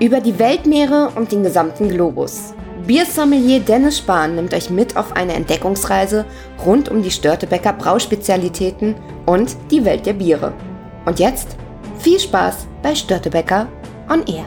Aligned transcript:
Über 0.00 0.20
die 0.20 0.38
Weltmeere 0.38 1.10
und 1.16 1.32
den 1.32 1.42
gesamten 1.42 1.88
Globus. 1.88 2.54
Biersommelier 2.86 3.58
Dennis 3.58 3.98
Spahn 3.98 4.36
nimmt 4.36 4.54
euch 4.54 4.70
mit 4.70 4.96
auf 4.96 5.16
eine 5.16 5.32
Entdeckungsreise 5.32 6.24
rund 6.64 6.88
um 6.88 7.02
die 7.02 7.10
Störtebecker 7.10 7.72
Brauspezialitäten 7.72 8.94
und 9.26 9.56
die 9.72 9.84
Welt 9.84 10.06
der 10.06 10.12
Biere. 10.12 10.52
Und 11.04 11.18
jetzt 11.18 11.56
viel 11.98 12.20
Spaß 12.20 12.68
bei 12.80 12.94
Störtebecker 12.94 13.66
on 14.08 14.24
Air. 14.28 14.44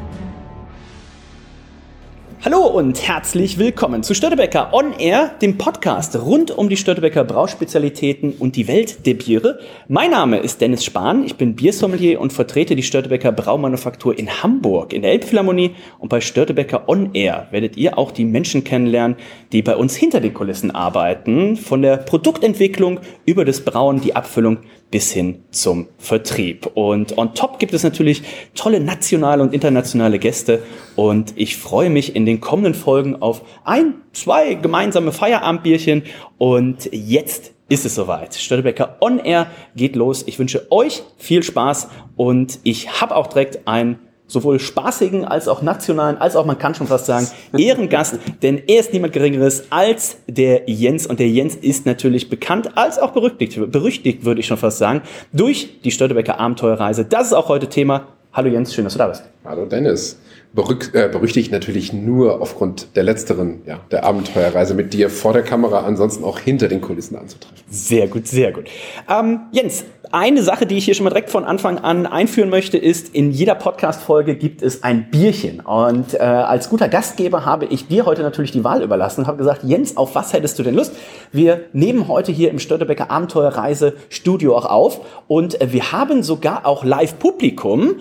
Hallo 2.43 2.65
und 2.65 3.07
herzlich 3.07 3.59
willkommen 3.59 4.01
zu 4.01 4.15
Störtebecker 4.15 4.73
On 4.73 4.93
Air, 4.97 5.29
dem 5.43 5.59
Podcast 5.59 6.15
rund 6.15 6.49
um 6.49 6.69
die 6.69 6.75
Störtebecker 6.75 7.23
Brauspezialitäten 7.23 8.33
und 8.33 8.55
die 8.55 8.67
Welt 8.67 9.05
der 9.05 9.13
Biere. 9.13 9.59
Mein 9.87 10.09
Name 10.09 10.39
ist 10.39 10.59
Dennis 10.59 10.83
Spahn, 10.83 11.23
ich 11.23 11.35
bin 11.35 11.55
Biersommelier 11.55 12.19
und 12.19 12.33
vertrete 12.33 12.75
die 12.75 12.81
Störtebecker 12.81 13.31
Braumanufaktur 13.31 14.17
in 14.17 14.41
Hamburg 14.41 14.91
in 14.91 15.03
der 15.03 15.11
Elbphilharmonie 15.11 15.75
und 15.99 16.09
bei 16.09 16.19
Störtebecker 16.19 16.89
On 16.89 17.13
Air 17.13 17.45
werdet 17.51 17.77
ihr 17.77 17.99
auch 17.99 18.09
die 18.09 18.25
Menschen 18.25 18.63
kennenlernen, 18.63 19.17
die 19.51 19.61
bei 19.61 19.75
uns 19.75 19.95
hinter 19.95 20.19
den 20.19 20.33
Kulissen 20.33 20.71
arbeiten, 20.71 21.57
von 21.57 21.83
der 21.83 21.97
Produktentwicklung 21.97 23.01
über 23.23 23.45
das 23.45 23.61
Brauen, 23.61 24.01
die 24.01 24.15
Abfüllung 24.15 24.57
bis 24.91 25.11
hin 25.11 25.43
zum 25.51 25.87
Vertrieb. 25.97 26.69
Und 26.75 27.17
on 27.17 27.33
top 27.33 27.59
gibt 27.59 27.73
es 27.73 27.83
natürlich 27.83 28.23
tolle 28.53 28.79
nationale 28.81 29.41
und 29.41 29.53
internationale 29.53 30.19
Gäste 30.19 30.61
und 30.95 31.33
ich 31.37 31.57
freue 31.57 31.89
mich 31.89 32.15
in 32.15 32.25
den 32.25 32.41
kommenden 32.41 32.73
Folgen 32.73 33.21
auf 33.21 33.41
ein, 33.63 33.95
zwei 34.11 34.53
gemeinsame 34.55 35.11
Feierabendbierchen 35.11 36.03
und 36.37 36.89
jetzt 36.91 37.53
ist 37.69 37.85
es 37.85 37.95
soweit. 37.95 38.35
Störtebecker 38.35 38.97
On 38.99 39.19
Air 39.19 39.47
geht 39.77 39.95
los. 39.95 40.23
Ich 40.27 40.37
wünsche 40.37 40.69
euch 40.71 41.03
viel 41.17 41.41
Spaß 41.41 41.87
und 42.17 42.59
ich 42.63 43.01
habe 43.01 43.15
auch 43.15 43.27
direkt 43.27 43.65
ein 43.65 43.97
sowohl 44.31 44.59
spaßigen 44.59 45.25
als 45.25 45.47
auch 45.47 45.61
nationalen, 45.61 46.17
als 46.17 46.35
auch 46.35 46.45
man 46.45 46.57
kann 46.57 46.73
schon 46.73 46.87
fast 46.87 47.05
sagen, 47.05 47.27
Ehrengast, 47.57 48.17
denn 48.41 48.61
er 48.67 48.79
ist 48.79 48.93
niemand 48.93 49.13
Geringeres 49.13 49.65
als 49.69 50.17
der 50.27 50.69
Jens 50.69 51.05
und 51.05 51.19
der 51.19 51.29
Jens 51.29 51.55
ist 51.55 51.85
natürlich 51.85 52.29
bekannt 52.29 52.77
als 52.77 52.97
auch 52.97 53.11
berüchtigt, 53.11 53.59
berüchtigt 53.71 54.25
würde 54.25 54.39
ich 54.39 54.47
schon 54.47 54.57
fast 54.57 54.77
sagen, 54.77 55.01
durch 55.33 55.81
die 55.81 55.91
Störtebecker 55.91 56.39
Abenteuerreise. 56.39 57.05
Das 57.05 57.27
ist 57.27 57.33
auch 57.33 57.49
heute 57.49 57.67
Thema. 57.67 58.07
Hallo 58.33 58.49
Jens, 58.49 58.73
schön, 58.73 58.85
dass 58.85 58.93
du 58.93 58.99
da 58.99 59.07
bist. 59.07 59.23
Hallo 59.43 59.65
Dennis 59.65 60.17
berück, 60.53 60.91
äh, 60.93 61.07
berüchtigt 61.09 61.51
natürlich 61.51 61.93
nur 61.93 62.41
aufgrund 62.41 62.95
der 62.95 63.03
letzteren, 63.03 63.61
ja, 63.65 63.79
der 63.91 64.03
Abenteuerreise 64.03 64.73
mit 64.73 64.93
dir 64.93 65.09
vor 65.09 65.33
der 65.33 65.43
Kamera, 65.43 65.81
ansonsten 65.81 66.23
auch 66.23 66.39
hinter 66.39 66.67
den 66.67 66.81
Kulissen 66.81 67.15
anzutreffen. 67.15 67.57
Sehr 67.69 68.07
gut, 68.07 68.27
sehr 68.27 68.51
gut. 68.51 68.65
Ähm, 69.09 69.41
Jens, 69.51 69.85
eine 70.13 70.43
Sache, 70.43 70.65
die 70.65 70.77
ich 70.77 70.85
hier 70.85 70.93
schon 70.93 71.03
mal 71.05 71.09
direkt 71.09 71.29
von 71.29 71.45
Anfang 71.45 71.77
an 71.77 72.05
einführen 72.05 72.49
möchte, 72.49 72.77
ist, 72.77 73.15
in 73.15 73.31
jeder 73.31 73.55
Podcast-Folge 73.55 74.35
gibt 74.35 74.61
es 74.61 74.83
ein 74.83 75.09
Bierchen. 75.09 75.61
Und 75.61 76.13
äh, 76.13 76.17
als 76.19 76.69
guter 76.69 76.89
Gastgeber 76.89 77.45
habe 77.45 77.65
ich 77.65 77.87
dir 77.87 78.05
heute 78.05 78.21
natürlich 78.21 78.51
die 78.51 78.63
Wahl 78.63 78.81
überlassen 78.81 79.21
und 79.21 79.27
habe 79.27 79.37
gesagt, 79.37 79.63
Jens, 79.63 79.97
auf 79.97 80.15
was 80.15 80.33
hättest 80.33 80.59
du 80.59 80.63
denn 80.63 80.75
Lust? 80.75 80.95
Wir 81.31 81.61
nehmen 81.73 82.07
heute 82.07 82.31
hier 82.31 82.49
im 82.49 82.59
Störtebecker 82.59 83.09
Abenteuerreise 83.09 83.93
Studio 84.09 84.57
auch 84.57 84.65
auf 84.65 85.01
und 85.27 85.59
äh, 85.61 85.71
wir 85.71 85.91
haben 85.91 86.23
sogar 86.23 86.65
auch 86.65 86.83
Live-Publikum. 86.83 87.95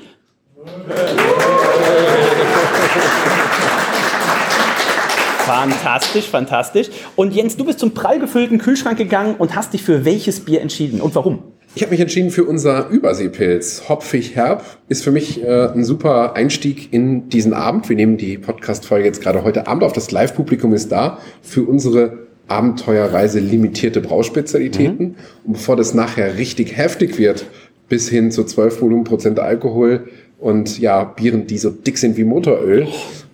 Fantastisch, 5.47 6.27
fantastisch. 6.27 6.91
Und 7.17 7.35
Jens, 7.35 7.57
du 7.57 7.65
bist 7.65 7.81
zum 7.81 7.93
prall 7.93 8.19
gefüllten 8.19 8.59
Kühlschrank 8.59 8.99
gegangen 8.99 9.37
und 9.37 9.57
hast 9.57 9.73
dich 9.73 9.83
für 9.83 10.05
welches 10.05 10.45
Bier 10.45 10.61
entschieden 10.61 11.01
und 11.01 11.15
warum? 11.15 11.43
Ich 11.75 11.83
habe 11.83 11.93
mich 11.93 12.01
entschieden 12.01 12.31
für 12.31 12.45
unser 12.45 12.89
Überseepilz. 12.89 13.89
Hopfig 13.89 14.35
herb 14.35 14.65
ist 14.89 15.05
für 15.05 15.13
mich 15.13 15.43
äh, 15.45 15.69
ein 15.69 15.85
super 15.85 16.35
Einstieg 16.35 16.93
in 16.93 17.29
diesen 17.29 17.53
Abend. 17.53 17.89
Wir 17.89 17.95
nehmen 17.95 18.17
die 18.17 18.39
Podcast-Folge 18.39 19.07
jetzt 19.07 19.23
gerade 19.23 19.45
heute 19.45 19.69
Abend 19.69 19.85
auf. 19.85 19.93
Das 19.93 20.11
Live-Publikum 20.11 20.75
ist 20.75 20.91
da 20.91 21.19
für 21.43 21.63
unsere 21.63 22.27
Abenteuerreise 22.49 23.39
limitierte 23.39 24.01
Brauspezialitäten. 24.01 25.09
Mhm. 25.11 25.15
Und 25.45 25.53
bevor 25.53 25.77
das 25.77 25.95
nachher 25.95 26.39
richtig 26.39 26.77
heftig 26.77 27.19
wird, 27.19 27.47
bis 27.89 28.09
hin 28.09 28.33
zu 28.33 28.43
12 28.43 28.83
Volumenprozent 28.83 29.39
Alkohol, 29.39 30.09
und 30.41 30.79
ja, 30.79 31.05
Bieren, 31.05 31.47
die 31.47 31.59
so 31.59 31.71
dick 31.71 31.99
sind 31.99 32.17
wie 32.17 32.25
Motoröl, 32.25 32.89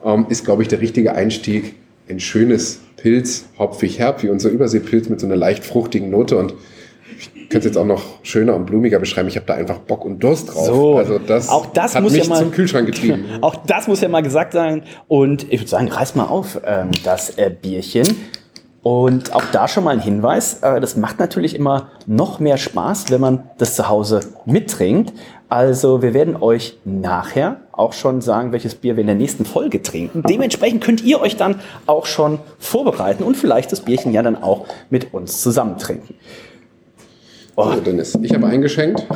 ähm, 0.04 0.26
ist, 0.28 0.44
glaube 0.44 0.62
ich, 0.62 0.68
der 0.68 0.80
richtige 0.80 1.14
Einstieg. 1.14 1.74
Ein 2.08 2.20
schönes 2.20 2.80
Pilz, 2.96 3.46
hopfig 3.58 3.98
herb, 3.98 4.22
wie 4.22 4.28
unser 4.28 4.50
Überseepilz 4.50 5.08
mit 5.08 5.20
so 5.20 5.26
einer 5.26 5.36
leicht 5.36 5.64
fruchtigen 5.64 6.10
Note 6.10 6.36
und 6.36 6.54
könnte 7.48 7.58
es 7.58 7.64
jetzt 7.66 7.76
auch 7.76 7.86
noch 7.86 8.02
schöner 8.22 8.54
und 8.54 8.66
blumiger 8.66 8.98
beschreiben. 8.98 9.28
Ich 9.28 9.36
habe 9.36 9.46
da 9.46 9.54
einfach 9.54 9.78
Bock 9.78 10.04
und 10.04 10.22
Durst 10.22 10.54
drauf. 10.54 10.66
So, 10.66 10.96
also 10.96 11.18
das, 11.18 11.48
auch 11.48 11.66
das 11.66 11.94
hat 11.94 12.02
muss 12.02 12.12
mich 12.12 12.24
ja 12.24 12.28
mal, 12.28 12.38
zum 12.38 12.50
Kühlschrank 12.50 12.86
getrieben. 12.86 13.24
Auch 13.40 13.56
das 13.66 13.88
muss 13.88 14.00
ja 14.00 14.08
mal 14.08 14.22
gesagt 14.22 14.52
sein. 14.52 14.82
Und 15.08 15.50
ich 15.52 15.60
würde 15.60 15.68
sagen, 15.68 15.88
reiß 15.88 16.14
mal 16.14 16.26
auf 16.26 16.60
ähm, 16.64 16.90
das 17.04 17.38
äh, 17.38 17.50
Bierchen. 17.50 18.06
Und 18.82 19.34
auch 19.34 19.42
da 19.50 19.66
schon 19.66 19.82
mal 19.82 19.90
ein 19.90 20.00
Hinweis, 20.00 20.60
äh, 20.62 20.80
das 20.80 20.96
macht 20.96 21.18
natürlich 21.18 21.56
immer 21.56 21.90
noch 22.06 22.38
mehr 22.38 22.56
Spaß, 22.56 23.10
wenn 23.10 23.20
man 23.20 23.50
das 23.58 23.74
zu 23.74 23.88
Hause 23.88 24.20
mittrinkt. 24.44 25.12
Also 25.48 26.02
wir 26.02 26.14
werden 26.14 26.36
euch 26.36 26.78
nachher 26.84 27.62
auch 27.72 27.92
schon 27.92 28.20
sagen, 28.20 28.52
welches 28.52 28.76
Bier 28.76 28.96
wir 28.96 29.00
in 29.00 29.08
der 29.08 29.16
nächsten 29.16 29.44
Folge 29.44 29.82
trinken. 29.82 30.22
Dementsprechend 30.22 30.84
könnt 30.84 31.02
ihr 31.02 31.20
euch 31.20 31.36
dann 31.36 31.60
auch 31.86 32.06
schon 32.06 32.38
vorbereiten 32.58 33.24
und 33.24 33.36
vielleicht 33.36 33.72
das 33.72 33.80
Bierchen 33.80 34.12
ja 34.12 34.22
dann 34.22 34.40
auch 34.40 34.66
mit 34.88 35.12
uns 35.12 35.42
zusammen 35.42 35.78
trinken. 35.78 36.14
Oh. 37.56 37.72
So, 37.72 37.80
Dennis, 37.80 38.16
ich 38.22 38.34
habe 38.34 38.46
eingeschenkt. 38.46 39.06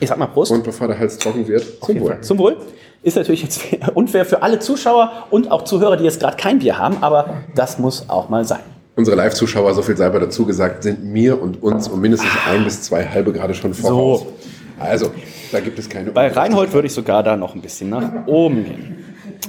Ich 0.00 0.08
sag 0.08 0.18
mal 0.18 0.26
Prost. 0.26 0.50
Und 0.52 0.64
bevor 0.64 0.88
der 0.88 0.98
Hals 0.98 1.18
trocken 1.18 1.46
wird, 1.46 1.64
zum 1.84 2.00
Wohl. 2.00 2.20
Zum 2.22 2.38
Wohl. 2.38 2.56
Ist 3.02 3.16
natürlich 3.16 3.42
jetzt 3.42 3.62
unfair 3.94 4.24
für 4.24 4.42
alle 4.42 4.58
Zuschauer 4.58 5.26
und 5.30 5.50
auch 5.50 5.64
Zuhörer, 5.64 5.96
die 5.96 6.04
jetzt 6.04 6.20
gerade 6.20 6.36
kein 6.36 6.58
Bier 6.58 6.78
haben, 6.78 6.98
aber 7.02 7.42
das 7.54 7.78
muss 7.78 8.08
auch 8.08 8.28
mal 8.28 8.44
sein 8.44 8.60
unsere 9.00 9.16
Live-Zuschauer, 9.16 9.74
so 9.74 9.82
viel 9.82 9.96
sei 9.96 10.08
dazu 10.10 10.44
gesagt, 10.44 10.82
sind 10.82 11.04
mir 11.04 11.40
und 11.40 11.62
uns 11.62 11.88
um 11.88 12.00
mindestens 12.00 12.30
ein 12.46 12.64
bis 12.64 12.82
zwei 12.82 13.06
halbe 13.06 13.32
gerade 13.32 13.54
schon 13.54 13.74
voraus. 13.74 14.20
So. 14.20 14.32
Also, 14.78 15.10
da 15.52 15.60
gibt 15.60 15.78
es 15.78 15.88
keine. 15.88 16.10
Bei 16.10 16.28
Reinhold 16.28 16.72
würde 16.72 16.86
ich 16.86 16.94
sogar 16.94 17.22
da 17.22 17.36
noch 17.36 17.54
ein 17.54 17.60
bisschen 17.60 17.90
nach 17.90 18.26
oben 18.26 18.64
gehen. 18.64 19.04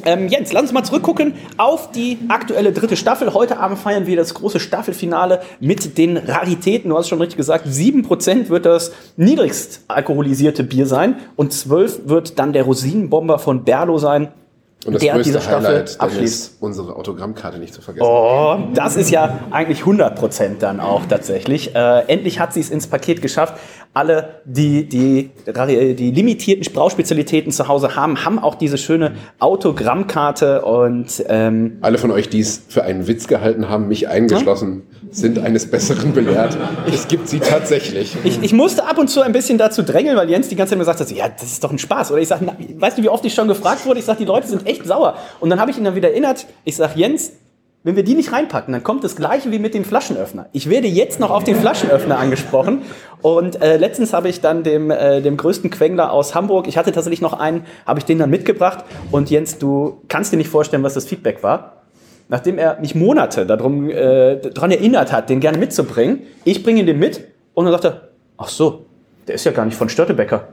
Ähm, 0.05 0.27
Jens, 0.27 0.51
lass 0.53 0.63
uns 0.63 0.71
mal 0.71 0.83
zurückgucken 0.83 1.33
auf 1.57 1.91
die 1.91 2.19
aktuelle 2.27 2.71
dritte 2.71 2.97
Staffel. 2.97 3.33
Heute 3.33 3.59
Abend 3.59 3.79
feiern 3.79 4.07
wir 4.07 4.15
das 4.15 4.33
große 4.33 4.59
Staffelfinale 4.59 5.41
mit 5.59 5.97
den 5.97 6.17
Raritäten. 6.17 6.89
Du 6.89 6.97
hast 6.97 7.09
schon 7.09 7.19
richtig 7.19 7.37
gesagt, 7.37 7.67
7% 7.67 8.49
wird 8.49 8.65
das 8.65 8.91
niedrigst 9.17 9.81
alkoholisierte 9.87 10.63
Bier 10.63 10.85
sein 10.85 11.15
und 11.35 11.53
12 11.53 12.07
wird 12.07 12.39
dann 12.39 12.53
der 12.53 12.63
Rosinenbomber 12.63 13.39
von 13.39 13.63
Berlo 13.63 13.97
sein. 13.97 14.29
Und 14.83 14.93
das 14.93 15.01
der 15.03 15.13
größte 15.13 15.29
diese 15.29 15.41
Staffel 15.41 15.67
Highlight 15.67 15.99
abschließt. 15.99 16.57
unsere 16.59 16.95
Autogrammkarte 16.95 17.59
nicht 17.59 17.71
zu 17.71 17.83
vergessen. 17.83 18.03
Oh, 18.03 18.57
das 18.73 18.95
ist 18.95 19.11
ja 19.11 19.39
eigentlich 19.51 19.81
100 19.81 20.17
Prozent 20.17 20.63
dann 20.63 20.79
auch 20.79 21.05
tatsächlich. 21.05 21.75
Äh, 21.75 21.99
endlich 22.07 22.39
hat 22.39 22.53
sie 22.53 22.61
es 22.61 22.71
ins 22.71 22.87
Paket 22.87 23.21
geschafft. 23.21 23.59
Alle, 23.93 24.41
die 24.45 24.87
die, 24.87 25.31
die 25.45 26.11
limitierten 26.11 26.71
Brauspezialitäten 26.73 27.51
zu 27.51 27.67
Hause 27.67 27.95
haben, 27.97 28.23
haben 28.23 28.39
auch 28.39 28.55
diese 28.55 28.77
schöne 28.77 29.15
Autogrammkarte 29.39 30.61
und 30.61 31.23
ähm, 31.27 31.77
alle 31.81 31.97
von 31.97 32.09
euch, 32.11 32.29
die 32.29 32.39
es 32.39 32.63
für 32.69 32.83
einen 32.83 33.07
Witz 33.07 33.27
gehalten 33.27 33.67
haben, 33.67 33.89
mich 33.89 34.07
eingeschlossen, 34.07 34.83
ja? 34.89 35.07
sind 35.11 35.39
eines 35.39 35.69
Besseren 35.69 36.13
belehrt. 36.13 36.57
es 36.87 37.09
gibt 37.09 37.27
sie 37.27 37.39
tatsächlich. 37.39 38.15
Ich, 38.23 38.41
ich, 38.41 38.53
musste 38.53 38.87
ab 38.87 38.97
und 38.97 39.09
zu 39.09 39.21
ein 39.21 39.33
bisschen 39.33 39.57
dazu 39.57 39.83
drängeln, 39.83 40.15
weil 40.15 40.29
Jens 40.29 40.47
die 40.47 40.55
ganze 40.55 40.71
Zeit 40.71 40.79
mir 40.79 40.85
sagt, 40.85 41.11
ja, 41.11 41.27
das 41.27 41.51
ist 41.51 41.63
doch 41.63 41.71
ein 41.71 41.79
Spaß. 41.79 42.11
Oder 42.11 42.21
ich 42.21 42.29
sage, 42.29 42.47
weißt 42.77 42.97
du, 42.97 43.03
wie 43.03 43.09
oft 43.09 43.25
ich 43.25 43.33
schon 43.33 43.49
gefragt 43.49 43.85
wurde? 43.85 43.99
Ich 43.99 44.05
sage, 44.05 44.19
die 44.19 44.25
Leute 44.25 44.47
sind 44.47 44.65
echt 44.65 44.85
sauer. 44.85 45.15
Und 45.41 45.49
dann 45.49 45.59
habe 45.59 45.69
ich 45.69 45.77
ihn 45.77 45.83
dann 45.83 45.95
wieder 45.95 46.11
erinnert. 46.11 46.45
Ich 46.63 46.77
sage, 46.77 46.93
Jens, 46.95 47.33
wenn 47.83 47.95
wir 47.95 48.03
die 48.03 48.13
nicht 48.13 48.31
reinpacken, 48.31 48.71
dann 48.73 48.83
kommt 48.83 49.03
das 49.03 49.15
Gleiche 49.15 49.51
wie 49.51 49.57
mit 49.57 49.73
dem 49.73 49.83
Flaschenöffner. 49.83 50.47
Ich 50.51 50.69
werde 50.69 50.87
jetzt 50.87 51.19
noch 51.19 51.31
auf 51.31 51.43
den 51.43 51.55
Flaschenöffner 51.55 52.19
angesprochen. 52.19 52.83
Und 53.23 53.59
äh, 53.61 53.77
letztens 53.77 54.13
habe 54.13 54.29
ich 54.29 54.39
dann 54.39 54.63
dem, 54.63 54.91
äh, 54.91 55.21
dem 55.21 55.35
größten 55.35 55.71
Quengler 55.71 56.11
aus 56.11 56.35
Hamburg, 56.35 56.67
ich 56.67 56.77
hatte 56.77 56.91
tatsächlich 56.91 57.21
noch 57.21 57.33
einen, 57.33 57.65
habe 57.87 57.99
ich 57.99 58.05
den 58.05 58.19
dann 58.19 58.29
mitgebracht. 58.29 58.85
Und 59.09 59.31
Jens, 59.31 59.57
du 59.57 60.01
kannst 60.09 60.31
dir 60.31 60.37
nicht 60.37 60.49
vorstellen, 60.49 60.83
was 60.83 60.93
das 60.93 61.05
Feedback 61.05 61.41
war. 61.41 61.81
Nachdem 62.29 62.59
er 62.59 62.79
mich 62.79 62.93
Monate 62.93 63.45
darum, 63.47 63.89
äh, 63.89 64.37
daran 64.37 64.71
erinnert 64.71 65.11
hat, 65.11 65.29
den 65.29 65.39
gerne 65.39 65.57
mitzubringen, 65.57 66.21
ich 66.45 66.63
bringe 66.63 66.81
ihn 66.81 66.85
den 66.85 66.99
mit 66.99 67.27
und 67.55 67.65
dann 67.65 67.73
sagt 67.73 67.85
er, 67.85 68.09
ach 68.37 68.47
so, 68.47 68.85
der 69.27 69.35
ist 69.35 69.43
ja 69.43 69.51
gar 69.51 69.65
nicht 69.65 69.75
von 69.75 69.89
Störtebecker. 69.89 70.47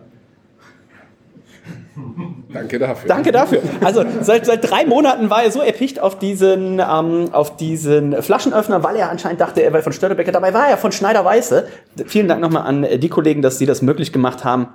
Danke 2.52 2.78
dafür. 2.78 3.08
Danke 3.08 3.32
dafür. 3.32 3.62
Also 3.84 4.04
seit, 4.22 4.46
seit 4.46 4.70
drei 4.70 4.86
Monaten 4.86 5.28
war 5.28 5.42
er 5.44 5.50
so 5.50 5.60
erpicht 5.60 6.00
auf 6.00 6.18
diesen, 6.18 6.80
ähm, 6.80 7.28
auf 7.32 7.56
diesen 7.56 8.22
Flaschenöffner, 8.22 8.82
weil 8.82 8.96
er 8.96 9.10
anscheinend 9.10 9.40
dachte, 9.40 9.62
er 9.62 9.72
wäre 9.72 9.82
von 9.82 9.92
Störtebecker. 9.92 10.32
Dabei 10.32 10.54
war 10.54 10.68
er 10.68 10.78
von 10.78 10.92
Schneider 10.92 11.24
Weiße. 11.24 11.66
Vielen 12.06 12.28
Dank 12.28 12.40
nochmal 12.40 12.62
an 12.62 12.86
die 13.00 13.08
Kollegen, 13.08 13.42
dass 13.42 13.58
sie 13.58 13.66
das 13.66 13.82
möglich 13.82 14.12
gemacht 14.12 14.44
haben. 14.44 14.68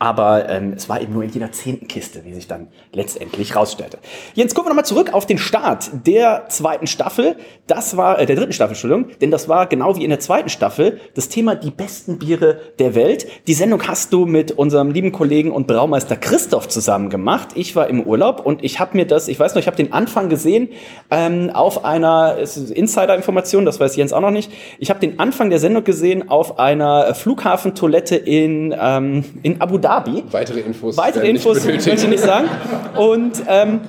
Aber 0.00 0.48
ähm, 0.48 0.72
es 0.74 0.88
war 0.88 1.02
eben 1.02 1.12
nur 1.12 1.22
in 1.22 1.28
jeder 1.30 1.52
zehnten 1.52 1.86
Kiste, 1.86 2.24
wie 2.24 2.32
sich 2.32 2.48
dann 2.48 2.68
letztendlich 2.92 3.54
rausstellte. 3.54 3.98
Jetzt 4.32 4.54
gucken 4.54 4.68
wir 4.68 4.70
nochmal 4.70 4.86
zurück 4.86 5.12
auf 5.12 5.26
den 5.26 5.36
Start 5.36 5.90
der 6.06 6.46
zweiten 6.48 6.86
Staffel. 6.86 7.36
Das 7.66 7.98
war, 7.98 8.18
äh, 8.18 8.24
der 8.24 8.36
dritten 8.36 8.54
Staffel, 8.54 8.72
Entschuldigung. 8.72 9.10
Denn 9.20 9.30
das 9.30 9.46
war 9.48 9.66
genau 9.66 9.96
wie 9.96 10.04
in 10.04 10.08
der 10.08 10.20
zweiten 10.20 10.48
Staffel 10.48 11.00
das 11.14 11.28
Thema 11.28 11.54
die 11.54 11.70
besten 11.70 12.18
Biere 12.18 12.60
der 12.78 12.94
Welt. 12.94 13.26
Die 13.46 13.52
Sendung 13.52 13.86
hast 13.86 14.10
du 14.14 14.24
mit 14.24 14.52
unserem 14.52 14.90
lieben 14.90 15.12
Kollegen 15.12 15.50
und 15.50 15.66
Braumeister 15.66 16.16
Christoph 16.16 16.68
zusammen 16.68 17.10
gemacht. 17.10 17.48
Ich 17.54 17.76
war 17.76 17.88
im 17.88 18.02
Urlaub 18.02 18.46
und 18.46 18.64
ich 18.64 18.80
habe 18.80 18.96
mir 18.96 19.06
das, 19.06 19.28
ich 19.28 19.38
weiß 19.38 19.54
noch, 19.54 19.60
ich 19.60 19.66
habe 19.66 19.76
den 19.76 19.92
Anfang 19.92 20.30
gesehen 20.30 20.70
ähm, 21.10 21.50
auf 21.52 21.84
einer 21.84 22.38
Insider-Information, 22.38 23.66
das 23.66 23.78
weiß 23.78 23.96
Jens 23.96 24.14
auch 24.14 24.22
noch 24.22 24.30
nicht. 24.30 24.50
Ich 24.78 24.88
habe 24.88 24.98
den 24.98 25.18
Anfang 25.18 25.50
der 25.50 25.58
Sendung 25.58 25.84
gesehen 25.84 26.30
auf 26.30 26.58
einer 26.58 27.14
Flughafentoilette 27.14 28.16
in, 28.16 28.74
ähm, 28.80 29.24
in 29.42 29.60
Abu 29.60 29.69
Dhabi. 29.78 30.22
Dhabi. 30.22 30.32
Weitere 30.32 30.60
Infos. 30.60 30.96
Weitere 30.96 31.28
Infos 31.28 31.64
möchte 31.64 31.90
ich 31.90 32.08
nicht 32.08 32.22
sagen. 32.22 32.48
Und 32.96 33.42
ähm, 33.46 33.80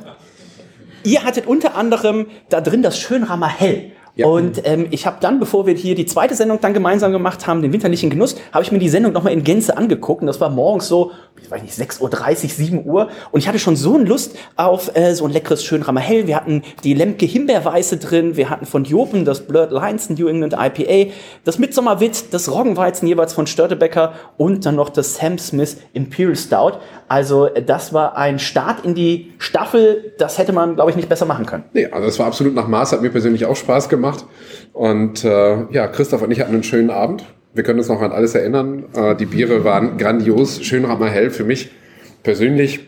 ihr 1.04 1.24
hattet 1.24 1.48
unter 1.48 1.76
anderem 1.76 2.28
da 2.50 2.62
drin 2.62 2.82
das 2.82 3.00
Schönramer 3.00 3.48
Hell. 3.48 3.92
Ja. 4.16 4.28
Und 4.28 4.62
ähm, 4.66 4.88
ich 4.92 5.06
habe 5.06 5.18
dann, 5.22 5.40
bevor 5.40 5.66
wir 5.66 5.74
hier 5.74 5.96
die 5.96 6.06
zweite 6.06 6.36
Sendung 6.36 6.60
dann 6.60 6.74
gemeinsam 6.74 7.12
gemacht 7.12 7.48
haben, 7.48 7.62
den 7.62 7.72
winterlichen 7.72 8.10
Genuss, 8.10 8.36
habe 8.52 8.64
ich 8.64 8.72
mir 8.72 8.80
die 8.80 8.90
Sendung 8.90 9.14
nochmal 9.14 9.34
in 9.34 9.44
Gänze 9.44 9.78
angeguckt. 9.78 10.22
Und 10.22 10.28
das 10.28 10.42
war 10.42 10.50
morgens 10.50 10.88
so, 10.88 11.12
weiß 11.52 11.62
nicht, 11.62 11.74
6.30 11.74 12.02
Uhr, 12.02 12.50
7 12.50 12.86
Uhr. 12.86 13.10
Und 13.32 13.40
ich 13.40 13.48
hatte 13.48 13.60
schon 13.60 13.76
so 13.76 13.96
eine 13.96 14.06
Lust 14.06 14.36
auf 14.56 14.96
äh, 14.96 15.14
so 15.14 15.26
ein 15.26 15.32
leckeres 15.32 15.64
Schönramer 15.64 16.02
Hell. 16.02 16.28
Wir 16.28 16.36
hatten 16.36 16.64
die 16.84 16.94
Lemke 16.94 17.26
Himbeerweiße 17.26 17.98
drin. 17.98 18.36
Wir 18.36 18.50
hatten 18.50 18.66
von 18.66 18.84
Jopen 18.84 19.26
das 19.26 19.42
Blurred 19.42 19.72
Lines 19.72 20.10
New 20.10 20.28
England 20.28 20.54
IPA. 20.54 21.12
Das 21.44 21.58
Midsommerwit, 21.58 22.34
das 22.34 22.52
Roggenweizen 22.52 23.08
jeweils 23.08 23.34
von 23.34 23.48
Störtebecker 23.48 24.14
und 24.38 24.66
dann 24.66 24.76
noch 24.76 24.90
das 24.90 25.16
Sam 25.16 25.38
Smith 25.38 25.78
Imperial 25.94 26.36
Stout. 26.36 26.80
Also 27.08 27.48
äh, 27.48 27.64
das 27.64 27.94
war 27.94 28.18
ein 28.18 28.40
Start 28.40 28.86
in 28.86 28.94
die 28.96 29.34
Staffel. 29.38 30.14
Das 30.18 30.38
hätte 30.38 30.54
man, 30.54 30.76
glaube 30.76 30.92
ich, 30.92 30.96
nicht 30.96 31.10
besser 31.10 31.26
machen 31.26 31.46
können. 31.46 31.64
Nee, 31.74 31.88
also 31.88 32.06
das 32.06 32.20
war 32.20 32.28
absolut 32.28 32.54
nach 32.54 32.68
Maß. 32.68 32.92
Hat 32.92 33.02
mir 33.02 33.10
persönlich 33.10 33.46
auch 33.46 33.56
Spaß 33.56 33.90
gemacht 33.90 34.02
gemacht. 34.02 34.26
Und 34.74 35.24
äh, 35.24 35.72
ja, 35.72 35.88
Christoph 35.88 36.22
und 36.22 36.32
ich 36.32 36.40
hatten 36.40 36.54
einen 36.54 36.64
schönen 36.64 36.90
Abend. 36.90 37.24
Wir 37.54 37.64
können 37.64 37.80
uns 37.80 37.90
noch 37.90 38.02
an 38.02 38.12
alles 38.12 38.36
erinnern. 38.36 38.86
Äh, 38.96 39.16
die 39.16 39.26
Biere 39.26 39.64
waren 39.64 39.98
grandios, 39.98 40.64
Schönrammer 40.64 41.10
hell 41.10 41.30
für 41.30 41.44
mich 41.44 41.72
persönlich. 42.24 42.88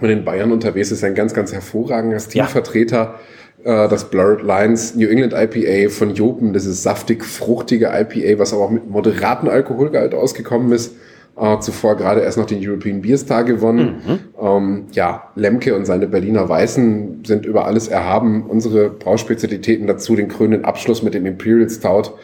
Wenn 0.00 0.10
in 0.10 0.24
Bayern 0.24 0.52
unterwegs 0.52 0.90
ist, 0.90 1.04
ein 1.04 1.14
ganz, 1.14 1.34
ganz 1.34 1.52
hervorragender 1.52 2.18
Stilvertreter. 2.18 3.16
Ja. 3.64 3.84
Äh, 3.84 3.88
das 3.88 4.08
Blurred 4.10 4.42
Lines 4.42 4.94
New 4.94 5.08
England 5.08 5.34
IPA 5.34 5.90
von 5.90 6.14
Jopen, 6.14 6.54
das 6.54 6.64
ist 6.64 6.82
saftig, 6.82 7.24
fruchtige 7.24 7.90
IPA, 7.92 8.38
was 8.38 8.54
aber 8.54 8.64
auch 8.64 8.70
mit 8.70 8.88
moderatem 8.88 9.48
Alkoholgehalt 9.48 10.14
ausgekommen 10.14 10.72
ist. 10.72 10.94
Äh, 11.38 11.58
zuvor 11.60 11.96
gerade 11.96 12.20
erst 12.20 12.38
noch 12.38 12.46
den 12.46 12.66
European 12.66 13.02
Beer 13.02 13.18
Star 13.18 13.44
gewonnen. 13.44 14.02
Mhm. 14.06 14.18
Ähm, 14.40 14.84
ja, 14.92 15.24
Lemke 15.36 15.74
und 15.76 15.84
seine 15.84 16.06
Berliner 16.06 16.48
Weißen 16.48 17.22
sind 17.24 17.44
über 17.44 17.66
alles 17.66 17.88
erhaben. 17.88 18.44
Unsere 18.46 18.88
Brauspezialitäten 18.88 19.86
dazu, 19.86 20.16
den 20.16 20.28
krönenden 20.28 20.64
Abschluss 20.64 21.02
mit 21.02 21.14
dem 21.14 21.26
Imperial 21.26 21.68
Stout 21.68 22.14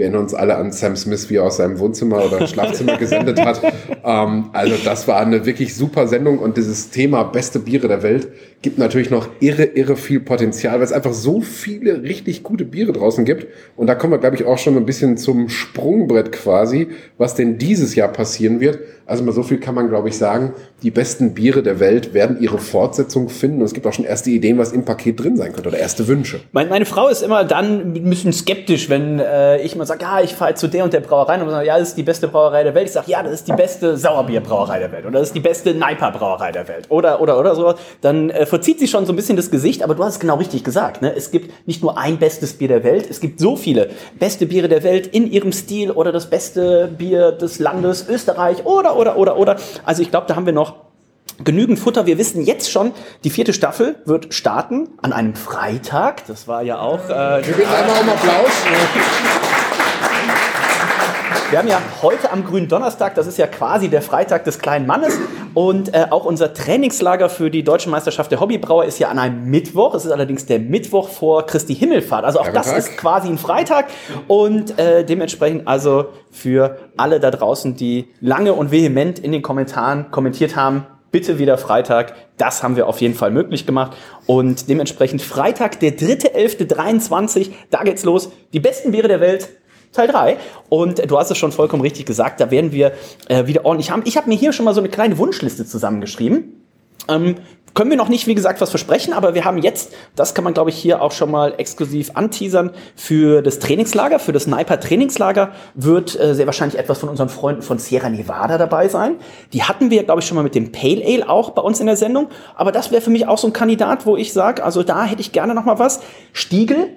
wir 0.00 0.06
erinnern 0.06 0.22
uns 0.22 0.32
alle 0.32 0.56
an 0.56 0.72
Sam 0.72 0.96
Smith, 0.96 1.28
wie 1.28 1.36
er 1.36 1.44
aus 1.44 1.58
seinem 1.58 1.78
Wohnzimmer 1.78 2.24
oder 2.24 2.46
Schlafzimmer 2.48 2.96
gesendet 2.96 3.38
hat. 3.38 3.60
Ähm, 4.02 4.48
also 4.54 4.74
das 4.82 5.06
war 5.06 5.20
eine 5.20 5.44
wirklich 5.44 5.74
super 5.76 6.08
Sendung 6.08 6.38
und 6.38 6.56
dieses 6.56 6.88
Thema 6.88 7.22
beste 7.24 7.58
Biere 7.58 7.86
der 7.86 8.02
Welt 8.02 8.28
gibt 8.62 8.78
natürlich 8.78 9.10
noch 9.10 9.28
irre, 9.40 9.64
irre 9.64 9.96
viel 9.96 10.20
Potenzial, 10.20 10.76
weil 10.76 10.84
es 10.84 10.92
einfach 10.92 11.12
so 11.12 11.42
viele 11.42 12.02
richtig 12.02 12.42
gute 12.42 12.64
Biere 12.64 12.92
draußen 12.92 13.26
gibt. 13.26 13.46
Und 13.76 13.88
da 13.88 13.94
kommen 13.94 14.14
wir, 14.14 14.18
glaube 14.18 14.36
ich, 14.36 14.44
auch 14.44 14.58
schon 14.58 14.76
ein 14.76 14.86
bisschen 14.86 15.18
zum 15.18 15.50
Sprungbrett 15.50 16.32
quasi, 16.32 16.88
was 17.18 17.34
denn 17.34 17.58
dieses 17.58 17.94
Jahr 17.94 18.08
passieren 18.08 18.60
wird. 18.60 18.78
Also 19.10 19.24
mal 19.24 19.32
so 19.32 19.42
viel 19.42 19.58
kann 19.58 19.74
man, 19.74 19.88
glaube 19.88 20.08
ich, 20.08 20.16
sagen. 20.16 20.54
Die 20.84 20.92
besten 20.92 21.34
Biere 21.34 21.64
der 21.64 21.80
Welt 21.80 22.14
werden 22.14 22.40
ihre 22.40 22.58
Fortsetzung 22.58 23.28
finden. 23.28 23.58
Und 23.58 23.64
es 23.64 23.74
gibt 23.74 23.84
auch 23.84 23.92
schon 23.92 24.04
erste 24.04 24.30
Ideen, 24.30 24.56
was 24.56 24.70
im 24.70 24.84
Paket 24.84 25.18
drin 25.18 25.36
sein 25.36 25.52
könnte 25.52 25.68
oder 25.68 25.78
erste 25.78 26.06
Wünsche. 26.06 26.38
Meine, 26.52 26.70
meine 26.70 26.86
Frau 26.86 27.08
ist 27.08 27.22
immer 27.22 27.42
dann 27.42 27.92
ein 27.92 28.08
bisschen 28.08 28.32
skeptisch, 28.32 28.88
wenn 28.88 29.18
äh, 29.18 29.60
ich 29.62 29.74
mal 29.74 29.84
sage, 29.84 30.02
ja, 30.02 30.20
ich 30.20 30.36
fahre 30.36 30.54
zu 30.54 30.68
der 30.68 30.84
und 30.84 30.92
der 30.92 31.00
Brauerei 31.00 31.42
und 31.42 31.50
sage, 31.50 31.66
ja, 31.66 31.76
das 31.76 31.88
ist 31.88 31.96
die 31.96 32.04
beste 32.04 32.28
Brauerei 32.28 32.62
der 32.62 32.72
Welt. 32.76 32.86
Ich 32.86 32.92
sage, 32.92 33.10
ja, 33.10 33.20
das 33.24 33.32
ist 33.32 33.48
die 33.48 33.52
beste 33.52 33.96
Sauerbierbrauerei 33.96 34.78
der 34.78 34.92
Welt 34.92 35.04
oder 35.04 35.18
das 35.18 35.30
ist 35.30 35.34
die 35.34 35.40
beste 35.40 35.74
Neiper-Brauerei 35.74 36.52
der 36.52 36.68
Welt 36.68 36.86
oder, 36.88 37.20
oder, 37.20 37.36
oder 37.40 37.56
so. 37.56 37.74
Dann 38.02 38.30
äh, 38.30 38.46
verzieht 38.46 38.78
sich 38.78 38.92
schon 38.92 39.06
so 39.06 39.12
ein 39.12 39.16
bisschen 39.16 39.36
das 39.36 39.50
Gesicht, 39.50 39.82
aber 39.82 39.96
du 39.96 40.04
hast 40.04 40.14
es 40.14 40.20
genau 40.20 40.36
richtig 40.36 40.62
gesagt. 40.62 41.02
Ne? 41.02 41.12
Es 41.16 41.32
gibt 41.32 41.66
nicht 41.66 41.82
nur 41.82 41.98
ein 41.98 42.18
bestes 42.18 42.52
Bier 42.52 42.68
der 42.68 42.84
Welt, 42.84 43.08
es 43.10 43.18
gibt 43.18 43.40
so 43.40 43.56
viele 43.56 43.90
beste 44.20 44.46
Biere 44.46 44.68
der 44.68 44.84
Welt 44.84 45.08
in 45.08 45.28
ihrem 45.28 45.50
Stil 45.50 45.90
oder 45.90 46.12
das 46.12 46.30
beste 46.30 46.88
Bier 46.96 47.32
des 47.32 47.58
Landes 47.58 48.08
Österreich 48.08 48.64
oder, 48.66 48.99
oder, 49.00 49.16
oder, 49.16 49.36
oder. 49.36 49.56
Also 49.84 50.02
ich 50.02 50.10
glaube, 50.10 50.26
da 50.26 50.36
haben 50.36 50.46
wir 50.46 50.52
noch 50.52 50.76
genügend 51.44 51.78
Futter. 51.78 52.06
Wir 52.06 52.18
wissen 52.18 52.44
jetzt 52.44 52.70
schon, 52.70 52.92
die 53.24 53.30
vierte 53.30 53.52
Staffel 53.52 53.96
wird 54.04 54.34
starten 54.34 54.90
an 55.02 55.12
einem 55.12 55.34
Freitag. 55.34 56.26
Das 56.26 56.46
war 56.46 56.62
ja 56.62 56.78
auch. 56.78 57.08
Äh, 57.08 57.46
wir 57.46 57.54
bitten 57.54 57.72
einmal 57.72 58.00
um 58.02 58.08
Applaus. 58.08 58.50
Wir 61.50 61.58
haben 61.58 61.68
ja 61.68 61.82
heute 62.00 62.30
am 62.30 62.44
grünen 62.44 62.68
Donnerstag, 62.68 63.16
das 63.16 63.26
ist 63.26 63.36
ja 63.36 63.48
quasi 63.48 63.88
der 63.88 64.02
Freitag 64.02 64.44
des 64.44 64.60
kleinen 64.60 64.86
Mannes. 64.86 65.18
Und 65.54 65.94
äh, 65.94 66.06
auch 66.10 66.24
unser 66.24 66.54
Trainingslager 66.54 67.28
für 67.28 67.50
die 67.50 67.62
Deutsche 67.62 67.90
Meisterschaft 67.90 68.30
der 68.30 68.40
Hobbybrauer 68.40 68.84
ist 68.84 68.98
ja 68.98 69.08
an 69.08 69.18
einem 69.18 69.50
Mittwoch. 69.50 69.94
Es 69.94 70.04
ist 70.04 70.12
allerdings 70.12 70.46
der 70.46 70.58
Mittwoch 70.58 71.08
vor 71.08 71.46
Christi 71.46 71.74
Himmelfahrt. 71.74 72.24
Also 72.24 72.40
auch 72.40 72.46
ja, 72.46 72.52
das 72.52 72.66
Tag. 72.66 72.78
ist 72.78 72.96
quasi 72.96 73.28
ein 73.28 73.38
Freitag. 73.38 73.86
Und 74.28 74.78
äh, 74.78 75.04
dementsprechend 75.04 75.66
also 75.66 76.06
für 76.30 76.78
alle 76.96 77.20
da 77.20 77.30
draußen, 77.30 77.76
die 77.76 78.08
lange 78.20 78.52
und 78.52 78.70
vehement 78.70 79.18
in 79.18 79.32
den 79.32 79.42
Kommentaren 79.42 80.10
kommentiert 80.10 80.56
haben, 80.56 80.86
bitte 81.10 81.38
wieder 81.38 81.58
Freitag. 81.58 82.14
Das 82.36 82.62
haben 82.62 82.76
wir 82.76 82.86
auf 82.86 83.00
jeden 83.00 83.14
Fall 83.14 83.30
möglich 83.30 83.66
gemacht. 83.66 83.96
Und 84.26 84.68
dementsprechend 84.68 85.22
Freitag, 85.22 85.80
der 85.80 85.96
3.11.23, 85.96 87.50
da 87.70 87.82
geht's 87.82 88.04
los. 88.04 88.30
Die 88.52 88.60
besten 88.60 88.92
Biere 88.92 89.08
der 89.08 89.20
Welt 89.20 89.48
Teil 89.92 90.08
3. 90.08 90.36
Und 90.68 91.10
du 91.10 91.18
hast 91.18 91.30
es 91.30 91.38
schon 91.38 91.52
vollkommen 91.52 91.82
richtig 91.82 92.06
gesagt, 92.06 92.40
da 92.40 92.50
werden 92.50 92.72
wir 92.72 92.92
äh, 93.28 93.46
wieder 93.46 93.64
ordentlich 93.64 93.90
haben. 93.90 94.02
Ich 94.04 94.16
habe 94.16 94.28
mir 94.28 94.36
hier 94.36 94.52
schon 94.52 94.64
mal 94.64 94.74
so 94.74 94.80
eine 94.80 94.88
kleine 94.88 95.18
Wunschliste 95.18 95.66
zusammengeschrieben. 95.66 96.60
Ähm, 97.08 97.36
können 97.74 97.90
wir 97.90 97.96
noch 97.96 98.08
nicht, 98.08 98.26
wie 98.26 98.34
gesagt, 98.34 98.60
was 98.60 98.70
versprechen, 98.70 99.12
aber 99.12 99.34
wir 99.34 99.44
haben 99.44 99.58
jetzt, 99.58 99.92
das 100.16 100.34
kann 100.34 100.42
man, 100.42 100.54
glaube 100.54 100.70
ich, 100.70 100.76
hier 100.76 101.02
auch 101.02 101.12
schon 101.12 101.30
mal 101.30 101.54
exklusiv 101.56 102.10
anteasern, 102.14 102.72
für 102.96 103.42
das 103.42 103.60
Trainingslager, 103.60 104.18
für 104.18 104.32
das 104.32 104.44
Sniper 104.44 104.80
Trainingslager 104.80 105.52
wird 105.74 106.18
äh, 106.18 106.34
sehr 106.34 106.46
wahrscheinlich 106.46 106.78
etwas 106.78 106.98
von 106.98 107.08
unseren 107.08 107.28
Freunden 107.28 107.62
von 107.62 107.78
Sierra 107.78 108.10
Nevada 108.10 108.58
dabei 108.58 108.88
sein. 108.88 109.16
Die 109.52 109.62
hatten 109.62 109.90
wir, 109.90 110.02
glaube 110.02 110.20
ich, 110.20 110.26
schon 110.26 110.34
mal 110.34 110.42
mit 110.42 110.56
dem 110.56 110.72
Pale 110.72 111.04
Ale 111.04 111.28
auch 111.28 111.50
bei 111.50 111.62
uns 111.62 111.78
in 111.78 111.86
der 111.86 111.96
Sendung, 111.96 112.28
aber 112.56 112.72
das 112.72 112.90
wäre 112.90 113.02
für 113.02 113.10
mich 113.10 113.28
auch 113.28 113.38
so 113.38 113.46
ein 113.46 113.52
Kandidat, 113.52 114.04
wo 114.04 114.16
ich 114.16 114.32
sage, 114.32 114.64
also 114.64 114.82
da 114.82 115.04
hätte 115.04 115.20
ich 115.20 115.30
gerne 115.32 115.54
noch 115.54 115.64
mal 115.64 115.78
was. 115.78 116.00
Stiegel 116.32 116.88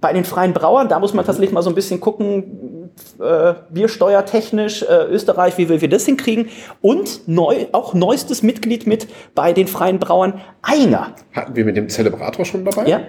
bei 0.00 0.12
den 0.12 0.24
freien 0.24 0.52
Brauern, 0.52 0.88
da 0.88 0.98
muss 0.98 1.14
man 1.14 1.24
tatsächlich 1.24 1.52
mal 1.52 1.62
so 1.62 1.70
ein 1.70 1.74
bisschen 1.74 2.00
gucken, 2.00 2.90
äh, 3.20 3.54
biersteuertechnisch, 3.70 4.82
äh, 4.82 5.04
Österreich, 5.10 5.58
wie 5.58 5.68
wir, 5.68 5.80
wir 5.80 5.88
das 5.88 6.06
hinkriegen. 6.06 6.48
Und 6.80 7.28
neu, 7.28 7.66
auch 7.72 7.94
neuestes 7.94 8.42
Mitglied 8.42 8.86
mit 8.86 9.08
bei 9.34 9.52
den 9.52 9.66
freien 9.66 9.98
Brauern, 9.98 10.40
Einger. 10.62 11.14
Hatten 11.32 11.54
wir 11.54 11.64
mit 11.64 11.76
dem 11.76 11.88
Zelebrator 11.88 12.44
schon 12.44 12.64
dabei? 12.64 12.86
Ja 12.86 13.00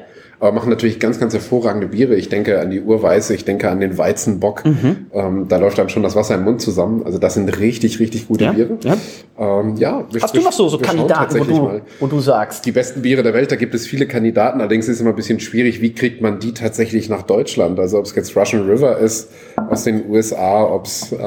aber 0.41 0.53
machen 0.53 0.71
natürlich 0.71 0.99
ganz, 0.99 1.19
ganz 1.19 1.33
hervorragende 1.33 1.85
Biere. 1.85 2.15
Ich 2.15 2.27
denke 2.27 2.59
an 2.59 2.71
die 2.71 2.81
Urweiße, 2.81 3.35
ich 3.35 3.45
denke 3.45 3.69
an 3.69 3.79
den 3.79 3.99
Weizenbock. 3.99 4.65
Mhm. 4.65 5.05
Ähm, 5.13 5.47
da 5.47 5.57
läuft 5.57 5.77
dann 5.77 5.87
schon 5.89 6.01
das 6.01 6.15
Wasser 6.15 6.33
im 6.33 6.43
Mund 6.43 6.61
zusammen. 6.61 7.03
Also 7.05 7.19
das 7.19 7.35
sind 7.35 7.59
richtig, 7.59 7.99
richtig 7.99 8.27
gute 8.27 8.45
ja, 8.45 8.51
Biere. 8.51 8.77
Ja. 8.83 8.97
Ähm, 9.37 9.75
ja 9.77 10.03
Hast 10.19 10.35
du 10.35 10.41
noch 10.41 10.51
so, 10.51 10.67
so 10.67 10.79
Kandidaten, 10.79 11.39
wo 11.39 11.43
du, 11.43 11.81
wo 11.99 12.07
du 12.07 12.19
sagst? 12.19 12.65
Die 12.65 12.71
besten 12.71 13.03
Biere 13.03 13.21
der 13.21 13.35
Welt, 13.35 13.51
da 13.51 13.55
gibt 13.55 13.75
es 13.75 13.85
viele 13.85 14.07
Kandidaten. 14.07 14.61
Allerdings 14.61 14.87
ist 14.87 14.95
es 14.95 15.01
immer 15.01 15.11
ein 15.11 15.15
bisschen 15.15 15.39
schwierig, 15.39 15.79
wie 15.79 15.93
kriegt 15.93 16.23
man 16.23 16.39
die 16.39 16.55
tatsächlich 16.55 17.07
nach 17.07 17.21
Deutschland? 17.21 17.79
Also 17.79 17.99
ob 17.99 18.05
es 18.05 18.15
jetzt 18.15 18.35
Russian 18.35 18.67
River 18.67 18.97
ist 18.97 19.29
aus 19.69 19.83
den 19.83 20.09
USA, 20.09 20.63
ob 20.63 20.85
es 20.85 21.11
äh, 21.11 21.17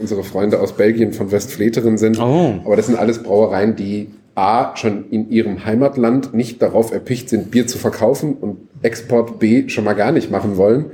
unsere 0.00 0.24
Freunde 0.24 0.58
aus 0.58 0.72
Belgien 0.72 1.12
von 1.12 1.30
Westfleteren 1.30 1.98
sind. 1.98 2.18
Oh. 2.18 2.54
Aber 2.64 2.76
das 2.76 2.86
sind 2.86 2.98
alles 2.98 3.22
Brauereien, 3.22 3.76
die 3.76 4.08
A, 4.34 4.76
schon 4.76 5.10
in 5.10 5.30
ihrem 5.30 5.64
Heimatland 5.64 6.34
nicht 6.34 6.60
darauf 6.60 6.92
erpicht 6.92 7.28
sind, 7.28 7.50
Bier 7.50 7.66
zu 7.66 7.78
verkaufen 7.78 8.34
und 8.34 8.58
Export 8.82 9.38
B 9.38 9.68
schon 9.68 9.84
mal 9.84 9.94
gar 9.94 10.12
nicht 10.12 10.30
machen 10.30 10.56
wollen. 10.56 10.86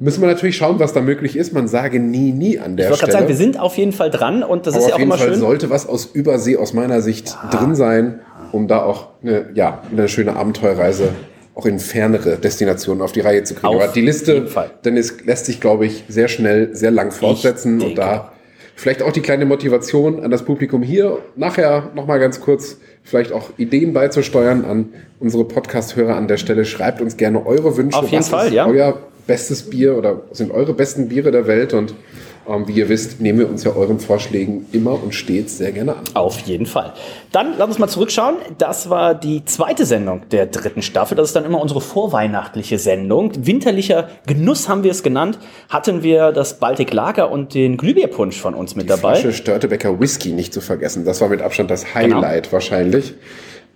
Müssen 0.00 0.20
wir 0.20 0.28
natürlich 0.28 0.56
schauen, 0.56 0.78
was 0.78 0.92
da 0.92 1.00
möglich 1.00 1.36
ist. 1.36 1.52
Man 1.52 1.68
sage 1.68 2.00
nie, 2.00 2.32
nie 2.32 2.58
an 2.58 2.76
der 2.76 2.90
ich 2.90 2.96
Stelle. 2.96 3.00
Ich 3.00 3.00
wollte 3.00 3.00
gerade 3.00 3.12
sagen, 3.12 3.28
wir 3.28 3.36
sind 3.36 3.60
auf 3.60 3.76
jeden 3.76 3.92
Fall 3.92 4.10
dran 4.10 4.42
und 4.42 4.66
das 4.66 4.74
Aber 4.74 4.84
ist 4.84 4.88
ja 4.90 4.96
auch 4.96 4.98
immer 4.98 5.16
Fall 5.16 5.26
schön. 5.26 5.28
Auf 5.28 5.34
jeden 5.34 5.40
Fall 5.40 5.48
sollte 5.48 5.70
was 5.70 5.88
aus 5.88 6.06
Übersee 6.06 6.56
aus 6.56 6.72
meiner 6.72 7.00
Sicht 7.00 7.36
ja. 7.42 7.58
drin 7.58 7.74
sein, 7.74 8.20
um 8.52 8.68
da 8.68 8.82
auch 8.82 9.08
eine, 9.22 9.46
ja, 9.54 9.82
eine 9.90 10.08
schöne 10.08 10.36
Abenteuerreise 10.36 11.10
auch 11.54 11.66
in 11.66 11.78
fernere 11.78 12.36
Destinationen 12.36 13.02
auf 13.02 13.12
die 13.12 13.20
Reihe 13.20 13.44
zu 13.44 13.54
kriegen. 13.54 13.68
Auf 13.68 13.82
Aber 13.82 13.92
die 13.92 14.00
Liste, 14.00 14.46
denn 14.84 14.96
es 14.96 15.24
lässt 15.24 15.46
sich, 15.46 15.60
glaube 15.60 15.86
ich, 15.86 16.04
sehr 16.08 16.28
schnell, 16.28 16.74
sehr 16.74 16.90
lang 16.90 17.12
fortsetzen 17.12 17.80
und 17.80 17.96
da 17.96 18.32
Vielleicht 18.76 19.02
auch 19.02 19.12
die 19.12 19.20
kleine 19.20 19.46
Motivation 19.46 20.22
an 20.24 20.30
das 20.30 20.44
Publikum 20.44 20.82
hier. 20.82 21.18
Nachher 21.36 21.90
nochmal 21.94 22.18
ganz 22.18 22.40
kurz 22.40 22.78
vielleicht 23.02 23.32
auch 23.32 23.50
Ideen 23.56 23.92
beizusteuern 23.92 24.64
an 24.64 24.92
unsere 25.20 25.44
Podcast-Hörer 25.44 26.16
an 26.16 26.26
der 26.26 26.38
Stelle. 26.38 26.64
Schreibt 26.64 27.00
uns 27.00 27.16
gerne 27.16 27.46
eure 27.46 27.76
Wünsche. 27.76 27.98
Auf 27.98 28.08
jeden 28.08 28.22
Was 28.22 28.28
Fall, 28.28 28.52
ja. 28.52 28.66
Euer 28.66 28.98
bestes 29.26 29.70
Bier 29.70 29.96
oder 29.96 30.22
sind 30.32 30.50
eure 30.50 30.74
besten 30.74 31.08
Biere 31.08 31.30
der 31.30 31.46
Welt 31.46 31.74
und 31.74 31.94
ähm, 32.46 32.68
wie 32.68 32.72
ihr 32.72 32.88
wisst, 32.88 33.20
nehmen 33.20 33.38
wir 33.38 33.48
uns 33.48 33.64
ja 33.64 33.74
euren 33.74 33.98
Vorschlägen 33.98 34.66
immer 34.72 35.02
und 35.02 35.14
stets 35.14 35.58
sehr 35.58 35.72
gerne 35.72 35.96
an. 35.96 36.02
Auf 36.12 36.40
jeden 36.40 36.66
Fall. 36.66 36.92
Dann 37.32 37.54
lass 37.56 37.68
uns 37.68 37.78
mal 37.78 37.88
zurückschauen. 37.88 38.36
Das 38.58 38.90
war 38.90 39.14
die 39.14 39.44
zweite 39.44 39.86
Sendung 39.86 40.22
der 40.30 40.46
dritten 40.46 40.82
Staffel. 40.82 41.16
Das 41.16 41.28
ist 41.28 41.36
dann 41.36 41.44
immer 41.44 41.60
unsere 41.60 41.80
vorweihnachtliche 41.80 42.78
Sendung. 42.78 43.32
Winterlicher 43.46 44.08
Genuss 44.26 44.68
haben 44.68 44.82
wir 44.82 44.90
es 44.90 45.02
genannt. 45.02 45.38
Hatten 45.70 46.02
wir 46.02 46.32
das 46.32 46.58
Baltic 46.58 46.92
Lager 46.92 47.30
und 47.30 47.54
den 47.54 47.76
Glühbierpunsch 47.78 48.38
von 48.38 48.54
uns 48.54 48.76
mit 48.76 48.84
Die 48.84 48.88
dabei. 48.88 49.14
Flasche 49.14 49.32
Störtebecker 49.32 49.98
Whisky 49.98 50.32
nicht 50.32 50.52
zu 50.52 50.60
vergessen. 50.60 51.04
Das 51.04 51.20
war 51.22 51.28
mit 51.28 51.40
Abstand 51.40 51.70
das 51.70 51.94
Highlight 51.94 52.52
wahrscheinlich. 52.52 53.14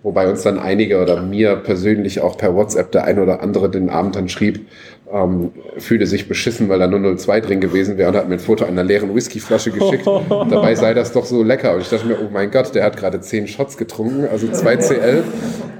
Wobei 0.01 0.29
uns 0.29 0.43
dann 0.43 0.59
einige 0.59 1.01
oder 1.01 1.21
mir 1.21 1.57
persönlich 1.57 2.21
auch 2.21 2.37
per 2.37 2.55
WhatsApp 2.55 2.91
der 2.93 3.03
eine 3.03 3.21
oder 3.21 3.41
andere 3.41 3.69
den 3.69 3.89
Abend 3.89 4.15
dann 4.15 4.29
schrieb, 4.29 4.65
ähm, 5.11 5.51
fühle 5.77 6.05
sich 6.05 6.27
beschissen, 6.27 6.69
weil 6.69 6.79
da 6.79 6.87
002 6.87 7.41
drin 7.41 7.59
gewesen 7.59 7.97
wäre 7.97 8.09
und 8.09 8.15
hat 8.15 8.29
mir 8.29 8.35
ein 8.35 8.39
Foto 8.39 8.63
einer 8.63 8.83
leeren 8.83 9.13
Whiskyflasche 9.13 9.71
geschickt. 9.71 10.05
Dabei 10.29 10.75
sei 10.75 10.93
das 10.93 11.11
doch 11.11 11.25
so 11.25 11.43
lecker. 11.43 11.73
Und 11.73 11.81
ich 11.81 11.89
dachte 11.89 12.07
mir, 12.07 12.17
oh 12.21 12.29
mein 12.31 12.49
Gott, 12.49 12.73
der 12.75 12.85
hat 12.85 12.95
gerade 12.95 13.19
10 13.19 13.47
Shots 13.47 13.75
getrunken, 13.75 14.25
also 14.31 14.47
2 14.47 14.77
CL. 14.77 15.23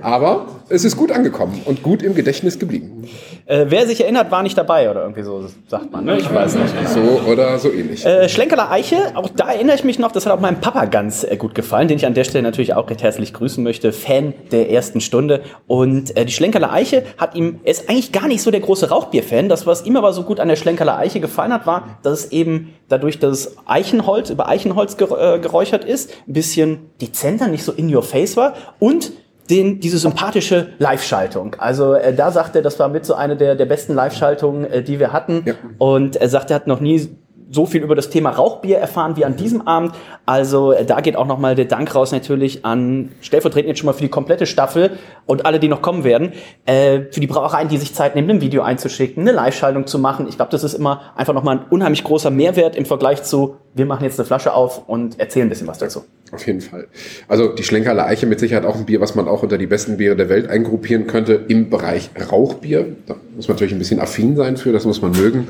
Aber 0.01 0.47
es 0.69 0.85
ist 0.85 0.95
gut 0.95 1.11
angekommen 1.11 1.61
und 1.65 1.83
gut 1.83 2.03
im 2.03 2.15
Gedächtnis 2.15 2.59
geblieben. 2.59 3.07
Äh, 3.45 3.65
wer 3.69 3.87
sich 3.87 4.01
erinnert, 4.01 4.29
war 4.31 4.43
nicht 4.43 4.57
dabei 4.57 4.89
oder 4.89 5.01
irgendwie 5.01 5.23
so, 5.23 5.45
sagt 5.67 5.91
man. 5.91 6.05
Ne? 6.05 6.19
Ich 6.19 6.33
weiß 6.33 6.55
nicht. 6.55 6.89
So 6.89 7.21
oder 7.29 7.57
so 7.57 7.71
ähnlich. 7.71 8.05
Äh, 8.05 8.29
Schlenkerler 8.29 8.69
Eiche, 8.69 8.97
auch 9.15 9.29
da 9.29 9.51
erinnere 9.51 9.75
ich 9.75 9.83
mich 9.83 9.97
noch, 9.97 10.11
das 10.11 10.25
hat 10.25 10.33
auch 10.33 10.39
meinem 10.39 10.61
Papa 10.61 10.85
ganz 10.85 11.23
äh, 11.23 11.35
gut 11.37 11.55
gefallen, 11.55 11.87
den 11.87 11.97
ich 11.97 12.05
an 12.05 12.13
der 12.13 12.23
Stelle 12.23 12.43
natürlich 12.43 12.75
auch 12.75 12.89
recht 12.89 13.01
herzlich 13.01 13.33
grüßen 13.33 13.63
möchte. 13.63 13.91
Fan 13.91 14.33
der 14.51 14.69
ersten 14.69 15.01
Stunde. 15.01 15.41
Und 15.67 16.15
äh, 16.15 16.25
die 16.25 16.33
Schlenkerler 16.33 16.71
Eiche 16.71 17.03
hat 17.17 17.35
ihm, 17.35 17.59
er 17.63 17.71
ist 17.71 17.89
eigentlich 17.89 18.11
gar 18.11 18.27
nicht 18.27 18.43
so 18.43 18.51
der 18.51 18.59
große 18.59 18.89
Rauchbier-Fan. 18.89 19.49
Das, 19.49 19.65
was 19.65 19.85
ihm 19.85 19.97
aber 19.97 20.13
so 20.13 20.23
gut 20.23 20.39
an 20.39 20.47
der 20.47 20.55
Schlenkerler 20.55 20.97
Eiche 20.97 21.19
gefallen 21.19 21.53
hat, 21.53 21.65
war, 21.65 21.99
dass 22.03 22.25
es 22.25 22.31
eben 22.31 22.73
dadurch, 22.87 23.19
dass 23.19 23.31
es 23.31 23.57
Eichenholz, 23.65 24.29
über 24.29 24.47
Eichenholz 24.47 24.93
äh, 24.93 25.39
geräuchert 25.39 25.85
ist, 25.85 26.11
ein 26.27 26.33
bisschen 26.33 26.89
dezenter, 27.01 27.47
nicht 27.47 27.63
so 27.63 27.71
in 27.71 27.93
your 27.93 28.03
face 28.03 28.37
war 28.37 28.53
und 28.79 29.11
den, 29.49 29.79
diese 29.79 29.97
sympathische 29.97 30.67
Live-Schaltung. 30.79 31.55
Also 31.57 31.93
äh, 31.93 32.13
da 32.13 32.31
sagt 32.31 32.55
er, 32.55 32.61
das 32.61 32.79
war 32.79 32.89
mit 32.89 33.05
so 33.05 33.15
eine 33.15 33.35
der, 33.35 33.55
der 33.55 33.65
besten 33.65 33.93
Live-Schaltungen, 33.93 34.65
äh, 34.65 34.83
die 34.83 34.99
wir 34.99 35.11
hatten. 35.11 35.43
Ja. 35.45 35.53
Und 35.77 36.15
er 36.15 36.29
sagt, 36.29 36.51
er 36.51 36.55
hat 36.55 36.67
noch 36.67 36.79
nie 36.79 37.09
so 37.51 37.65
viel 37.65 37.81
über 37.81 37.95
das 37.95 38.09
Thema 38.09 38.29
Rauchbier 38.29 38.77
erfahren 38.77 39.17
wie 39.17 39.25
an 39.25 39.35
diesem 39.35 39.67
Abend. 39.67 39.93
Also 40.25 40.71
äh, 40.71 40.85
da 40.85 41.01
geht 41.01 41.15
auch 41.15 41.25
nochmal 41.25 41.55
der 41.55 41.65
Dank 41.65 41.93
raus 41.95 42.11
natürlich 42.11 42.63
an 42.63 43.11
stellvertretend 43.21 43.69
jetzt 43.69 43.79
schon 43.79 43.87
mal 43.87 43.93
für 43.93 44.03
die 44.03 44.09
komplette 44.09 44.45
Staffel 44.45 44.91
und 45.25 45.45
alle, 45.45 45.59
die 45.59 45.67
noch 45.67 45.81
kommen 45.81 46.03
werden, 46.03 46.33
äh, 46.65 47.01
für 47.11 47.19
die 47.19 47.27
Brauereien, 47.27 47.67
die 47.67 47.77
sich 47.77 47.93
Zeit 47.93 48.15
nehmen, 48.15 48.29
ein 48.29 48.41
Video 48.41 48.61
einzuschicken, 48.61 49.23
eine 49.23 49.31
Live-Schaltung 49.31 49.87
zu 49.87 49.97
machen. 49.99 50.27
Ich 50.27 50.35
glaube, 50.35 50.51
das 50.51 50.63
ist 50.63 50.75
immer 50.75 51.01
einfach 51.15 51.33
nochmal 51.33 51.57
ein 51.57 51.65
unheimlich 51.69 52.03
großer 52.03 52.29
Mehrwert 52.29 52.75
im 52.75 52.85
Vergleich 52.85 53.23
zu, 53.23 53.55
wir 53.73 53.85
machen 53.85 54.03
jetzt 54.03 54.19
eine 54.19 54.27
Flasche 54.27 54.53
auf 54.53 54.87
und 54.87 55.19
erzählen 55.19 55.47
ein 55.47 55.49
bisschen 55.49 55.67
was 55.67 55.79
dazu. 55.79 56.03
Auf 56.31 56.45
jeden 56.45 56.61
Fall. 56.61 56.87
Also 57.27 57.49
die 57.49 57.63
Schlenkerler 57.63 58.05
Eiche 58.05 58.25
mit 58.27 58.39
Sicherheit 58.39 58.65
auch 58.65 58.75
ein 58.75 58.85
Bier, 58.85 59.01
was 59.01 59.15
man 59.15 59.27
auch 59.27 59.41
unter 59.43 59.57
die 59.57 59.65
besten 59.67 59.97
Biere 59.97 60.15
der 60.15 60.29
Welt 60.29 60.47
eingruppieren 60.49 61.07
könnte 61.07 61.45
im 61.47 61.69
Bereich 61.69 62.09
Rauchbier. 62.31 62.85
Da 63.07 63.15
muss 63.35 63.47
man 63.47 63.55
natürlich 63.55 63.73
ein 63.73 63.79
bisschen 63.79 63.99
affin 63.99 64.35
sein 64.35 64.57
für, 64.57 64.71
das 64.71 64.85
muss 64.85 65.01
man 65.01 65.11
mögen. 65.11 65.49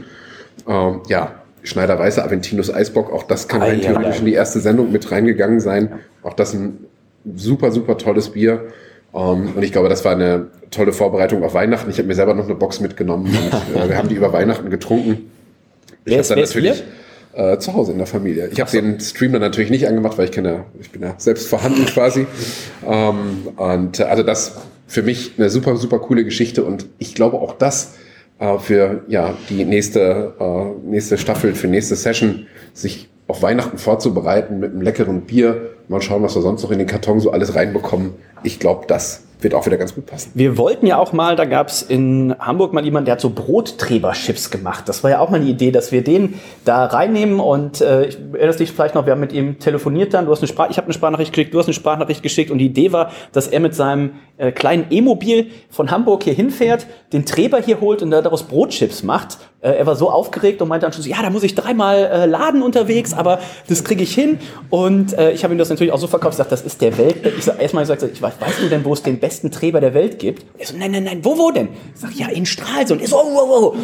Ähm, 0.68 1.02
ja, 1.08 1.34
Schneider 1.64 2.00
Weiße 2.00 2.24
Aventinus 2.24 2.74
Eisbock, 2.74 3.12
auch 3.12 3.24
das 3.24 3.48
kann 3.50 3.62
Ei, 3.62 3.70
rein 3.72 3.80
ei, 3.80 3.84
theoretisch 3.84 4.20
in 4.20 4.26
die 4.26 4.34
erste 4.34 4.60
Sendung 4.62 4.92
mit 4.92 5.12
reingegangen 5.12 5.60
sein. 5.60 5.94
Auch 6.24 6.34
das 6.34 6.54
ein 6.54 6.78
super, 7.36 7.72
super 7.72 7.98
tolles 7.98 8.30
Bier. 8.30 8.68
Ähm, 9.14 9.54
und 9.56 9.64
ich 9.64 9.72
glaube, 9.74 9.90
das 9.90 10.06
war 10.06 10.14
eine 10.14 10.48
tolle 10.72 10.94
Vorbereitung 10.94 11.44
auf 11.44 11.54
Weihnachten. 11.54 11.90
Ich 11.90 11.98
habe 11.98 12.08
mir 12.08 12.16
selber 12.16 12.34
noch 12.36 12.46
eine 12.46 12.56
Box 12.56 12.80
mitgenommen 12.80 13.26
und 13.26 13.76
äh, 13.82 13.90
wir 13.90 13.98
haben 13.98 14.08
die 14.08 14.16
über 14.16 14.32
Weihnachten 14.32 14.70
getrunken. 14.70 15.30
Ich 16.06 16.14
Wer 16.14 16.20
ist- 16.22 16.32
dann 16.32 16.38
wer 16.38 16.44
ist 16.46 16.56
natürlich 16.56 16.84
äh, 17.34 17.58
zu 17.58 17.74
Hause 17.74 17.92
in 17.92 17.98
der 17.98 18.08
Familie. 18.08 18.50
Ich 18.52 18.60
habe 18.60 18.72
den 18.72 19.00
Stream 19.00 19.34
dann 19.34 19.42
natürlich 19.42 19.70
nicht 19.70 19.88
angemacht, 19.88 20.18
weil 20.18 20.26
ich 20.26 20.32
kenne, 20.32 20.66
ich 20.80 20.92
bin 20.92 21.02
ja 21.02 21.16
selbst 21.18 21.48
vorhanden 21.48 21.86
quasi. 21.86 22.26
Ähm, 22.88 23.50
und 23.58 24.00
äh, 24.00 24.04
also 24.04 24.24
das 24.24 24.56
für 24.88 25.04
mich 25.04 25.34
eine 25.38 25.50
super, 25.50 25.76
super 25.76 26.00
coole 26.00 26.24
Geschichte 26.24 26.64
und 26.64 26.86
ich 26.98 27.14
glaube 27.14 27.38
auch 27.38 27.54
das 27.54 27.96
äh, 28.40 28.58
für 28.58 29.04
ja 29.08 29.36
die 29.50 29.66
nächste 29.66 30.34
äh, 30.40 30.90
nächste 30.90 31.18
Staffel, 31.18 31.54
für 31.54 31.68
nächste 31.68 31.96
Session 31.96 32.48
sich 32.74 33.10
auf 33.28 33.44
Weihnachten 33.44 33.78
vorzubereiten 33.78 34.60
mit 34.60 34.72
einem 34.72 34.82
leckeren 34.82 35.22
Bier. 35.22 35.72
Mal 35.88 36.02
schauen, 36.02 36.24
was 36.24 36.36
wir 36.36 36.42
sonst 36.42 36.64
noch 36.64 36.72
in 36.72 36.80
den 36.80 36.88
Karton 36.88 37.20
so 37.20 37.32
alles 37.32 37.54
reinbekommen. 37.54 38.14
Ich 38.44 38.60
glaube, 38.60 38.86
das 38.88 39.24
wird 39.42 39.54
auch 39.54 39.66
wieder 39.66 39.78
ganz 39.78 39.96
gut 39.96 40.06
passen. 40.06 40.32
Wir 40.34 40.58
wollten 40.58 40.86
ja 40.86 40.98
auch 40.98 41.14
mal, 41.14 41.36
da 41.36 41.46
gab 41.46 41.70
es 41.70 41.82
in 41.82 42.36
Hamburg 42.40 42.74
mal 42.74 42.84
jemanden, 42.84 43.06
der 43.06 43.14
hat 43.14 43.22
so 43.22 43.30
Brotträber-Chips 43.30 44.52
gemacht. 44.52 44.90
Das 44.90 45.04
war 45.04 45.12
ja 45.12 45.20
auch 45.20 45.30
mal 45.30 45.40
eine 45.40 45.50
Idee, 45.50 45.72
dass 45.72 45.92
wir 45.92 46.04
den 46.04 46.36
da 46.66 46.86
reinnehmen 46.86 47.40
und 47.40 47.80
äh, 47.82 48.06
ich 48.06 48.18
erinnere 48.34 48.58
dich 48.58 48.72
vielleicht 48.72 48.96
noch, 48.96 49.06
wir 49.06 49.14
haben 49.14 49.20
mit 49.22 49.32
ihm 49.32 49.60
telefoniert 49.60 50.14
dann, 50.14 50.26
du 50.26 50.32
hast 50.32 50.40
eine 50.40 50.48
Sprach 50.48 50.70
ich 50.70 50.78
habe 50.78 50.86
eine 50.86 50.94
Sprachnachricht 50.94 51.32
geschickt, 51.32 51.54
du 51.54 51.60
hast 51.60 51.68
eine 51.68 51.74
Sprachnachricht 51.74 52.22
geschickt 52.22 52.52
und 52.52 52.58
die 52.58 52.66
Idee 52.66 52.92
war, 52.92 53.12
dass 53.32 53.48
er 53.48 53.60
mit 53.60 53.76
seinem 53.76 54.12
äh, 54.38 54.52
kleinen 54.52 54.88
E-Mobil 54.90 55.48
von 55.70 55.90
Hamburg 55.92 56.24
hier 56.24 56.34
hinfährt, 56.34 56.88
den 57.14 57.26
Treber 57.26 57.60
hier 57.60 57.82
holt 57.82 58.02
und 58.02 58.12
daraus 58.12 58.44
Brotchips 58.44 59.04
macht. 59.04 59.38
Äh, 59.62 59.72
er 59.72 59.86
war 59.86 59.96
so 59.96 60.10
aufgeregt 60.10 60.62
und 60.62 60.70
meinte 60.70 60.86
dann 60.86 60.94
schon 60.94 61.04
so, 61.04 61.10
ja, 61.10 61.22
da 61.22 61.30
muss 61.30 61.44
ich 61.44 61.56
dreimal 61.56 61.98
äh, 61.98 62.26
laden 62.26 62.62
unterwegs, 62.62 63.14
aber 63.14 63.40
das 63.68 63.84
kriege 63.84 64.04
ich 64.04 64.14
hin. 64.14 64.40
Und 64.70 65.18
äh, 65.18 65.32
ich 65.32 65.44
habe 65.44 65.54
ihm 65.54 65.58
das 65.58 65.70
natürlich 65.70 65.92
auch 65.92 66.00
so 66.00 66.08
verkauft, 66.08 66.34
ich 66.34 66.38
sage, 66.38 66.50
das 66.50 66.62
ist 66.62 66.82
der 66.82 66.98
Welt. 66.98 67.18
Ich 67.38 67.44
sag, 67.44 67.62
erstmal 67.62 67.84
gesagt, 67.84 68.04
ich 68.04 68.22
weiß, 68.22 68.34
weißt 68.40 68.62
du 68.62 68.70
denn, 68.70 68.86
wo 68.86 68.94
es 68.94 69.04
den 69.04 69.20
Treber 69.52 69.82
der 69.82 69.94
Welt 69.94 70.20
gibt? 70.20 70.46
Er 70.58 70.66
so, 70.66 70.78
nein, 70.78 70.92
nein, 70.92 71.04
nein, 71.04 71.20
wo, 71.24 71.38
wo 71.38 71.52
denn? 71.52 71.70
Ich 71.94 72.02
sag, 72.02 72.14
ja, 72.14 72.28
in 72.28 72.46
Stralsund. 72.46 73.02
Er 73.02 73.08
so, 73.08 73.18
oh, 73.18 73.38
oh, 73.38 73.74
oh. 73.74 73.76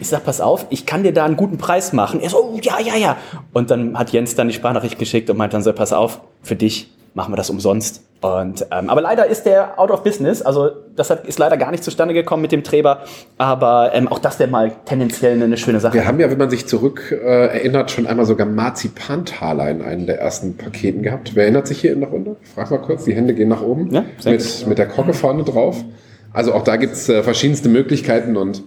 Ich 0.00 0.08
sag, 0.08 0.24
pass 0.24 0.40
auf, 0.40 0.66
ich 0.70 0.86
kann 0.86 1.02
dir 1.02 1.12
da 1.12 1.24
einen 1.24 1.36
guten 1.36 1.58
Preis 1.58 1.92
machen. 1.92 2.20
Er 2.20 2.30
so, 2.30 2.38
oh, 2.38 2.58
ja, 2.62 2.80
ja, 2.80 2.96
ja. 2.96 3.16
Und 3.52 3.70
dann 3.70 3.98
hat 3.98 4.10
Jens 4.10 4.34
dann 4.34 4.48
die 4.48 4.54
Sprachnachricht 4.54 4.98
geschickt 4.98 5.30
und 5.30 5.36
meinte 5.36 5.54
dann 5.54 5.62
so, 5.62 5.72
pass 5.72 5.92
auf, 5.92 6.20
für 6.42 6.56
dich 6.56 6.90
machen 7.14 7.32
wir 7.32 7.36
das 7.36 7.50
umsonst. 7.50 8.02
Und, 8.20 8.66
ähm, 8.70 8.88
aber 8.88 9.00
leider 9.00 9.26
ist 9.26 9.44
der 9.44 9.78
out 9.80 9.90
of 9.90 10.04
business. 10.04 10.42
Also 10.42 10.70
das 10.94 11.10
hat, 11.10 11.26
ist 11.26 11.38
leider 11.40 11.56
gar 11.56 11.72
nicht 11.72 11.82
zustande 11.82 12.14
gekommen 12.14 12.40
mit 12.42 12.52
dem 12.52 12.62
Treber. 12.62 13.00
Aber 13.36 13.90
ähm, 13.94 14.06
auch 14.06 14.20
das 14.20 14.38
wäre 14.38 14.48
mal 14.48 14.72
tendenziell 14.84 15.32
eine, 15.32 15.44
eine 15.44 15.56
schöne 15.56 15.80
Sache. 15.80 15.94
Wir 15.94 16.06
haben 16.06 16.20
ja, 16.20 16.30
wenn 16.30 16.38
man 16.38 16.48
sich 16.48 16.66
zurück 16.66 17.10
äh, 17.10 17.46
erinnert, 17.48 17.90
schon 17.90 18.06
einmal 18.06 18.24
sogar 18.24 18.46
Marzipantaler 18.46 19.70
in 19.70 19.82
einem 19.82 20.06
der 20.06 20.20
ersten 20.20 20.56
Paketen 20.56 21.02
gehabt. 21.02 21.34
Wer 21.34 21.44
erinnert 21.44 21.66
sich 21.66 21.80
hier 21.80 21.92
in 21.92 22.00
der 22.00 22.10
Runde? 22.10 22.36
Frag 22.54 22.70
mal 22.70 22.78
kurz, 22.78 23.04
die 23.04 23.14
Hände 23.14 23.34
gehen 23.34 23.48
nach 23.48 23.62
oben. 23.62 23.92
Ja, 23.92 24.04
mit, 24.24 24.66
mit 24.68 24.78
der 24.78 24.86
Kocke 24.86 25.14
vorne 25.14 25.42
drauf. 25.42 25.84
Also 26.32 26.54
auch 26.54 26.62
da 26.62 26.76
gibt's 26.76 27.08
äh, 27.08 27.22
verschiedenste 27.22 27.68
Möglichkeiten 27.68 28.36
und 28.36 28.62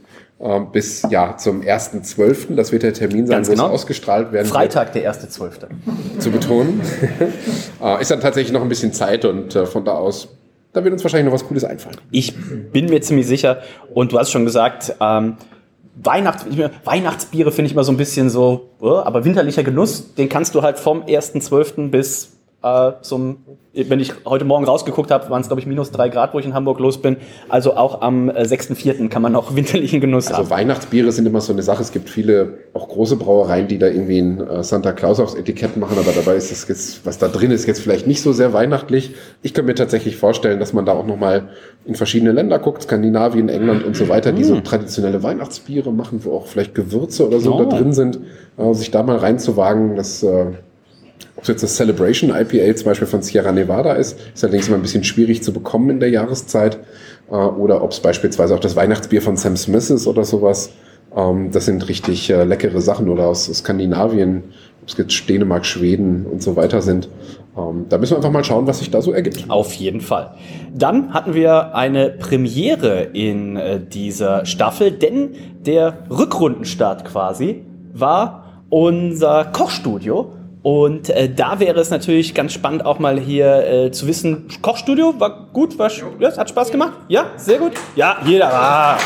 bis 0.74 1.04
ja 1.10 1.38
zum 1.38 1.62
1.12., 1.62 2.56
das 2.56 2.72
wird 2.72 2.84
der 2.84 2.94
Termin 2.94 3.26
sein, 3.26 3.38
Ganz 3.38 3.48
wo 3.48 3.52
genau. 3.54 3.68
es 3.68 3.74
ausgestrahlt 3.74 4.32
werden 4.34 4.48
Freitag, 4.48 4.92
der 4.92 5.12
1.12. 5.14 5.40
wird, 5.40 6.22
zu 6.22 6.30
betonen. 6.30 6.82
äh, 7.82 8.02
ist 8.02 8.12
dann 8.12 8.20
tatsächlich 8.20 8.52
noch 8.52 8.62
ein 8.62 8.70
bisschen 8.70 8.92
Zeit 8.92 9.24
und 9.24 9.56
äh, 9.56 9.66
von 9.66 9.86
da 9.86 9.94
aus, 9.94 10.28
da 10.74 10.84
wird 10.84 10.92
uns 10.92 11.04
wahrscheinlich 11.04 11.26
noch 11.26 11.34
was 11.34 11.48
Cooles 11.48 11.64
einfallen. 11.64 11.98
Ich 12.12 12.36
bin 12.74 12.88
mir 12.88 13.02
ziemlich 13.02 13.28
sicher. 13.28 13.62
Und 13.94 14.12
du 14.12 14.20
hast 14.20 14.32
schon 14.32 14.44
gesagt, 14.44 14.94
ähm, 15.00 15.38
Weihnachts 16.04 16.46
Weihnachtsbiere 16.84 17.54
finde 17.54 17.68
ich 17.68 17.72
immer 17.72 17.86
so 17.86 17.94
ein 17.94 17.98
bisschen 17.98 18.30
so, 18.30 18.72
äh, 18.82 18.88
aber 18.88 19.24
winterlicher 19.24 19.64
Genuss, 19.64 20.14
den 20.16 20.28
kannst 20.28 20.54
du 20.54 20.62
halt 20.62 20.78
vom 20.78 21.04
1.12. 21.04 21.90
bis 21.90 22.35
äh, 22.66 22.94
zum, 23.04 23.38
wenn 23.74 24.00
ich 24.00 24.12
heute 24.26 24.44
Morgen 24.44 24.66
rausgeguckt 24.66 25.12
habe, 25.12 25.30
waren 25.30 25.42
es 25.42 25.48
glaube 25.48 25.60
ich 25.60 25.68
minus 25.68 25.92
drei 25.92 26.10
Grad, 26.10 26.34
wo 26.34 26.40
ich 26.40 26.46
in 26.46 26.56
Hamburg 26.56 26.80
los 26.80 26.98
bin. 27.00 27.18
Also 27.48 27.78
auch 27.78 28.02
am 28.02 28.30
äh, 28.30 28.42
6.4. 28.42 29.08
kann 29.10 29.22
man 29.22 29.34
noch 29.34 29.56
winterlichen 29.56 30.02
Genuss 30.02 30.28
Also 30.28 30.40
haben. 30.40 30.50
Weihnachtsbiere 30.50 31.12
sind 31.12 31.28
immer 31.28 31.42
so 31.42 31.54
eine 31.54 31.62
Sache. 31.62 31.84
Es 31.84 31.92
gibt 31.92 32.10
viele, 32.10 32.56
auch 32.74 32.88
große 32.88 33.18
Brauereien, 33.18 33.68
die 33.68 33.78
da 33.78 33.86
irgendwie 33.88 34.18
ein 34.20 34.42
äh, 34.48 34.64
Santa 34.64 34.94
Claus 34.94 35.20
aufs 35.20 35.36
Etikett 35.36 35.78
machen, 35.78 35.98
aber 36.00 36.12
dabei 36.12 36.36
ist 36.38 36.52
das 36.52 36.68
jetzt, 36.68 37.06
was 37.06 37.20
da 37.20 37.28
drin 37.28 37.52
ist, 37.52 37.68
jetzt 37.68 37.82
vielleicht 37.82 38.08
nicht 38.08 38.24
so 38.24 38.34
sehr 38.34 38.52
weihnachtlich. 38.54 39.14
Ich 39.44 39.54
könnte 39.54 39.68
mir 39.68 39.76
tatsächlich 39.76 40.18
vorstellen, 40.18 40.60
dass 40.60 40.74
man 40.74 40.86
da 40.88 40.94
auch 40.94 41.06
nochmal 41.06 41.50
in 41.86 41.94
verschiedene 41.94 42.32
Länder 42.32 42.58
guckt, 42.58 42.82
Skandinavien, 42.82 43.48
England 43.50 43.84
und 43.84 43.96
so 43.96 44.10
weiter, 44.10 44.32
die 44.32 44.44
so 44.44 44.60
traditionelle 44.62 45.22
Weihnachtsbiere 45.22 45.92
machen, 45.92 46.22
wo 46.24 46.36
auch 46.38 46.48
vielleicht 46.48 46.74
Gewürze 46.74 47.28
oder 47.28 47.40
so 47.40 47.54
Oh. 47.54 47.64
da 47.64 47.78
drin 47.78 47.94
sind, 47.94 48.20
äh, 48.58 48.74
sich 48.74 48.90
da 48.90 49.04
mal 49.04 49.18
reinzuwagen, 49.18 49.96
das 49.96 50.24
äh, 50.24 50.46
ob 51.36 51.44
es 51.44 51.50
jetzt 51.50 51.64
das 51.64 51.76
Celebration 51.76 52.30
IPA 52.30 52.76
zum 52.76 52.86
Beispiel 52.86 53.08
von 53.08 53.22
Sierra 53.22 53.52
Nevada 53.52 53.94
ist, 53.94 54.18
ist 54.34 54.44
allerdings 54.44 54.68
immer 54.68 54.78
ein 54.78 54.82
bisschen 54.82 55.04
schwierig 55.04 55.44
zu 55.44 55.52
bekommen 55.52 55.90
in 55.90 56.00
der 56.00 56.10
Jahreszeit. 56.10 56.80
Äh, 57.30 57.36
oder 57.36 57.84
ob 57.84 57.92
es 57.92 58.00
beispielsweise 58.00 58.56
auch 58.56 58.60
das 58.60 58.76
Weihnachtsbier 58.76 59.22
von 59.22 59.38
Sam 59.38 59.58
Smith 59.58 59.90
ist 59.90 60.08
oder 60.08 60.24
sowas. 60.24 60.72
Ähm, 61.16 61.52
das 61.52 61.66
sind 61.66 61.88
richtig 61.90 62.30
äh, 62.30 62.44
leckere 62.44 62.82
Sachen. 62.82 63.10
Oder 63.10 63.28
aus 63.28 63.46
Skandinavien, 63.46 64.44
ob 64.82 64.90
es 64.90 64.98
jetzt 64.98 65.30
Dänemark, 65.30 65.66
Schweden 65.66 66.26
und 66.26 66.42
so 66.42 66.56
weiter 66.56 66.82
sind. 66.82 67.10
Ähm, 67.58 67.86
da 67.90 67.98
müssen 67.98 68.14
wir 68.14 68.18
einfach 68.18 68.32
mal 68.32 68.44
schauen, 68.44 68.68
was 68.68 68.80
sich 68.80 68.92
da 68.92 69.02
so 69.02 69.12
ergibt. 69.12 69.46
Auf 69.50 69.74
jeden 69.74 70.02
Fall. 70.02 70.36
Dann 70.74 71.14
hatten 71.14 71.34
wir 71.34 71.76
eine 71.76 72.10
Premiere 72.10 73.04
in 73.14 73.56
äh, 73.56 73.80
dieser 73.80 74.46
Staffel, 74.46 74.92
denn 74.92 75.32
der 75.66 76.06
Rückrundenstart 76.10 77.06
quasi 77.06 77.64
war 77.94 78.64
unser 78.70 79.46
Kochstudio. 79.46 80.34
Und 80.66 81.12
äh, 81.12 81.30
da 81.30 81.60
wäre 81.60 81.80
es 81.80 81.92
natürlich 81.92 82.34
ganz 82.34 82.52
spannend, 82.52 82.88
auch 82.88 82.98
mal 82.98 83.20
hier 83.20 83.68
äh, 83.68 83.92
zu 83.92 84.08
wissen, 84.08 84.48
Kochstudio 84.64 85.14
war 85.20 85.46
gut, 85.54 85.78
war, 85.78 85.92
ja, 86.20 86.36
hat 86.36 86.50
Spaß 86.50 86.72
gemacht? 86.72 86.94
Ja, 87.08 87.26
sehr 87.38 87.60
gut. 87.60 87.74
Ja, 87.96 88.18
jeder. 88.26 88.52
Ah. 88.52 88.98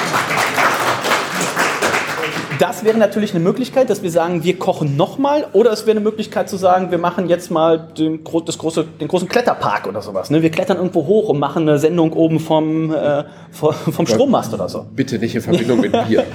Das 2.59 2.83
wäre 2.83 2.97
natürlich 2.97 3.33
eine 3.33 3.41
Möglichkeit, 3.41 3.89
dass 3.89 4.03
wir 4.03 4.11
sagen, 4.11 4.43
wir 4.43 4.59
kochen 4.59 4.97
nochmal. 4.97 5.47
Oder 5.53 5.71
es 5.71 5.85
wäre 5.85 5.91
eine 5.91 6.01
Möglichkeit 6.01 6.49
zu 6.49 6.57
sagen, 6.57 6.91
wir 6.91 6.97
machen 6.97 7.29
jetzt 7.29 7.49
mal 7.49 7.79
den, 7.97 8.19
das 8.45 8.57
große, 8.57 8.85
den 8.99 9.07
großen 9.07 9.29
Kletterpark 9.29 9.87
oder 9.87 10.01
sowas. 10.01 10.29
Ne? 10.29 10.41
Wir 10.41 10.51
klettern 10.51 10.75
irgendwo 10.75 11.07
hoch 11.07 11.29
und 11.29 11.39
machen 11.39 11.69
eine 11.69 11.79
Sendung 11.79 12.11
oben 12.11 12.41
vom, 12.41 12.93
äh, 12.93 13.23
vom 13.51 14.05
Strommast 14.05 14.53
oder 14.53 14.67
so. 14.67 14.85
Bitte 14.93 15.19
nicht 15.19 15.35
in 15.35 15.41
Verbindung 15.41 15.79
mit 15.79 15.93
Bier. 16.07 16.25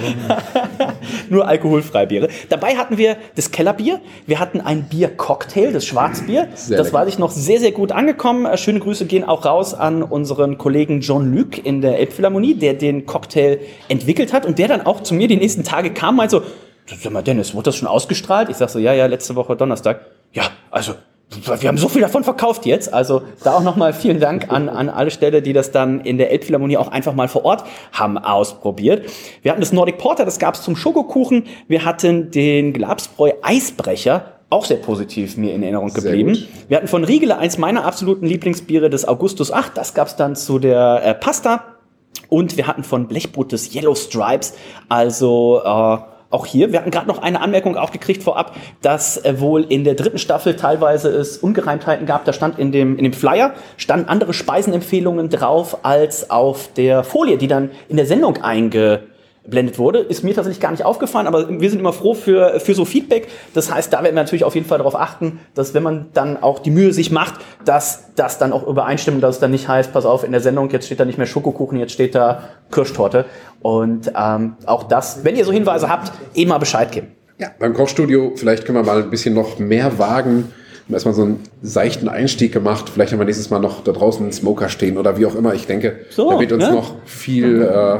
Nur 1.28 1.46
alkoholfreie 1.46 2.06
Biere. 2.06 2.28
Dabei 2.48 2.76
hatten 2.76 2.96
wir 2.96 3.18
das 3.36 3.50
Kellerbier. 3.50 4.00
Wir 4.26 4.40
hatten 4.40 4.62
ein 4.62 4.84
Biercocktail, 4.84 5.72
das 5.72 5.84
Schwarzbier. 5.84 6.48
Sehr 6.54 6.78
das 6.78 6.86
lecker. 6.86 6.98
war 6.98 7.04
sich 7.04 7.18
noch 7.18 7.32
sehr, 7.32 7.60
sehr 7.60 7.72
gut 7.72 7.92
angekommen. 7.92 8.46
Äh, 8.46 8.56
schöne 8.56 8.80
Grüße 8.80 9.04
gehen 9.04 9.24
auch 9.24 9.44
raus 9.44 9.74
an 9.74 10.02
unseren 10.02 10.56
Kollegen 10.56 11.02
John 11.02 11.34
Luc 11.34 11.58
in 11.62 11.82
der 11.82 11.98
Elbphilharmonie, 11.98 12.54
der 12.54 12.72
den 12.72 13.04
Cocktail 13.04 13.58
entwickelt 13.90 14.32
hat 14.32 14.46
und 14.46 14.58
der 14.58 14.68
dann 14.68 14.86
auch 14.86 15.02
zu 15.02 15.12
mir 15.12 15.28
die 15.28 15.36
nächsten 15.36 15.64
Tage 15.64 15.90
kam, 15.90 16.13
meinte 16.14 16.36
so, 16.36 16.42
sag 17.02 17.12
mal, 17.12 17.22
Dennis, 17.22 17.54
wurde 17.54 17.64
das 17.64 17.76
schon 17.76 17.88
ausgestrahlt? 17.88 18.48
Ich 18.48 18.56
sag 18.56 18.70
so, 18.70 18.78
ja, 18.78 18.92
ja, 18.92 19.06
letzte 19.06 19.34
Woche 19.34 19.56
Donnerstag. 19.56 20.00
Ja, 20.32 20.44
also, 20.70 20.94
wir 21.60 21.68
haben 21.68 21.78
so 21.78 21.88
viel 21.88 22.02
davon 22.02 22.22
verkauft 22.22 22.66
jetzt. 22.66 22.92
Also 22.92 23.22
da 23.42 23.54
auch 23.54 23.62
nochmal 23.62 23.92
vielen 23.92 24.20
Dank 24.20 24.50
an, 24.50 24.68
an 24.68 24.88
alle 24.88 25.10
Stelle, 25.10 25.42
die 25.42 25.52
das 25.52 25.72
dann 25.72 26.00
in 26.00 26.18
der 26.18 26.30
Elbphilharmonie 26.30 26.76
auch 26.76 26.88
einfach 26.88 27.14
mal 27.14 27.28
vor 27.28 27.44
Ort 27.44 27.64
haben 27.92 28.18
ausprobiert. 28.18 29.10
Wir 29.42 29.50
hatten 29.50 29.60
das 29.60 29.72
Nordic 29.72 29.98
Porter, 29.98 30.24
das 30.24 30.38
gab 30.38 30.54
es 30.54 30.62
zum 30.62 30.76
Schokokuchen. 30.76 31.44
Wir 31.66 31.84
hatten 31.84 32.30
den 32.30 32.72
Glabsbräu 32.72 33.32
Eisbrecher, 33.42 34.34
auch 34.50 34.64
sehr 34.64 34.76
positiv 34.76 35.36
mir 35.36 35.54
in 35.54 35.62
Erinnerung 35.62 35.92
geblieben. 35.92 36.46
Wir 36.68 36.76
hatten 36.76 36.88
von 36.88 37.02
Riegele 37.04 37.38
eins 37.38 37.58
meiner 37.58 37.84
absoluten 37.84 38.26
Lieblingsbiere, 38.26 38.90
das 38.90 39.06
Augustus 39.06 39.50
8. 39.50 39.76
Das 39.76 39.94
gab 39.94 40.08
es 40.08 40.16
dann 40.16 40.36
zu 40.36 40.58
der 40.58 41.00
äh, 41.04 41.14
Pasta. 41.14 41.73
Und 42.28 42.56
wir 42.56 42.66
hatten 42.66 42.84
von 42.84 43.06
Blechbrot 43.06 43.52
das 43.52 43.74
Yellow 43.74 43.94
Stripes, 43.94 44.54
also 44.88 45.60
äh, 45.64 45.98
auch 46.34 46.46
hier, 46.46 46.72
wir 46.72 46.80
hatten 46.80 46.90
gerade 46.90 47.06
noch 47.06 47.22
eine 47.22 47.40
Anmerkung 47.40 47.76
aufgekriegt 47.76 48.22
vorab, 48.22 48.56
dass 48.82 49.24
äh, 49.24 49.40
wohl 49.40 49.62
in 49.62 49.84
der 49.84 49.94
dritten 49.94 50.18
Staffel 50.18 50.56
teilweise 50.56 51.08
es 51.08 51.38
Ungereimtheiten 51.38 52.06
gab. 52.06 52.24
Da 52.24 52.32
stand 52.32 52.58
in 52.58 52.72
dem, 52.72 52.98
in 52.98 53.04
dem 53.04 53.12
Flyer, 53.12 53.54
standen 53.76 54.08
andere 54.08 54.34
Speisenempfehlungen 54.34 55.28
drauf 55.30 55.84
als 55.84 56.30
auf 56.30 56.70
der 56.74 57.04
Folie, 57.04 57.38
die 57.38 57.46
dann 57.46 57.70
in 57.88 57.96
der 57.96 58.06
Sendung 58.06 58.42
einge 58.42 59.02
blendet 59.46 59.78
wurde. 59.78 59.98
Ist 59.98 60.24
mir 60.24 60.34
tatsächlich 60.34 60.60
gar 60.60 60.70
nicht 60.70 60.84
aufgefallen, 60.84 61.26
aber 61.26 61.48
wir 61.60 61.70
sind 61.70 61.78
immer 61.78 61.92
froh 61.92 62.14
für, 62.14 62.60
für 62.60 62.74
so 62.74 62.84
Feedback. 62.84 63.28
Das 63.52 63.72
heißt, 63.72 63.92
da 63.92 64.02
werden 64.02 64.14
wir 64.14 64.22
natürlich 64.22 64.44
auf 64.44 64.54
jeden 64.54 64.66
Fall 64.66 64.78
darauf 64.78 64.94
achten, 64.94 65.40
dass 65.54 65.74
wenn 65.74 65.82
man 65.82 66.06
dann 66.14 66.42
auch 66.42 66.58
die 66.58 66.70
Mühe 66.70 66.92
sich 66.92 67.10
macht, 67.10 67.34
dass 67.64 68.14
das 68.16 68.38
dann 68.38 68.52
auch 68.52 68.66
übereinstimmt, 68.66 69.22
dass 69.22 69.36
es 69.36 69.40
dann 69.40 69.50
nicht 69.50 69.68
heißt, 69.68 69.92
pass 69.92 70.06
auf, 70.06 70.24
in 70.24 70.32
der 70.32 70.40
Sendung, 70.40 70.70
jetzt 70.70 70.86
steht 70.86 71.00
da 71.00 71.04
nicht 71.04 71.18
mehr 71.18 71.26
Schokokuchen, 71.26 71.78
jetzt 71.78 71.92
steht 71.92 72.14
da 72.14 72.44
Kirschtorte. 72.70 73.26
Und 73.60 74.12
ähm, 74.16 74.56
auch 74.66 74.84
das, 74.84 75.24
wenn 75.24 75.36
ihr 75.36 75.44
so 75.44 75.52
Hinweise 75.52 75.88
habt, 75.88 76.12
eh 76.34 76.46
mal 76.46 76.58
Bescheid 76.58 76.90
geben. 76.90 77.08
Ja, 77.38 77.48
beim 77.58 77.74
Kochstudio, 77.74 78.32
vielleicht 78.36 78.64
können 78.64 78.78
wir 78.78 78.84
mal 78.84 79.02
ein 79.02 79.10
bisschen 79.10 79.34
noch 79.34 79.58
mehr 79.58 79.98
wagen. 79.98 80.52
Wir 80.86 80.88
haben 80.88 80.94
erstmal 80.94 81.14
so 81.14 81.22
einen 81.22 81.40
seichten 81.62 82.08
Einstieg 82.08 82.52
gemacht. 82.52 82.90
Vielleicht 82.90 83.12
haben 83.12 83.18
wir 83.18 83.24
nächstes 83.24 83.50
Mal 83.50 83.58
noch 83.58 83.82
da 83.82 83.92
draußen 83.92 84.22
einen 84.22 84.32
Smoker 84.32 84.68
stehen 84.68 84.98
oder 84.98 85.18
wie 85.18 85.26
auch 85.26 85.34
immer. 85.34 85.54
Ich 85.54 85.66
denke, 85.66 86.00
so, 86.10 86.30
da 86.30 86.38
wird 86.38 86.52
uns 86.52 86.64
ne? 86.64 86.72
noch 86.72 86.94
viel 87.06 87.62
äh, 87.62 87.98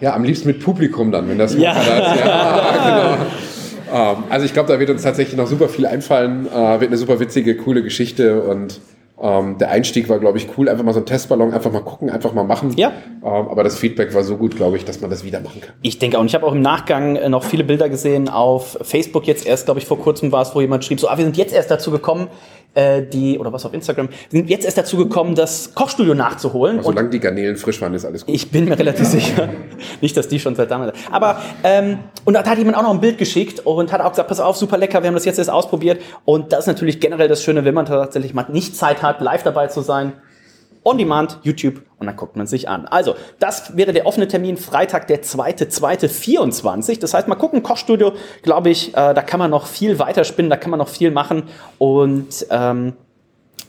ja, 0.00 0.14
am 0.14 0.24
liebsten 0.24 0.48
mit 0.48 0.62
Publikum 0.62 1.12
dann, 1.12 1.28
wenn 1.28 1.38
das 1.38 1.56
ja. 1.56 1.74
Hat. 1.74 1.86
ja 2.26 3.16
genau. 3.16 3.24
Ähm, 3.92 4.24
also 4.28 4.44
ich 4.44 4.52
glaube, 4.52 4.72
da 4.72 4.78
wird 4.78 4.90
uns 4.90 5.02
tatsächlich 5.02 5.36
noch 5.36 5.46
super 5.46 5.68
viel 5.68 5.86
einfallen. 5.86 6.46
Äh, 6.46 6.80
wird 6.80 6.90
eine 6.90 6.96
super 6.96 7.20
witzige, 7.20 7.56
coole 7.56 7.82
Geschichte 7.82 8.42
und 8.42 8.80
ähm, 9.20 9.58
der 9.58 9.70
Einstieg 9.70 10.08
war, 10.08 10.18
glaube 10.20 10.38
ich, 10.38 10.46
cool. 10.56 10.68
Einfach 10.68 10.84
mal 10.84 10.92
so 10.92 11.00
ein 11.00 11.06
Testballon, 11.06 11.52
einfach 11.52 11.72
mal 11.72 11.82
gucken, 11.82 12.08
einfach 12.08 12.32
mal 12.32 12.44
machen. 12.44 12.74
Ja. 12.76 12.92
Ähm, 13.22 13.48
aber 13.48 13.64
das 13.64 13.76
Feedback 13.76 14.14
war 14.14 14.22
so 14.22 14.36
gut, 14.36 14.54
glaube 14.54 14.76
ich, 14.76 14.84
dass 14.84 15.00
man 15.00 15.10
das 15.10 15.24
wieder 15.24 15.40
machen 15.40 15.60
kann. 15.60 15.74
Ich 15.82 15.98
denke 15.98 16.16
auch. 16.16 16.20
Und 16.20 16.28
ich 16.28 16.34
habe 16.34 16.46
auch 16.46 16.52
im 16.52 16.60
Nachgang 16.60 17.16
äh, 17.16 17.28
noch 17.28 17.42
viele 17.42 17.64
Bilder 17.64 17.88
gesehen 17.88 18.28
auf 18.28 18.78
Facebook. 18.82 19.26
Jetzt 19.26 19.44
erst, 19.44 19.64
glaube 19.64 19.80
ich, 19.80 19.86
vor 19.86 19.98
kurzem 19.98 20.30
war 20.30 20.42
es, 20.42 20.54
wo 20.54 20.60
jemand 20.60 20.84
schrieb, 20.84 21.00
so, 21.00 21.08
ah, 21.08 21.18
wir 21.18 21.24
sind 21.24 21.36
jetzt 21.36 21.52
erst 21.52 21.70
dazu 21.70 21.90
gekommen, 21.90 22.28
äh, 22.78 23.02
die, 23.02 23.38
oder 23.38 23.52
was 23.52 23.66
auf 23.66 23.74
Instagram, 23.74 24.08
sind 24.30 24.48
jetzt 24.48 24.64
erst 24.64 24.78
dazu 24.78 24.96
gekommen, 24.96 25.34
das 25.34 25.74
Kochstudio 25.74 26.14
nachzuholen. 26.14 26.78
Also, 26.78 26.90
solange 26.90 27.10
die 27.10 27.18
Garnelen 27.18 27.56
frisch 27.56 27.80
waren, 27.80 27.92
ist 27.94 28.04
alles 28.04 28.24
gut. 28.24 28.34
Ich 28.34 28.50
bin 28.50 28.66
mir 28.66 28.78
relativ 28.78 29.06
sicher. 29.06 29.48
Nicht, 30.00 30.16
dass 30.16 30.28
die 30.28 30.38
schon 30.38 30.54
seit 30.54 30.70
damals. 30.70 30.96
Aber, 31.10 31.42
ähm, 31.64 31.98
und 32.24 32.34
da 32.34 32.44
hat 32.44 32.56
jemand 32.56 32.76
auch 32.76 32.82
noch 32.82 32.92
ein 32.92 33.00
Bild 33.00 33.18
geschickt 33.18 33.66
und 33.66 33.92
hat 33.92 34.00
auch 34.00 34.10
gesagt, 34.10 34.28
pass 34.28 34.38
auf, 34.38 34.56
super 34.56 34.78
lecker, 34.78 35.02
wir 35.02 35.08
haben 35.08 35.14
das 35.14 35.24
jetzt 35.24 35.38
erst 35.38 35.50
ausprobiert. 35.50 36.00
Und 36.24 36.52
das 36.52 36.60
ist 36.60 36.66
natürlich 36.68 37.00
generell 37.00 37.26
das 37.26 37.42
Schöne, 37.42 37.64
wenn 37.64 37.74
man 37.74 37.86
tatsächlich 37.86 38.32
mal 38.32 38.46
nicht 38.48 38.76
Zeit 38.76 39.02
hat, 39.02 39.20
live 39.20 39.42
dabei 39.42 39.66
zu 39.66 39.80
sein 39.80 40.12
on 40.88 40.98
demand, 40.98 41.38
YouTube 41.42 41.82
und 41.98 42.06
dann 42.06 42.16
guckt 42.16 42.36
man 42.36 42.46
sich 42.46 42.68
an. 42.68 42.86
Also, 42.86 43.14
das 43.38 43.76
wäre 43.76 43.92
der 43.92 44.06
offene 44.06 44.28
Termin 44.28 44.56
Freitag, 44.56 45.06
der 45.08 45.22
2.2.24. 45.22 47.00
Das 47.00 47.14
heißt, 47.14 47.28
mal 47.28 47.34
gucken, 47.34 47.62
Kochstudio, 47.62 48.12
glaube 48.42 48.70
ich, 48.70 48.90
äh, 48.90 49.14
da 49.14 49.22
kann 49.22 49.38
man 49.38 49.50
noch 49.50 49.66
viel 49.66 49.98
weiterspinnen, 49.98 50.50
da 50.50 50.56
kann 50.56 50.70
man 50.70 50.78
noch 50.78 50.88
viel 50.88 51.10
machen 51.10 51.44
und 51.78 52.46
ähm, 52.50 52.94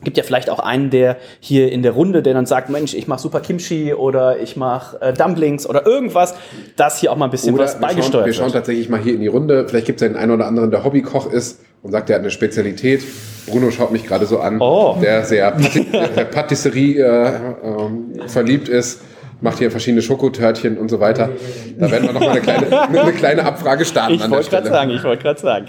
gibt 0.04 0.18
ja 0.18 0.24
vielleicht 0.24 0.50
auch 0.50 0.60
einen, 0.60 0.90
der 0.90 1.18
hier 1.40 1.72
in 1.72 1.84
der 1.84 1.92
Runde, 1.92 2.22
der 2.24 2.34
dann 2.34 2.46
sagt, 2.46 2.70
Mensch, 2.70 2.94
ich 2.94 3.08
mache 3.08 3.22
super 3.22 3.42
Kimchi 3.42 3.94
oder 3.94 4.40
ich 4.40 4.56
mache 4.56 5.02
äh, 5.02 5.14
Dumplings 5.14 5.68
oder 5.68 5.86
irgendwas, 5.86 6.36
das 6.76 7.00
hier 7.00 7.12
auch 7.12 7.18
mal 7.18 7.26
ein 7.26 7.32
bisschen 7.32 7.54
oder 7.54 7.66
was 7.66 7.76
wir 7.76 7.82
beigesteuert 7.82 8.12
schauen, 8.14 8.26
Wir 8.26 8.34
schauen 8.34 8.52
tatsächlich 8.52 8.90
mal 8.90 9.00
hier 9.00 9.14
in 9.14 9.22
die 9.22 9.28
Runde. 9.28 9.68
Vielleicht 9.68 9.88
gibt 9.88 10.02
es 10.02 10.08
ja 10.08 10.08
den 10.08 10.18
einen 10.18 10.32
oder 10.32 10.48
anderen, 10.48 10.72
der 10.72 10.84
Hobbykoch 10.84 11.32
ist 11.32 11.60
und 11.82 11.92
sagt, 11.92 12.10
er 12.10 12.16
hat 12.16 12.22
eine 12.22 12.32
Spezialität. 12.32 13.04
Bruno 13.50 13.72
schaut 13.72 13.92
mich 13.92 14.06
gerade 14.06 14.26
so 14.26 14.40
an, 14.40 14.60
oh. 14.60 14.98
der 15.02 15.24
sehr 15.26 15.52
der, 15.52 16.26
Patisserie 16.26 17.02
äh, 17.02 17.28
äh, 17.28 18.28
verliebt 18.28 18.70
ist 18.70 19.02
macht 19.42 19.60
hier 19.60 19.72
verschiedene 19.72 20.02
Schokotörtchen 20.02 20.78
und 20.78 20.90
so 20.90 21.00
weiter. 21.00 21.30
Da 21.78 21.90
werden 21.90 22.08
wir 22.08 22.14
noch 22.14 22.20
mal 22.20 22.32
eine 22.32 22.42
kleine, 22.42 22.82
eine 23.00 23.14
kleine 23.14 23.46
Abfrage 23.46 23.86
starten. 23.86 24.16
Ich 24.16 24.30
wollte 24.30 24.50
gerade 24.50 24.68
sagen, 24.68 24.92
ich 24.92 25.04
wollte 25.04 25.24
gerade 25.24 25.40
sagen. 25.40 25.68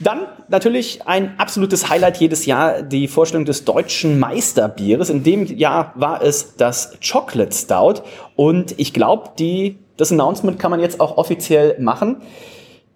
Dann 0.00 0.26
natürlich 0.48 1.06
ein 1.06 1.34
absolutes 1.38 1.88
Highlight 1.88 2.16
jedes 2.16 2.46
Jahr, 2.46 2.82
die 2.82 3.06
Vorstellung 3.06 3.44
des 3.44 3.64
deutschen 3.64 4.18
Meisterbieres. 4.18 5.08
In 5.08 5.22
dem 5.22 5.46
Jahr 5.46 5.92
war 5.94 6.22
es 6.22 6.56
das 6.56 6.98
Chocolate 7.00 7.54
Stout. 7.54 8.02
Und 8.34 8.74
ich 8.78 8.92
glaube, 8.92 9.30
das 9.96 10.10
Announcement 10.10 10.58
kann 10.58 10.72
man 10.72 10.80
jetzt 10.80 11.00
auch 11.00 11.16
offiziell 11.16 11.76
machen. 11.78 12.22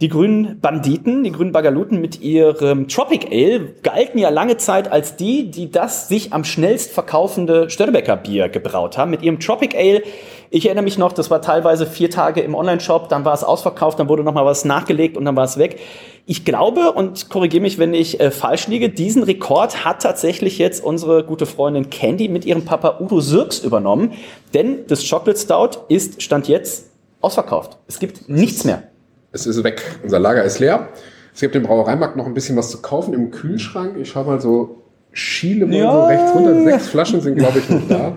Die 0.00 0.08
grünen 0.08 0.60
Banditen, 0.60 1.24
die 1.24 1.32
grünen 1.32 1.50
Bagaluten 1.50 2.00
mit 2.00 2.20
ihrem 2.20 2.86
Tropic 2.86 3.26
Ale 3.32 3.74
galten 3.82 4.20
ja 4.20 4.28
lange 4.28 4.56
Zeit 4.56 4.92
als 4.92 5.16
die, 5.16 5.50
die 5.50 5.72
das 5.72 6.06
sich 6.06 6.32
am 6.32 6.44
schnellst 6.44 6.92
verkaufende 6.92 7.68
Störtebecker 7.68 8.16
Bier 8.16 8.48
gebraut 8.48 8.96
haben. 8.96 9.10
Mit 9.10 9.24
ihrem 9.24 9.40
Tropic 9.40 9.76
Ale, 9.76 10.04
ich 10.50 10.66
erinnere 10.66 10.84
mich 10.84 10.98
noch, 10.98 11.12
das 11.12 11.32
war 11.32 11.42
teilweise 11.42 11.84
vier 11.84 12.10
Tage 12.10 12.42
im 12.42 12.54
Online-Shop, 12.54 13.08
dann 13.08 13.24
war 13.24 13.34
es 13.34 13.42
ausverkauft, 13.42 13.98
dann 13.98 14.08
wurde 14.08 14.22
nochmal 14.22 14.46
was 14.46 14.64
nachgelegt 14.64 15.16
und 15.16 15.24
dann 15.24 15.34
war 15.34 15.42
es 15.42 15.58
weg. 15.58 15.80
Ich 16.26 16.44
glaube, 16.44 16.92
und 16.92 17.28
korrigiere 17.28 17.62
mich, 17.62 17.78
wenn 17.78 17.92
ich 17.92 18.20
äh, 18.20 18.30
falsch 18.30 18.68
liege, 18.68 18.90
diesen 18.90 19.24
Rekord 19.24 19.84
hat 19.84 20.02
tatsächlich 20.02 20.58
jetzt 20.58 20.84
unsere 20.84 21.24
gute 21.24 21.44
Freundin 21.44 21.90
Candy 21.90 22.28
mit 22.28 22.44
ihrem 22.44 22.64
Papa 22.64 23.00
Udo 23.00 23.18
Sirks 23.18 23.58
übernommen. 23.64 24.12
Denn 24.54 24.86
das 24.86 25.10
Chocolate 25.10 25.40
Stout 25.40 25.86
ist, 25.88 26.22
stand 26.22 26.46
jetzt, 26.46 26.92
ausverkauft. 27.20 27.78
Es 27.88 27.98
gibt 27.98 28.28
nichts 28.28 28.62
mehr 28.62 28.84
es 29.32 29.46
ist 29.46 29.62
weg. 29.64 29.82
Unser 30.02 30.18
Lager 30.18 30.44
ist 30.44 30.58
leer. 30.58 30.88
Es 31.34 31.40
gibt 31.40 31.54
im 31.54 31.62
Brauereimarkt 31.62 32.16
noch 32.16 32.26
ein 32.26 32.34
bisschen 32.34 32.56
was 32.56 32.70
zu 32.70 32.78
kaufen 32.78 33.14
im 33.14 33.30
Kühlschrank. 33.30 33.96
Ich 34.00 34.10
schau 34.10 34.24
mal 34.24 34.40
so, 34.40 34.82
schiele 35.12 35.66
mal 35.66 35.76
ja. 35.76 35.92
so 35.92 36.06
rechts 36.06 36.34
runter. 36.34 36.64
Sechs 36.64 36.88
Flaschen 36.88 37.20
sind, 37.20 37.36
glaube 37.36 37.58
ich, 37.58 37.68
noch 37.68 37.86
da. 37.88 38.16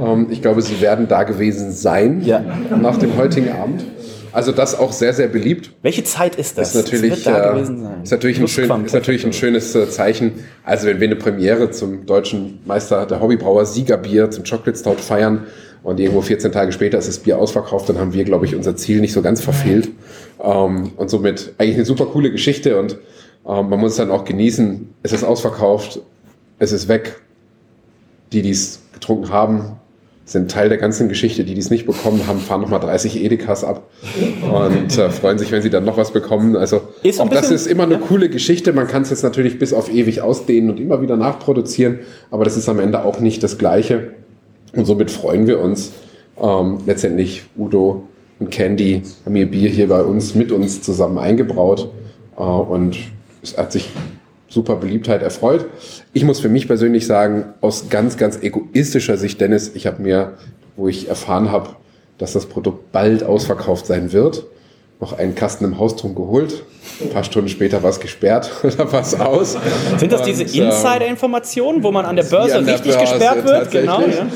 Ähm, 0.00 0.28
ich 0.30 0.42
glaube, 0.42 0.62
sie 0.62 0.80
werden 0.80 1.06
da 1.08 1.24
gewesen 1.24 1.72
sein 1.72 2.22
ja. 2.22 2.42
nach 2.80 2.96
dem 2.96 3.16
heutigen 3.16 3.50
Abend. 3.52 3.84
Also 4.32 4.50
das 4.50 4.76
auch 4.76 4.90
sehr, 4.90 5.12
sehr 5.12 5.28
beliebt. 5.28 5.70
Welche 5.82 6.02
Zeit 6.02 6.34
ist 6.34 6.58
das? 6.58 6.74
Ist 6.74 6.90
natürlich, 6.90 7.24
äh, 7.26 7.62
ist 8.02 8.10
natürlich, 8.10 8.40
ein, 8.40 8.48
schön, 8.48 8.84
ist 8.84 8.92
natürlich 8.92 9.24
ein 9.24 9.32
schönes 9.32 9.74
äh, 9.76 9.88
Zeichen. 9.88 10.32
Also 10.64 10.88
wenn 10.88 10.98
wir 10.98 11.06
eine 11.06 11.16
Premiere 11.16 11.70
zum 11.70 12.04
deutschen 12.06 12.58
Meister 12.64 13.06
der 13.06 13.20
Hobbybrauer 13.20 13.64
Siegerbier 13.64 14.30
zum 14.30 14.42
Chocolate 14.42 14.76
Stout 14.76 14.96
feiern, 14.96 15.46
und 15.84 16.00
irgendwo 16.00 16.22
14 16.22 16.50
Tage 16.50 16.72
später 16.72 16.98
ist 16.98 17.08
das 17.08 17.18
Bier 17.18 17.38
ausverkauft, 17.38 17.90
dann 17.90 17.98
haben 17.98 18.14
wir, 18.14 18.24
glaube 18.24 18.46
ich, 18.46 18.56
unser 18.56 18.74
Ziel 18.74 19.00
nicht 19.00 19.12
so 19.12 19.20
ganz 19.20 19.42
verfehlt. 19.42 19.90
Ähm, 20.42 20.92
und 20.96 21.10
somit 21.10 21.54
eigentlich 21.58 21.76
eine 21.76 21.84
super 21.84 22.06
coole 22.06 22.30
Geschichte 22.30 22.78
und 22.78 22.98
ähm, 23.46 23.68
man 23.68 23.80
muss 23.80 23.92
es 23.92 23.96
dann 23.98 24.10
auch 24.10 24.24
genießen. 24.24 24.94
Es 25.02 25.12
ist 25.12 25.24
ausverkauft, 25.24 26.00
es 26.58 26.72
ist 26.72 26.88
weg. 26.88 27.20
Die, 28.32 28.42
die 28.42 28.50
es 28.50 28.80
getrunken 28.92 29.30
haben, 29.30 29.76
sind 30.24 30.50
Teil 30.50 30.68
der 30.68 30.78
ganzen 30.78 31.08
Geschichte. 31.08 31.44
Die, 31.44 31.54
die 31.54 31.60
es 31.60 31.70
nicht 31.70 31.86
bekommen 31.86 32.26
haben, 32.26 32.40
fahren 32.40 32.62
nochmal 32.62 32.80
30 32.80 33.22
Edekas 33.22 33.62
ab 33.62 33.88
und 34.42 34.98
äh, 34.98 35.10
freuen 35.10 35.38
sich, 35.38 35.52
wenn 35.52 35.62
sie 35.62 35.70
dann 35.70 35.84
noch 35.84 35.96
was 35.96 36.12
bekommen. 36.12 36.56
Also 36.56 36.80
ist 37.02 37.20
auch 37.20 37.28
das 37.28 37.50
ist 37.50 37.66
immer 37.66 37.84
eine 37.84 37.98
coole 37.98 38.30
Geschichte. 38.30 38.72
Man 38.72 38.88
kann 38.88 39.02
es 39.02 39.10
jetzt 39.10 39.22
natürlich 39.22 39.58
bis 39.58 39.72
auf 39.72 39.92
ewig 39.92 40.22
ausdehnen 40.22 40.70
und 40.70 40.80
immer 40.80 41.02
wieder 41.02 41.16
nachproduzieren, 41.16 42.00
aber 42.30 42.44
das 42.44 42.56
ist 42.56 42.68
am 42.68 42.80
Ende 42.80 43.04
auch 43.04 43.20
nicht 43.20 43.42
das 43.42 43.58
Gleiche. 43.58 44.14
Und 44.74 44.86
somit 44.86 45.10
freuen 45.10 45.46
wir 45.46 45.60
uns. 45.60 45.92
Ähm, 46.40 46.78
letztendlich 46.86 47.44
Udo 47.56 48.08
und 48.38 48.50
Candy 48.50 49.02
haben 49.24 49.36
ihr 49.36 49.50
Bier 49.50 49.70
hier 49.70 49.88
bei 49.88 50.02
uns 50.02 50.34
mit 50.34 50.52
uns 50.52 50.82
zusammen 50.82 51.18
eingebraut 51.18 51.90
äh, 52.36 52.42
und 52.42 52.96
es 53.42 53.56
hat 53.56 53.72
sich 53.72 53.90
super 54.48 54.76
Beliebtheit 54.76 55.22
erfreut. 55.22 55.66
Ich 56.12 56.24
muss 56.24 56.40
für 56.40 56.48
mich 56.48 56.66
persönlich 56.66 57.06
sagen, 57.06 57.46
aus 57.60 57.88
ganz, 57.90 58.16
ganz 58.16 58.38
egoistischer 58.40 59.16
Sicht, 59.16 59.40
Dennis, 59.40 59.72
ich 59.74 59.86
habe 59.86 60.02
mir, 60.02 60.34
wo 60.76 60.88
ich 60.88 61.08
erfahren 61.08 61.50
habe, 61.50 61.70
dass 62.18 62.32
das 62.32 62.46
Produkt 62.46 62.92
bald 62.92 63.24
ausverkauft 63.24 63.86
sein 63.86 64.12
wird, 64.12 64.44
noch 65.00 65.12
einen 65.18 65.34
Kasten 65.34 65.64
im 65.64 65.78
Hausturm 65.78 66.14
geholt. 66.14 66.64
Ein 67.02 67.10
paar 67.10 67.24
Stunden 67.24 67.48
später 67.48 67.82
war 67.82 67.90
es 67.90 67.98
gesperrt, 67.98 68.50
da 68.78 68.90
war 68.92 69.00
es 69.00 69.18
aus. 69.18 69.56
Sind 69.98 70.12
das 70.12 70.22
diese 70.22 70.44
ähm, 70.44 70.66
Insider-Informationen, 70.66 71.82
wo 71.82 71.90
man 71.90 72.04
an 72.04 72.16
der 72.16 72.22
Börse 72.24 72.56
an 72.56 72.64
der 72.64 72.74
richtig 72.74 72.94
Börse, 72.94 73.12
gesperrt 73.12 73.44
wird? 73.44 73.70
Genau. 73.72 74.00
Ja. 74.02 74.26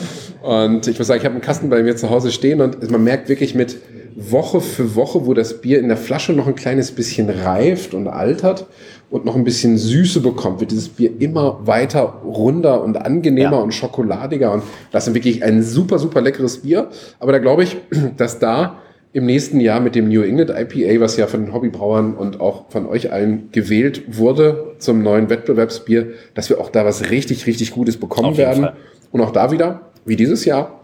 Und 0.42 0.87
ich 0.87 0.98
muss 0.98 1.09
sagen, 1.09 1.18
ich 1.18 1.24
habe 1.24 1.35
einen 1.35 1.42
Kasten 1.42 1.68
bei 1.68 1.83
mir 1.83 1.96
zu 1.96 2.11
Hause 2.11 2.31
stehen 2.31 2.61
und 2.61 2.90
man 2.90 3.03
merkt 3.03 3.29
wirklich 3.29 3.55
mit 3.55 3.79
Woche 4.14 4.61
für 4.61 4.96
Woche, 4.96 5.27
wo 5.27 5.35
das 5.35 5.61
Bier 5.61 5.79
in 5.79 5.88
der 5.88 5.96
Flasche 5.96 6.33
noch 6.33 6.48
ein 6.48 6.57
kleines 6.57 6.90
bisschen 6.90 7.31
reift 7.31 7.94
und 7.94 8.09
altert 8.09 8.66
und 9.11 9.24
noch 9.24 9.37
ein 9.37 9.44
bisschen 9.44 9.79
Süße 9.79 10.20
bekommt, 10.20 10.61
wird 10.61 10.72
dieses 10.72 10.88
Bier 10.88 11.11
immer 11.20 11.61
weiter 11.66 12.03
runder 12.24 12.83
und 12.83 12.96
angenehmer 12.96 13.53
ja. 13.53 13.59
und 13.59 13.72
schokoladiger. 13.72 14.53
Und 14.53 14.64
das 14.90 15.07
ist 15.07 15.14
wirklich 15.14 15.44
ein 15.44 15.62
super, 15.62 15.98
super 15.98 16.20
leckeres 16.20 16.59
Bier. 16.59 16.88
Aber 17.20 17.33
da 17.33 17.38
glaube 17.38 17.62
ich, 17.62 17.77
dass 18.16 18.38
da 18.38 18.79
im 19.12 19.24
nächsten 19.24 19.61
Jahr 19.61 19.81
mit 19.81 19.94
dem 19.94 20.09
New 20.09 20.22
England 20.22 20.51
IPA, 20.51 21.01
was 21.01 21.16
ja 21.16 21.27
von 21.27 21.44
den 21.44 21.55
Hobbybrauern 21.55 22.14
und 22.14 22.40
auch 22.40 22.70
von 22.70 22.87
euch 22.87 23.12
allen 23.12 23.51
gewählt 23.53 24.03
wurde 24.18 24.74
zum 24.79 25.03
neuen 25.03 25.31
Wettbewerbsbier, 25.31 26.09
dass 26.35 26.51
wir 26.51 26.61
auch 26.61 26.70
da 26.70 26.85
was 26.85 27.11
richtig, 27.11 27.46
richtig 27.46 27.70
Gutes 27.70 27.96
bekommen 27.96 28.37
werden. 28.37 28.64
Fall. 28.64 28.77
Und 29.11 29.20
auch 29.22 29.31
da 29.31 29.51
wieder, 29.51 29.81
wie 30.09 30.16
dieses 30.16 30.44
Jahr, 30.44 30.81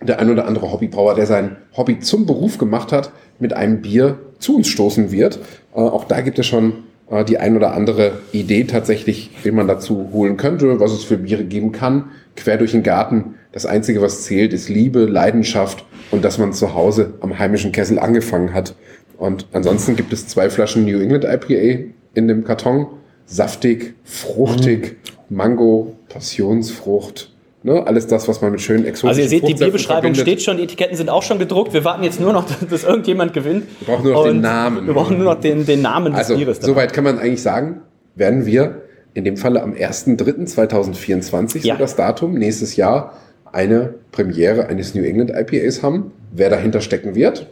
der 0.00 0.18
ein 0.18 0.30
oder 0.30 0.46
andere 0.46 0.72
Hobbybrauer, 0.72 1.14
der 1.14 1.26
sein 1.26 1.56
Hobby 1.76 2.00
zum 2.00 2.26
Beruf 2.26 2.58
gemacht 2.58 2.92
hat, 2.92 3.12
mit 3.38 3.52
einem 3.52 3.82
Bier 3.82 4.18
zu 4.38 4.56
uns 4.56 4.68
stoßen 4.68 5.12
wird. 5.12 5.38
Äh, 5.74 5.80
auch 5.80 6.04
da 6.04 6.20
gibt 6.20 6.38
es 6.38 6.46
schon 6.46 6.84
äh, 7.10 7.24
die 7.24 7.38
ein 7.38 7.56
oder 7.56 7.74
andere 7.74 8.20
Idee 8.32 8.64
tatsächlich, 8.64 9.30
wen 9.42 9.54
man 9.54 9.68
dazu 9.68 10.10
holen 10.12 10.36
könnte, 10.36 10.80
was 10.80 10.92
es 10.92 11.04
für 11.04 11.18
Biere 11.18 11.44
geben 11.44 11.72
kann. 11.72 12.10
Quer 12.36 12.56
durch 12.56 12.72
den 12.72 12.82
Garten. 12.82 13.34
Das 13.52 13.66
Einzige, 13.66 14.00
was 14.00 14.22
zählt, 14.22 14.52
ist 14.52 14.68
Liebe, 14.68 15.04
Leidenschaft 15.04 15.84
und 16.10 16.24
dass 16.24 16.38
man 16.38 16.52
zu 16.52 16.74
Hause 16.74 17.14
am 17.20 17.38
heimischen 17.38 17.72
Kessel 17.72 17.98
angefangen 17.98 18.54
hat. 18.54 18.74
Und 19.18 19.46
ansonsten 19.52 19.94
gibt 19.94 20.12
es 20.12 20.26
zwei 20.26 20.50
Flaschen 20.50 20.84
New 20.84 20.98
England 20.98 21.24
IPA 21.24 21.90
in 22.14 22.28
dem 22.28 22.44
Karton. 22.44 22.86
Saftig, 23.26 23.94
fruchtig, 24.04 24.96
mhm. 25.28 25.36
Mango, 25.36 25.96
Passionsfrucht, 26.08 27.31
Ne, 27.64 27.86
alles 27.86 28.08
das, 28.08 28.26
was 28.26 28.40
man 28.40 28.50
mit 28.50 28.60
schönen 28.60 28.84
exotischen 28.84 29.08
Also 29.08 29.20
ihr 29.20 29.28
seht, 29.28 29.46
die 29.46 29.54
Bierbeschreibung 29.54 30.14
steht 30.14 30.42
schon, 30.42 30.56
die 30.56 30.64
Etiketten 30.64 30.96
sind 30.96 31.08
auch 31.08 31.22
schon 31.22 31.38
gedruckt. 31.38 31.72
Wir 31.72 31.84
warten 31.84 32.02
jetzt 32.02 32.20
nur 32.20 32.32
noch, 32.32 32.44
dass 32.70 32.82
irgendjemand 32.82 33.32
gewinnt. 33.34 33.66
Wir 33.80 33.94
brauchen 33.94 34.04
nur 34.04 34.14
noch 34.14 34.24
den 34.24 34.40
Namen. 34.40 34.86
Wir 34.86 34.94
brauchen 34.94 35.16
nur 35.16 35.34
noch 35.34 35.40
den, 35.40 35.64
den 35.64 35.80
Namen 35.82 36.12
des 36.12 36.18
also, 36.18 36.36
Bieres. 36.36 36.58
Soweit 36.60 36.92
kann 36.92 37.04
man 37.04 37.18
eigentlich 37.20 37.42
sagen, 37.42 37.82
werden 38.16 38.46
wir 38.46 38.82
in 39.14 39.24
dem 39.24 39.36
Falle 39.36 39.62
am 39.62 39.74
1.3.2024, 39.74 41.64
ja. 41.64 41.74
so 41.74 41.80
das 41.80 41.94
Datum, 41.96 42.34
nächstes 42.34 42.76
Jahr 42.76 43.14
eine 43.52 43.94
Premiere 44.10 44.66
eines 44.66 44.94
New 44.94 45.04
England 45.04 45.30
IPAs 45.30 45.82
haben. 45.82 46.12
Wer 46.32 46.50
dahinter 46.50 46.80
stecken 46.80 47.14
wird, 47.14 47.46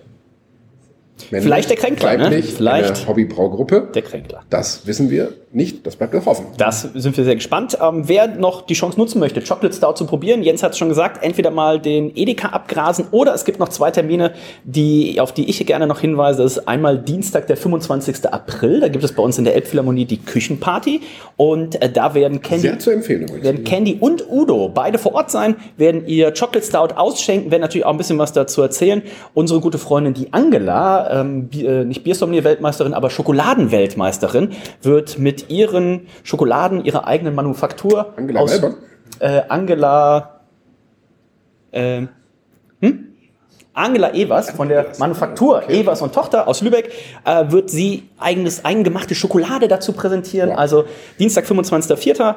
Männlich, 1.31 1.45
Vielleicht 1.45 1.71
der 1.71 1.77
Kränkler, 1.77 2.17
ne? 2.17 2.43
Vielleicht 2.43 3.07
Hobbybraugruppe. 3.07 3.89
Der 3.95 4.03
Kränkler. 4.03 4.43
Das 4.51 4.87
wissen 4.87 5.11
wir 5.11 5.33
nicht, 5.53 5.85
das 5.85 5.97
bleibt 5.97 6.15
noch 6.15 6.27
offen. 6.27 6.47
Das 6.59 6.83
sind 6.83 7.17
wir 7.17 7.25
sehr 7.25 7.35
gespannt. 7.35 7.77
Ähm, 7.83 8.05
wer 8.07 8.29
noch 8.29 8.63
die 8.63 8.75
Chance 8.75 8.97
nutzen 8.97 9.19
möchte, 9.19 9.41
Chocolate 9.41 9.75
Stout 9.75 9.95
zu 9.95 10.07
probieren, 10.07 10.45
Jens 10.45 10.63
hat 10.63 10.73
es 10.73 10.79
schon 10.79 10.89
gesagt, 10.89 11.25
entweder 11.25 11.51
mal 11.51 11.81
den 11.81 12.13
Edeka 12.15 12.51
abgrasen 12.51 13.07
oder 13.11 13.35
es 13.35 13.45
gibt 13.45 13.59
noch 13.59 13.69
zwei 13.69 13.91
Termine, 13.91 14.33
die, 14.63 15.21
auf 15.21 15.33
die 15.33 15.51
ich 15.51 15.67
gerne 15.67 15.89
noch 15.89 16.01
hinweise. 16.01 16.45
Das 16.45 16.53
ist 16.53 16.69
einmal 16.69 16.99
Dienstag, 16.99 17.49
der 17.49 17.57
25. 17.57 18.33
April. 18.33 18.79
Da 18.79 18.89
gibt 18.89 19.03
es 19.03 19.13
bei 19.13 19.23
uns 19.25 19.39
in 19.39 19.45
der 19.45 19.57
Elbphilharmonie 19.57 20.05
die 20.05 20.19
Küchenparty 20.19 21.01
und 21.37 21.83
äh, 21.83 21.91
da 21.91 22.15
werden 22.15 22.41
Candy, 22.43 22.69
sehr 22.69 22.79
zu 22.79 22.91
empfehlen, 22.91 23.29
werden 23.43 23.65
Candy 23.65 23.97
und 23.99 24.31
Udo 24.31 24.69
beide 24.69 24.99
vor 24.99 25.15
Ort 25.15 25.33
sein, 25.33 25.57
werden 25.77 26.07
ihr 26.07 26.33
Chocolate 26.33 26.63
Stout 26.63 26.95
ausschenken, 26.95 27.51
werden 27.51 27.63
natürlich 27.63 27.85
auch 27.87 27.91
ein 27.93 27.99
bisschen 27.99 28.19
was 28.19 28.33
dazu 28.33 28.63
erzählen. 28.63 29.03
Unsere 29.35 29.59
gute 29.59 29.79
Freundin, 29.79 30.15
die 30.15 30.33
Angela, 30.33 31.10
ähm, 31.11 31.49
äh, 31.53 31.85
nicht 31.85 32.05
Biersommelier-Weltmeisterin, 32.05 32.95
aber 32.95 33.11
Schokoladen-Weltmeisterin, 33.11 34.51
wird 34.83 35.19
mit 35.19 35.51
ihren 35.51 36.07
Schokoladen, 36.23 36.85
ihrer 36.85 37.07
eigenen 37.07 37.35
Manufaktur 37.35 38.15
Angela 38.17 38.41
aus 38.41 38.61
äh, 39.19 39.43
Angela 39.49 40.41
äh, 41.73 42.07
hm? 42.81 43.07
Angela 43.73 44.13
Evers 44.15 44.51
von 44.51 44.69
der 44.69 44.93
Manufaktur 44.99 45.59
okay. 45.59 45.81
Evers 45.81 46.03
und 46.03 46.13
Tochter 46.15 46.49
aus 46.49 46.61
Lübeck 46.61 46.91
äh, 47.25 47.51
wird 47.51 47.71
sie 47.71 48.09
eigenes 48.19 48.65
eigengemachte 48.65 49.15
Schokolade 49.15 49.69
dazu 49.69 49.93
präsentieren. 49.93 50.51
Ja. 50.51 50.57
Also 50.57 50.85
Dienstag, 51.19 51.45
25.04 51.45 52.35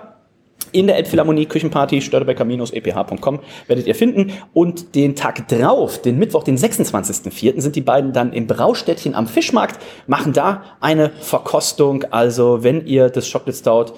in 0.71 0.87
der 0.87 0.97
Elbphilharmonie 0.97 1.45
Küchenparty 1.45 2.01
störtebecker-eph.com 2.01 3.39
werdet 3.67 3.87
ihr 3.87 3.95
finden. 3.95 4.33
Und 4.53 4.95
den 4.95 5.15
Tag 5.15 5.47
drauf, 5.47 6.01
den 6.01 6.17
Mittwoch, 6.17 6.43
den 6.43 6.57
26.04., 6.57 7.59
sind 7.61 7.75
die 7.75 7.81
beiden 7.81 8.13
dann 8.13 8.33
im 8.33 8.47
Braustädtchen 8.47 9.15
am 9.15 9.27
Fischmarkt, 9.27 9.79
machen 10.07 10.33
da 10.33 10.63
eine 10.79 11.11
Verkostung. 11.21 12.05
Also 12.11 12.63
wenn 12.63 12.85
ihr 12.85 13.09
das 13.09 13.31
Chocolate 13.31 13.57
Stout 13.57 13.93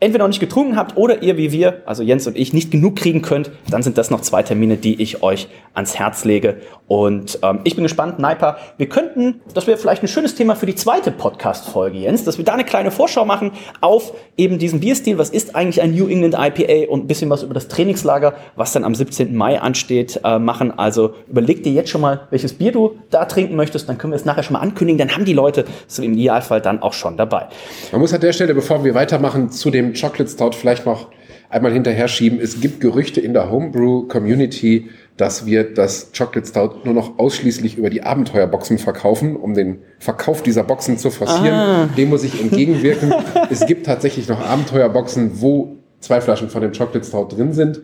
entweder 0.00 0.24
noch 0.24 0.28
nicht 0.28 0.40
getrunken 0.40 0.76
habt 0.76 0.96
oder 0.96 1.22
ihr 1.22 1.36
wie 1.36 1.50
wir, 1.50 1.82
also 1.84 2.02
Jens 2.02 2.26
und 2.26 2.36
ich, 2.36 2.52
nicht 2.52 2.70
genug 2.70 2.96
kriegen 2.96 3.20
könnt, 3.22 3.50
dann 3.70 3.82
sind 3.82 3.98
das 3.98 4.10
noch 4.10 4.20
zwei 4.20 4.42
Termine, 4.42 4.76
die 4.76 5.00
ich 5.02 5.22
euch 5.22 5.48
ans 5.74 5.98
Herz 5.98 6.24
lege. 6.24 6.56
Und 6.86 7.38
ähm, 7.42 7.60
ich 7.64 7.74
bin 7.74 7.82
gespannt, 7.82 8.18
Niper, 8.18 8.58
wir 8.76 8.88
könnten, 8.88 9.40
das 9.54 9.66
wäre 9.66 9.76
vielleicht 9.76 10.02
ein 10.02 10.08
schönes 10.08 10.34
Thema 10.34 10.56
für 10.56 10.66
die 10.66 10.74
zweite 10.74 11.10
Podcast-Folge, 11.10 11.98
Jens, 11.98 12.24
dass 12.24 12.38
wir 12.38 12.44
da 12.44 12.54
eine 12.54 12.64
kleine 12.64 12.90
Vorschau 12.90 13.24
machen 13.24 13.52
auf 13.80 14.14
eben 14.36 14.58
diesen 14.58 14.80
Bierstil. 14.80 15.18
Was 15.18 15.30
ist 15.30 15.54
eigentlich 15.54 15.82
ein 15.82 15.94
New 15.94 16.06
England 16.06 16.34
IPA 16.34 16.90
und 16.90 17.04
ein 17.04 17.06
bisschen 17.06 17.28
was 17.28 17.42
über 17.42 17.54
das 17.54 17.68
Trainingslager, 17.68 18.34
was 18.56 18.72
dann 18.72 18.84
am 18.84 18.94
17. 18.94 19.34
Mai 19.36 19.60
ansteht, 19.60 20.20
äh, 20.24 20.38
machen. 20.38 20.78
Also 20.78 21.14
überleg 21.28 21.62
dir 21.62 21.72
jetzt 21.72 21.90
schon 21.90 22.00
mal, 22.00 22.20
welches 22.30 22.54
Bier 22.54 22.72
du 22.72 22.98
da 23.10 23.24
trinken 23.24 23.56
möchtest, 23.56 23.88
dann 23.88 23.98
können 23.98 24.12
wir 24.12 24.16
es 24.16 24.24
nachher 24.24 24.42
schon 24.42 24.54
mal 24.54 24.60
ankündigen, 24.60 24.98
dann 24.98 25.14
haben 25.14 25.24
die 25.24 25.34
Leute 25.34 25.64
so 25.86 26.02
im 26.02 26.14
Idealfall 26.14 26.60
dann 26.60 26.82
auch 26.82 26.92
schon 26.92 27.16
dabei. 27.16 27.46
Man 27.92 28.00
muss 28.00 28.14
an 28.14 28.20
der 28.20 28.32
Stelle, 28.32 28.54
bevor 28.54 28.84
wir 28.84 28.94
weitermachen, 28.94 29.50
zu 29.50 29.70
dem 29.70 29.87
Chocolate 29.94 30.30
Stout 30.30 30.52
vielleicht 30.52 30.86
noch 30.86 31.10
einmal 31.50 31.72
hinterher 31.72 32.08
schieben. 32.08 32.40
Es 32.40 32.60
gibt 32.60 32.80
Gerüchte 32.80 33.20
in 33.20 33.32
der 33.32 33.50
Homebrew-Community, 33.50 34.90
dass 35.16 35.46
wir 35.46 35.64
das 35.64 36.12
Chocolate 36.16 36.46
Stout 36.46 36.84
nur 36.84 36.94
noch 36.94 37.18
ausschließlich 37.18 37.76
über 37.76 37.90
die 37.90 38.02
Abenteuerboxen 38.02 38.78
verkaufen, 38.78 39.36
um 39.36 39.54
den 39.54 39.78
Verkauf 39.98 40.42
dieser 40.42 40.62
Boxen 40.62 40.98
zu 40.98 41.10
forcieren. 41.10 41.54
Ah. 41.54 41.88
Dem 41.96 42.10
muss 42.10 42.22
ich 42.22 42.40
entgegenwirken. 42.40 43.12
es 43.50 43.66
gibt 43.66 43.86
tatsächlich 43.86 44.28
noch 44.28 44.40
Abenteuerboxen, 44.40 45.40
wo 45.40 45.76
zwei 46.00 46.20
Flaschen 46.20 46.50
von 46.50 46.62
dem 46.62 46.72
Chocolate 46.72 47.04
Stout 47.04 47.28
drin 47.36 47.52
sind. 47.52 47.82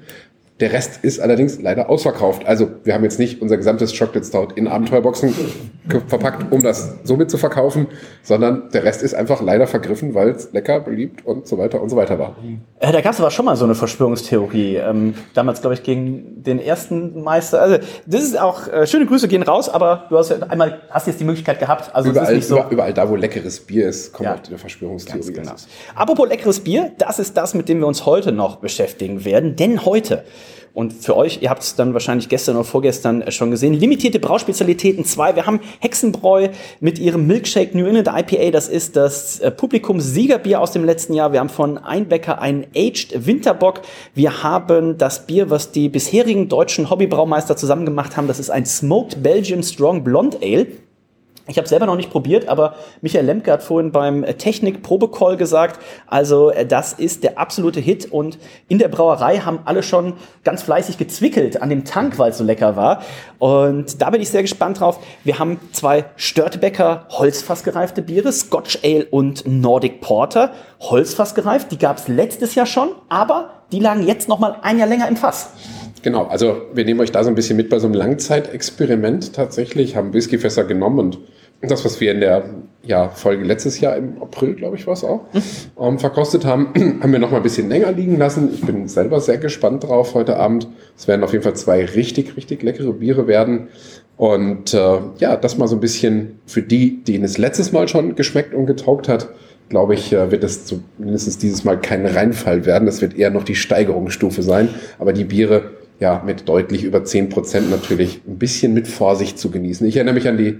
Der 0.61 0.73
Rest 0.73 1.03
ist 1.03 1.19
allerdings 1.19 1.61
leider 1.61 1.91
ausverkauft. 1.91 2.47
Also 2.47 2.71
wir 2.85 2.95
haben 2.95 3.03
jetzt 3.03 3.19
nicht 3.19 3.43
unser 3.43 3.57
gesamtes 3.57 3.99
Chocolate 3.99 4.25
Stout 4.25 4.49
in 4.55 4.69
Abenteuerboxen 4.69 5.35
verpackt, 6.07 6.53
um 6.53 6.63
das 6.63 6.95
somit 7.03 7.29
zu 7.29 7.39
verkaufen, 7.39 7.89
sondern 8.23 8.71
der 8.73 8.85
Rest 8.85 9.03
ist 9.03 9.15
einfach 9.15 9.43
leider 9.43 9.67
vergriffen, 9.67 10.15
weil 10.15 10.29
es 10.29 10.53
lecker, 10.53 10.79
beliebt 10.79 11.27
und 11.27 11.49
so 11.49 11.59
weiter 11.59 11.83
und 11.83 11.89
so 11.89 11.97
weiter 11.97 12.21
war. 12.21 12.37
Äh, 12.79 12.93
da 12.93 13.01
gab 13.01 13.15
es 13.15 13.21
aber 13.21 13.33
schon 13.33 13.47
mal 13.47 13.57
so 13.57 13.65
eine 13.65 13.75
Verschwörungstheorie. 13.75 14.77
Ähm, 14.77 15.15
damals, 15.35 15.61
glaube 15.61 15.75
ich, 15.75 15.83
gegen 15.83 16.45
den 16.45 16.61
ersten 16.61 17.21
Meister. 17.25 17.61
Also 17.61 17.79
das 18.07 18.23
ist 18.23 18.39
auch, 18.39 18.69
äh, 18.69 18.87
schöne 18.87 19.07
Grüße 19.07 19.27
gehen 19.27 19.43
raus, 19.43 19.69
aber 19.69 20.07
du 20.09 20.17
hast 20.17 20.31
ja 20.31 20.37
einmal, 20.49 20.83
hast 20.89 21.09
jetzt 21.09 21.19
die 21.19 21.25
Möglichkeit 21.25 21.59
gehabt. 21.59 21.93
Also 21.93 22.11
überall, 22.11 22.41
so 22.41 22.63
überall 22.71 22.95
da, 22.95 23.11
wo 23.11 23.17
leckeres 23.17 23.59
Bier 23.59 23.89
ist, 23.89 24.13
kommt 24.13 24.29
ja, 24.29 24.37
auch 24.37 24.47
eine 24.47 24.59
Verschwörungstheorie. 24.59 25.33
Genau. 25.33 25.53
Apropos 25.97 26.29
leckeres 26.29 26.61
Bier, 26.61 26.93
das 26.99 27.19
ist 27.19 27.37
das, 27.37 27.55
mit 27.55 27.69
dem 27.69 27.81
wir 27.81 27.89
uns 27.89 28.07
heute 28.07 28.31
noch 28.31 28.57
beschäftigen 28.57 29.25
werden. 29.25 29.57
Denn 29.57 29.85
heute 29.85 30.23
und 30.75 30.93
für 30.93 31.17
euch, 31.17 31.39
ihr 31.41 31.51
habt 31.51 31.63
es 31.63 31.77
dann 31.77 31.95
wahrscheinlich 31.95 32.29
gestern 32.29 32.57
oder 32.57 32.65
vorgestern 32.65 33.31
schon 33.31 33.53
gesehen, 33.53 33.75
limitierte 33.75 34.19
Brauspezialitäten 34.19 35.05
2. 35.05 35.37
Wir 35.37 35.47
haben 35.47 35.61
Hexenbräu 35.79 36.49
mit 36.81 36.99
ihrem 36.99 37.29
Milkshake 37.29 37.79
New 37.79 37.87
England 37.87 38.09
IPA. 38.09 38.51
Das 38.51 38.67
ist 38.67 38.97
das 38.97 39.39
äh, 39.39 39.53
Publikumssiegerbier 39.53 40.61
aus 40.61 40.73
dem 40.73 40.85
letzten 40.85 41.15
Jahr. 41.15 41.33
Wir 41.33 41.39
haben 41.39 41.49
von 41.49 41.79
Einbecker 41.79 42.41
einen 42.41 42.67
Aged 42.77 43.25
Winterbock. 43.25 43.83
Wir 44.17 44.43
haben 44.43 44.99
das 44.99 45.29
Bier, 45.29 45.49
was 45.49 45.71
die 45.71 45.89
bisherigen 45.89 46.49
deutschen 46.49 46.91
Hobbybraumeister 46.91 47.57
zusammen 47.57 47.87
gemacht 47.87 48.17
haben. 48.17 48.27
Das 48.27 48.41
ist 48.41 48.51
ein 48.51 48.67
Smoked 48.67 49.23
Belgian 49.23 49.63
Strong 49.63 50.03
Blonde 50.03 50.39
Ale. 50.43 50.67
Ich 51.47 51.59
habe 51.59 51.69
selber 51.69 51.85
noch 51.85 51.97
nicht 51.97 52.11
probiert, 52.11 52.49
aber 52.49 52.75
Michael 53.03 53.27
Lemke 53.27 53.53
hat 53.53 53.63
vorhin 53.63 53.93
beim 53.93 54.25
Technik-Probecall 54.25 55.37
gesagt, 55.37 55.79
also 56.07 56.51
äh, 56.51 56.65
das 56.65 56.95
ist 56.95 57.23
der 57.23 57.39
absolute 57.39 57.81
Hit 57.81 58.11
und 58.11 58.39
in 58.69 58.79
der 58.79 58.89
Brauerei 58.89 59.39
haben 59.39 59.59
alle 59.67 59.83
schon 59.83 60.15
ganz 60.43 60.63
fleißig 60.63 60.97
gezwickelt 60.97 61.61
an 61.61 61.69
dem 61.69 61.85
Tank, 61.85 62.19
weil 62.19 62.31
es 62.31 62.39
so 62.39 62.45
lecker 62.45 62.77
war. 62.77 63.03
Und 63.39 64.01
da 64.01 64.09
bin 64.09 64.23
ich 64.23 64.31
sehr 64.31 64.41
gespannt 64.41 64.81
drauf. 64.81 64.99
Wir 65.23 65.39
haben 65.39 65.61
zwei 65.73 66.07
Störtebecker 66.17 67.07
holzfassgereifte 67.11 68.01
Biere, 68.01 68.33
Scotch 68.33 68.79
Ale 68.83 69.05
und 69.05 69.47
Nordic 69.47 70.01
Porter, 70.01 70.53
holzfassgereift. 70.81 71.71
Die 71.71 71.79
gab 71.79 71.99
es 71.99 72.09
letztes 72.09 72.55
Jahr 72.55 72.67
schon, 72.67 72.89
aber 73.11 73.51
die 73.71 73.81
lagen 73.81 74.07
jetzt 74.07 74.31
noch 74.31 74.39
mal 74.39 74.57
ein 74.63 74.79
Jahr 74.79 74.89
länger 74.89 75.09
im 75.09 75.17
Fass. 75.17 75.51
Genau, 76.05 76.25
also 76.25 76.63
wir 76.75 76.85
nehmen 76.85 77.01
euch 77.01 77.13
da 77.13 77.25
so 77.25 77.31
ein 77.31 77.35
bisschen 77.35 77.57
mit 77.57 77.71
bei 77.71 77.79
so 77.79 77.87
einem 77.87 77.95
Langzeitexperiment 77.95 79.33
tatsächlich, 79.33 79.97
haben 79.97 80.13
Whiskyfässer 80.13 80.65
genommen 80.65 80.99
und 80.99 81.19
das, 81.63 81.85
was 81.85 82.01
wir 82.01 82.13
in 82.13 82.21
der 82.21 82.45
ja, 82.83 83.09
Folge 83.09 83.45
letztes 83.45 83.81
Jahr 83.81 83.97
im 83.97 84.21
April, 84.21 84.55
glaube 84.55 84.77
ich, 84.77 84.87
war 84.87 84.95
es 84.95 85.05
auch, 85.05 85.23
ähm, 85.81 85.99
verkostet 85.99 86.45
haben, 86.45 86.69
haben 87.01 87.13
wir 87.13 87.19
noch 87.19 87.31
mal 87.31 87.39
ein 87.39 87.43
bisschen 87.43 87.69
länger 87.69 87.93
liegen 87.93 88.19
lassen. 88.19 88.51
Ich 88.53 88.61
bin 88.61 88.89
selber 88.89 89.21
sehr 89.21 89.39
gespannt 89.39 89.85
drauf 89.85 90.15
heute 90.15 90.37
Abend. 90.37 90.69
Es 90.97 91.09
werden 91.09 91.25
auf 91.25 91.33
jeden 91.33 91.45
Fall 91.45 91.57
zwei 91.57 91.85
richtig, 91.85 92.37
richtig 92.37 92.63
leckere 92.63 92.93
Biere 92.93 93.27
werden. 93.27 93.69
Und 94.17 94.75
äh, 94.75 94.99
ja, 95.19 95.37
das 95.37 95.59
mal 95.59 95.67
so 95.67 95.77
ein 95.77 95.81
bisschen 95.81 96.39
für 96.47 96.63
die, 96.63 97.03
denen 97.03 97.25
es 97.25 97.39
letztes 97.39 97.73
Mal 97.73 97.89
schon 97.89 98.15
geschmeckt 98.15 98.55
und 98.55 98.67
getaugt 98.67 99.09
hat, 99.09 99.31
glaube 99.69 99.95
ich, 99.95 100.13
äh, 100.13 100.31
wird 100.31 100.45
das 100.45 100.67
zumindest 100.67 101.43
dieses 101.43 101.65
Mal 101.65 101.81
kein 101.81 102.07
Reinfall 102.07 102.65
werden. 102.67 102.87
Das 102.87 103.01
wird 103.01 103.17
eher 103.17 103.31
noch 103.31 103.45
die 103.45 103.57
Steigerungsstufe 103.57 104.43
sein. 104.43 104.69
Aber 104.99 105.13
die 105.13 105.25
Biere 105.25 105.73
ja 106.01 106.23
mit 106.25 106.49
deutlich 106.49 106.85
über 106.85 107.05
zehn 107.05 107.29
Prozent 107.29 107.71
natürlich 107.71 108.21
ein 108.27 108.39
bisschen 108.39 108.75
mit 108.75 108.87
Vorsicht 108.87 109.39
zu 109.39 109.51
genießen. 109.51 109.87
Ich 109.87 109.97
erinnere 109.97 110.15
mich 110.15 110.29
an 110.29 110.37
die 110.37 110.59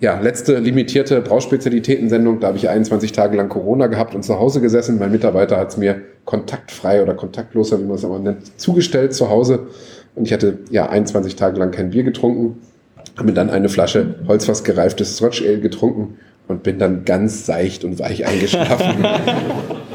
ja, 0.00 0.20
letzte 0.20 0.58
limitierte 0.58 1.20
Brauspezialitätensendung, 1.20 2.38
da 2.38 2.48
habe 2.48 2.58
ich 2.58 2.68
21 2.68 3.12
Tage 3.12 3.36
lang 3.36 3.48
Corona 3.48 3.88
gehabt 3.88 4.14
und 4.14 4.22
zu 4.22 4.38
Hause 4.38 4.60
gesessen. 4.60 4.98
Mein 4.98 5.10
Mitarbeiter 5.10 5.56
hat 5.56 5.70
es 5.70 5.76
mir 5.76 6.00
kontaktfrei 6.24 7.02
oder 7.02 7.14
kontaktloser, 7.14 7.80
wie 7.80 7.84
man 7.84 7.96
es 7.96 8.04
aber 8.04 8.18
nennt, 8.20 8.60
zugestellt 8.60 9.12
zu 9.12 9.28
Hause. 9.28 9.66
Und 10.14 10.24
ich 10.26 10.32
hatte 10.32 10.58
ja 10.70 10.88
21 10.88 11.34
Tage 11.34 11.58
lang 11.58 11.72
kein 11.72 11.90
Bier 11.90 12.04
getrunken, 12.04 12.58
habe 13.16 13.28
mir 13.28 13.34
dann 13.34 13.50
eine 13.50 13.68
Flasche 13.68 14.14
holzfass 14.28 14.62
gereiftes 14.62 15.16
Scotch 15.16 15.42
Ale 15.42 15.60
getrunken 15.60 16.18
und 16.46 16.62
bin 16.62 16.78
dann 16.78 17.04
ganz 17.04 17.44
seicht 17.44 17.84
und 17.84 17.98
weich 17.98 18.24
eingeschlafen. 18.26 19.04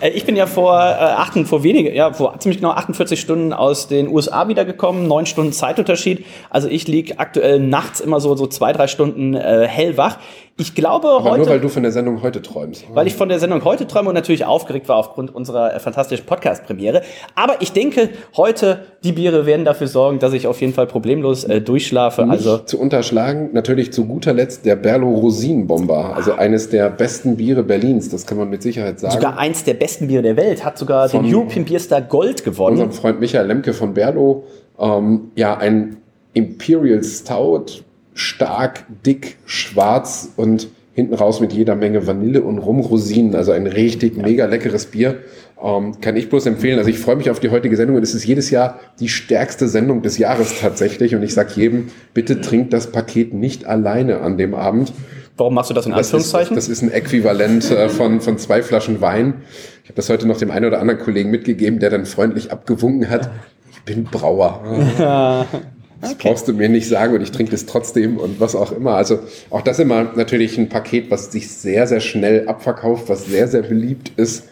Äh, 0.00 0.10
ich 0.10 0.24
bin 0.24 0.36
ja 0.36 0.46
vor, 0.46 0.74
äh, 0.74 0.78
achten, 0.78 1.46
vor 1.46 1.62
wenige, 1.62 1.94
ja, 1.94 2.12
vor 2.12 2.38
ziemlich 2.38 2.58
genau 2.58 2.72
48 2.72 3.20
Stunden 3.20 3.52
aus 3.52 3.88
den 3.88 4.08
USA 4.08 4.48
wiedergekommen, 4.48 5.06
neun 5.06 5.26
Stunden 5.26 5.52
Zeitunterschied. 5.52 6.24
Also 6.50 6.68
ich 6.68 6.88
liege 6.88 7.18
aktuell 7.18 7.60
nachts 7.60 8.00
immer 8.00 8.20
so, 8.20 8.34
so 8.36 8.46
zwei, 8.46 8.72
drei 8.72 8.86
Stunden 8.86 9.34
äh, 9.34 9.66
hellwach. 9.66 10.18
Ich 10.60 10.74
glaube 10.74 11.08
Aber 11.08 11.24
heute. 11.24 11.38
Nur 11.38 11.48
weil 11.48 11.60
du 11.60 11.70
von 11.70 11.82
der 11.82 11.90
Sendung 11.90 12.22
heute 12.22 12.42
träumst. 12.42 12.84
Weil 12.92 13.06
ich 13.06 13.14
von 13.14 13.30
der 13.30 13.38
Sendung 13.38 13.64
heute 13.64 13.86
träume 13.86 14.10
und 14.10 14.14
natürlich 14.14 14.44
aufgeregt 14.44 14.90
war 14.90 14.96
aufgrund 14.96 15.34
unserer 15.34 15.74
äh, 15.74 15.80
fantastischen 15.80 16.26
Podcast-Premiere. 16.26 17.00
Aber 17.34 17.56
ich 17.60 17.72
denke, 17.72 18.10
heute 18.36 18.84
die 19.02 19.12
Biere 19.12 19.46
werden 19.46 19.64
dafür 19.64 19.86
sorgen, 19.86 20.18
dass 20.18 20.34
ich 20.34 20.46
auf 20.46 20.60
jeden 20.60 20.74
Fall 20.74 20.86
problemlos 20.86 21.44
äh, 21.44 21.62
durchschlafe. 21.62 22.26
Nicht 22.26 22.32
also 22.32 22.58
zu 22.58 22.78
unterschlagen, 22.78 23.48
natürlich 23.54 23.90
zu 23.94 24.04
guter 24.04 24.34
Letzt 24.34 24.66
der 24.66 24.76
Berlo 24.76 25.08
Rosinenbomber. 25.08 26.14
Also 26.14 26.34
eines 26.34 26.68
der 26.68 26.90
besten 26.90 27.38
Biere 27.38 27.62
Berlins. 27.62 28.10
Das 28.10 28.26
kann 28.26 28.36
man 28.36 28.50
mit 28.50 28.62
Sicherheit 28.62 29.00
sagen. 29.00 29.14
Sogar 29.14 29.38
eins 29.38 29.64
der 29.64 29.74
besten 29.74 29.89
Biere 29.98 30.22
der 30.22 30.36
Welt. 30.36 30.64
Hat 30.64 30.78
sogar 30.78 31.08
von 31.08 31.24
den 31.24 31.34
European 31.34 31.64
Beer 31.64 31.80
Star 31.80 32.02
Gold 32.02 32.44
gewonnen. 32.44 32.72
Unserem 32.72 32.92
Freund 32.92 33.20
Michael 33.20 33.46
Lemke 33.46 33.72
von 33.72 33.94
Berlo. 33.94 34.44
Ähm, 34.78 35.30
ja, 35.34 35.56
ein 35.56 35.96
Imperial 36.32 37.02
Stout 37.02 37.82
stark, 38.14 38.84
dick, 39.04 39.36
schwarz 39.46 40.32
und 40.36 40.68
hinten 40.92 41.14
raus 41.14 41.40
mit 41.40 41.52
jeder 41.52 41.76
Menge 41.76 42.06
Vanille 42.06 42.42
und 42.42 42.58
Rumrosinen. 42.58 43.34
Also 43.34 43.52
ein 43.52 43.66
richtig 43.66 44.16
ja. 44.16 44.22
mega 44.22 44.46
leckeres 44.46 44.86
Bier. 44.86 45.18
Ähm, 45.62 46.00
kann 46.00 46.16
ich 46.16 46.28
bloß 46.28 46.46
empfehlen. 46.46 46.78
Also 46.78 46.90
ich 46.90 46.98
freue 46.98 47.16
mich 47.16 47.30
auf 47.30 47.40
die 47.40 47.50
heutige 47.50 47.76
Sendung 47.76 47.96
und 47.96 48.02
es 48.02 48.14
ist 48.14 48.26
jedes 48.26 48.50
Jahr 48.50 48.80
die 48.98 49.08
stärkste 49.08 49.68
Sendung 49.68 50.02
des 50.02 50.18
Jahres 50.18 50.60
tatsächlich. 50.60 51.14
Und 51.14 51.22
ich 51.22 51.34
sage 51.34 51.52
jedem, 51.54 51.88
bitte 52.14 52.40
trinkt 52.40 52.72
das 52.72 52.92
Paket 52.92 53.32
nicht 53.32 53.66
alleine 53.66 54.20
an 54.20 54.36
dem 54.36 54.54
Abend. 54.54 54.92
Warum 55.40 55.54
machst 55.54 55.70
du 55.70 55.74
das 55.74 55.86
in 55.86 55.94
Anführungszeichen? 55.94 56.54
Das 56.54 56.68
ist, 56.68 56.82
das 56.82 56.82
ist 56.82 56.82
ein 56.82 56.92
Äquivalent 56.92 57.70
äh, 57.70 57.88
von, 57.88 58.20
von 58.20 58.36
zwei 58.36 58.62
Flaschen 58.62 59.00
Wein. 59.00 59.42
Ich 59.82 59.88
habe 59.88 59.96
das 59.96 60.10
heute 60.10 60.28
noch 60.28 60.36
dem 60.36 60.50
einen 60.50 60.66
oder 60.66 60.80
anderen 60.80 61.00
Kollegen 61.00 61.30
mitgegeben, 61.30 61.80
der 61.80 61.88
dann 61.88 62.04
freundlich 62.04 62.52
abgewunken 62.52 63.08
hat. 63.08 63.30
Ich 63.72 63.80
bin 63.82 64.04
Brauer. 64.04 64.62
Ja. 64.98 65.46
Das 66.00 66.12
okay. 66.12 66.28
brauchst 66.28 66.48
du 66.48 66.54
mir 66.54 66.70
nicht 66.70 66.88
sagen 66.88 67.14
und 67.14 67.20
ich 67.20 67.30
trinke 67.30 67.52
das 67.52 67.66
trotzdem 67.66 68.16
und 68.16 68.40
was 68.40 68.56
auch 68.56 68.72
immer. 68.72 68.94
Also 68.94 69.18
auch 69.50 69.60
das 69.60 69.78
immer 69.78 70.04
natürlich 70.16 70.56
ein 70.56 70.70
Paket, 70.70 71.10
was 71.10 71.30
sich 71.30 71.50
sehr, 71.50 71.86
sehr 71.86 72.00
schnell 72.00 72.48
abverkauft, 72.48 73.10
was 73.10 73.26
sehr, 73.26 73.48
sehr 73.48 73.60
beliebt 73.60 74.12
ist. 74.16 74.44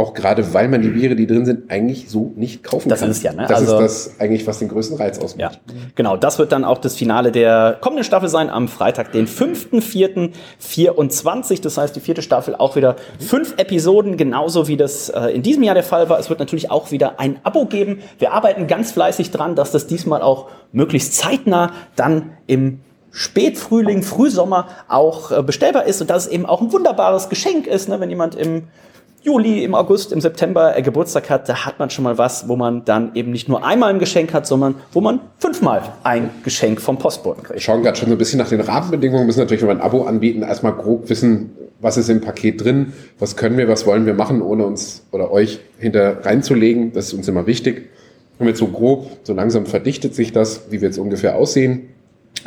Auch 0.00 0.14
gerade, 0.14 0.54
weil 0.54 0.68
man 0.68 0.80
die 0.80 0.88
Biere, 0.88 1.14
die 1.14 1.26
drin 1.26 1.44
sind, 1.44 1.70
eigentlich 1.70 2.08
so 2.08 2.32
nicht 2.34 2.64
kaufen 2.64 2.88
das 2.88 3.00
kann. 3.00 3.10
Das 3.10 3.18
ist 3.18 3.22
ja, 3.22 3.34
ne? 3.34 3.44
Das 3.46 3.58
also, 3.58 3.80
ist 3.80 4.06
das 4.06 4.18
eigentlich, 4.18 4.46
was 4.46 4.58
den 4.58 4.70
größten 4.70 4.96
Reiz 4.96 5.18
ausmacht. 5.18 5.38
Ja, 5.38 5.50
genau. 5.94 6.16
Das 6.16 6.38
wird 6.38 6.52
dann 6.52 6.64
auch 6.64 6.78
das 6.78 6.96
Finale 6.96 7.32
der 7.32 7.76
kommenden 7.82 8.04
Staffel 8.04 8.30
sein, 8.30 8.48
am 8.48 8.68
Freitag, 8.68 9.12
den 9.12 9.26
5.4.24. 9.26 11.60
Das 11.60 11.76
heißt, 11.76 11.94
die 11.94 12.00
vierte 12.00 12.22
Staffel 12.22 12.56
auch 12.56 12.76
wieder 12.76 12.96
fünf 13.18 13.58
Episoden, 13.58 14.16
genauso 14.16 14.68
wie 14.68 14.78
das 14.78 15.10
äh, 15.10 15.26
in 15.34 15.42
diesem 15.42 15.64
Jahr 15.64 15.74
der 15.74 15.84
Fall 15.84 16.08
war. 16.08 16.18
Es 16.18 16.30
wird 16.30 16.38
natürlich 16.38 16.70
auch 16.70 16.90
wieder 16.90 17.20
ein 17.20 17.38
Abo 17.42 17.66
geben. 17.66 17.98
Wir 18.18 18.32
arbeiten 18.32 18.68
ganz 18.68 18.92
fleißig 18.92 19.32
dran, 19.32 19.54
dass 19.54 19.70
das 19.70 19.86
diesmal 19.86 20.22
auch 20.22 20.48
möglichst 20.72 21.12
zeitnah 21.12 21.72
dann 21.94 22.30
im 22.46 22.80
Spätfrühling, 23.10 24.02
Frühsommer 24.02 24.68
auch 24.88 25.30
äh, 25.30 25.42
bestellbar 25.42 25.84
ist 25.84 26.00
und 26.00 26.08
dass 26.08 26.24
es 26.26 26.32
eben 26.32 26.46
auch 26.46 26.62
ein 26.62 26.72
wunderbares 26.72 27.28
Geschenk 27.28 27.66
ist, 27.66 27.90
ne, 27.90 28.00
wenn 28.00 28.08
jemand 28.08 28.34
im 28.34 28.68
Juli, 29.22 29.64
im 29.64 29.74
August, 29.74 30.12
im 30.12 30.20
September 30.22 30.76
äh, 30.76 30.80
Geburtstag 30.80 31.28
hat, 31.28 31.46
da 31.46 31.66
hat 31.66 31.78
man 31.78 31.90
schon 31.90 32.04
mal 32.04 32.16
was, 32.16 32.48
wo 32.48 32.56
man 32.56 32.86
dann 32.86 33.14
eben 33.14 33.32
nicht 33.32 33.50
nur 33.50 33.64
einmal 33.64 33.90
ein 33.90 33.98
Geschenk 33.98 34.32
hat, 34.32 34.46
sondern 34.46 34.76
wo 34.92 35.02
man 35.02 35.20
fünfmal 35.38 35.82
ein 36.04 36.30
Geschenk 36.42 36.80
vom 36.80 36.98
Postboten 36.98 37.42
kriegt. 37.42 37.54
Wir 37.56 37.60
schauen 37.60 37.82
gerade 37.82 37.98
schon 37.98 38.08
so 38.08 38.14
ein 38.14 38.18
bisschen 38.18 38.38
nach 38.38 38.48
den 38.48 38.62
Rahmenbedingungen, 38.62 39.26
müssen 39.26 39.40
natürlich, 39.40 39.60
wenn 39.60 39.68
wir 39.68 39.74
ein 39.74 39.82
Abo 39.82 40.04
anbieten, 40.04 40.40
erstmal 40.42 40.72
grob 40.72 41.10
wissen, 41.10 41.50
was 41.80 41.98
ist 41.98 42.08
im 42.08 42.22
Paket 42.22 42.64
drin, 42.64 42.94
was 43.18 43.36
können 43.36 43.58
wir, 43.58 43.68
was 43.68 43.86
wollen 43.86 44.06
wir 44.06 44.14
machen, 44.14 44.40
ohne 44.40 44.64
uns 44.64 45.04
oder 45.12 45.30
euch 45.30 45.60
hinter 45.78 46.24
reinzulegen. 46.24 46.92
Das 46.92 47.08
ist 47.08 47.12
uns 47.12 47.28
immer 47.28 47.46
wichtig. 47.46 47.90
Und 48.38 48.46
jetzt 48.46 48.58
so 48.58 48.68
grob, 48.68 49.06
so 49.22 49.34
langsam 49.34 49.66
verdichtet 49.66 50.14
sich 50.14 50.32
das, 50.32 50.62
wie 50.70 50.80
wir 50.80 50.88
jetzt 50.88 50.98
ungefähr 50.98 51.36
aussehen. 51.36 51.90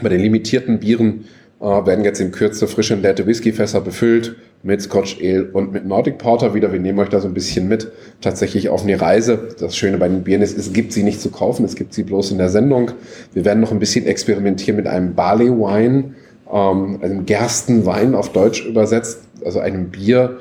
Bei 0.01 0.09
den 0.09 0.21
limitierten 0.21 0.79
Bieren 0.79 1.25
äh, 1.59 1.65
werden 1.65 2.03
jetzt 2.03 2.19
in 2.19 2.31
Kürze 2.31 2.67
frische 2.67 2.95
und 2.95 3.03
leerte 3.03 3.27
Whiskyfässer 3.27 3.81
befüllt 3.81 4.35
mit 4.63 4.81
Scotch 4.81 5.17
Ale 5.21 5.51
und 5.51 5.73
mit 5.73 5.85
Nordic 5.85 6.17
Porter 6.17 6.53
wieder. 6.53 6.71
Wir 6.71 6.79
nehmen 6.79 6.97
euch 6.99 7.09
da 7.09 7.19
so 7.19 7.27
ein 7.27 7.33
bisschen 7.33 7.67
mit, 7.67 7.91
tatsächlich 8.21 8.69
auf 8.69 8.83
eine 8.83 8.99
Reise. 8.99 9.49
Das 9.59 9.75
Schöne 9.75 9.97
bei 9.97 10.07
den 10.07 10.23
Bieren 10.23 10.41
ist, 10.41 10.57
es 10.57 10.71
gibt 10.71 10.93
sie 10.93 11.03
nicht 11.03 11.21
zu 11.21 11.29
kaufen, 11.29 11.65
es 11.65 11.75
gibt 11.75 11.93
sie 11.93 12.03
bloß 12.03 12.31
in 12.31 12.37
der 12.37 12.49
Sendung. 12.49 12.91
Wir 13.33 13.43
werden 13.43 13.59
noch 13.59 13.71
ein 13.71 13.79
bisschen 13.79 14.05
experimentieren 14.05 14.77
mit 14.77 14.87
einem 14.87 15.15
Barley 15.15 15.49
Wine, 15.49 16.15
ähm, 16.51 16.99
einem 17.01 17.25
Gerstenwein 17.25 18.15
auf 18.15 18.31
Deutsch 18.31 18.65
übersetzt, 18.65 19.19
also 19.43 19.59
einem 19.59 19.89
Bier 19.89 20.37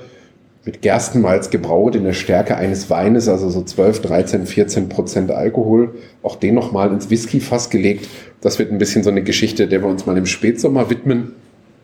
mit 0.64 0.80
Gerstenmalz 0.82 1.50
gebraut 1.50 1.96
in 1.96 2.04
der 2.04 2.12
Stärke 2.12 2.56
eines 2.56 2.88
Weines, 2.88 3.28
also 3.28 3.50
so 3.50 3.62
12, 3.62 4.02
13, 4.02 4.46
14 4.46 4.88
Prozent 4.88 5.32
Alkohol. 5.32 5.96
Auch 6.22 6.36
den 6.36 6.54
nochmal 6.54 6.92
ins 6.92 7.10
Whiskyfass 7.10 7.70
gelegt. 7.70 8.08
Das 8.40 8.60
wird 8.60 8.70
ein 8.70 8.78
bisschen 8.78 9.02
so 9.02 9.10
eine 9.10 9.24
Geschichte, 9.24 9.66
der 9.66 9.82
wir 9.82 9.88
uns 9.88 10.06
mal 10.06 10.16
im 10.16 10.26
Spätsommer 10.26 10.88
widmen. 10.88 11.32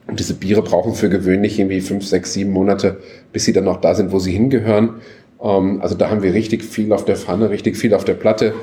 Und 0.09 0.19
diese 0.19 0.35
Biere 0.35 0.63
brauchen 0.63 0.95
für 0.95 1.11
gewöhnlich 1.11 1.59
irgendwie 1.59 1.81
fünf, 1.81 2.05
sechs, 2.07 2.33
sieben 2.33 2.51
Monate, 2.51 2.97
bis 3.33 3.45
sie 3.45 3.53
dann 3.53 3.65
noch 3.65 3.81
da 3.81 3.95
sind, 3.95 4.11
wo 4.11 4.19
sie 4.19 4.33
hingehören. 4.33 4.95
Ähm, 5.41 5.81
also 5.83 5.95
da 5.95 6.11
haben 6.11 6.23
wir 6.23 6.35
richtig 6.35 6.65
viel 6.65 6.93
auf 6.93 7.05
der 7.05 7.17
Pfanne, 7.17 7.51
richtig 7.51 7.77
viel 7.77 7.95
auf 7.95 8.05
der 8.05 8.15
Platte. 8.15 8.55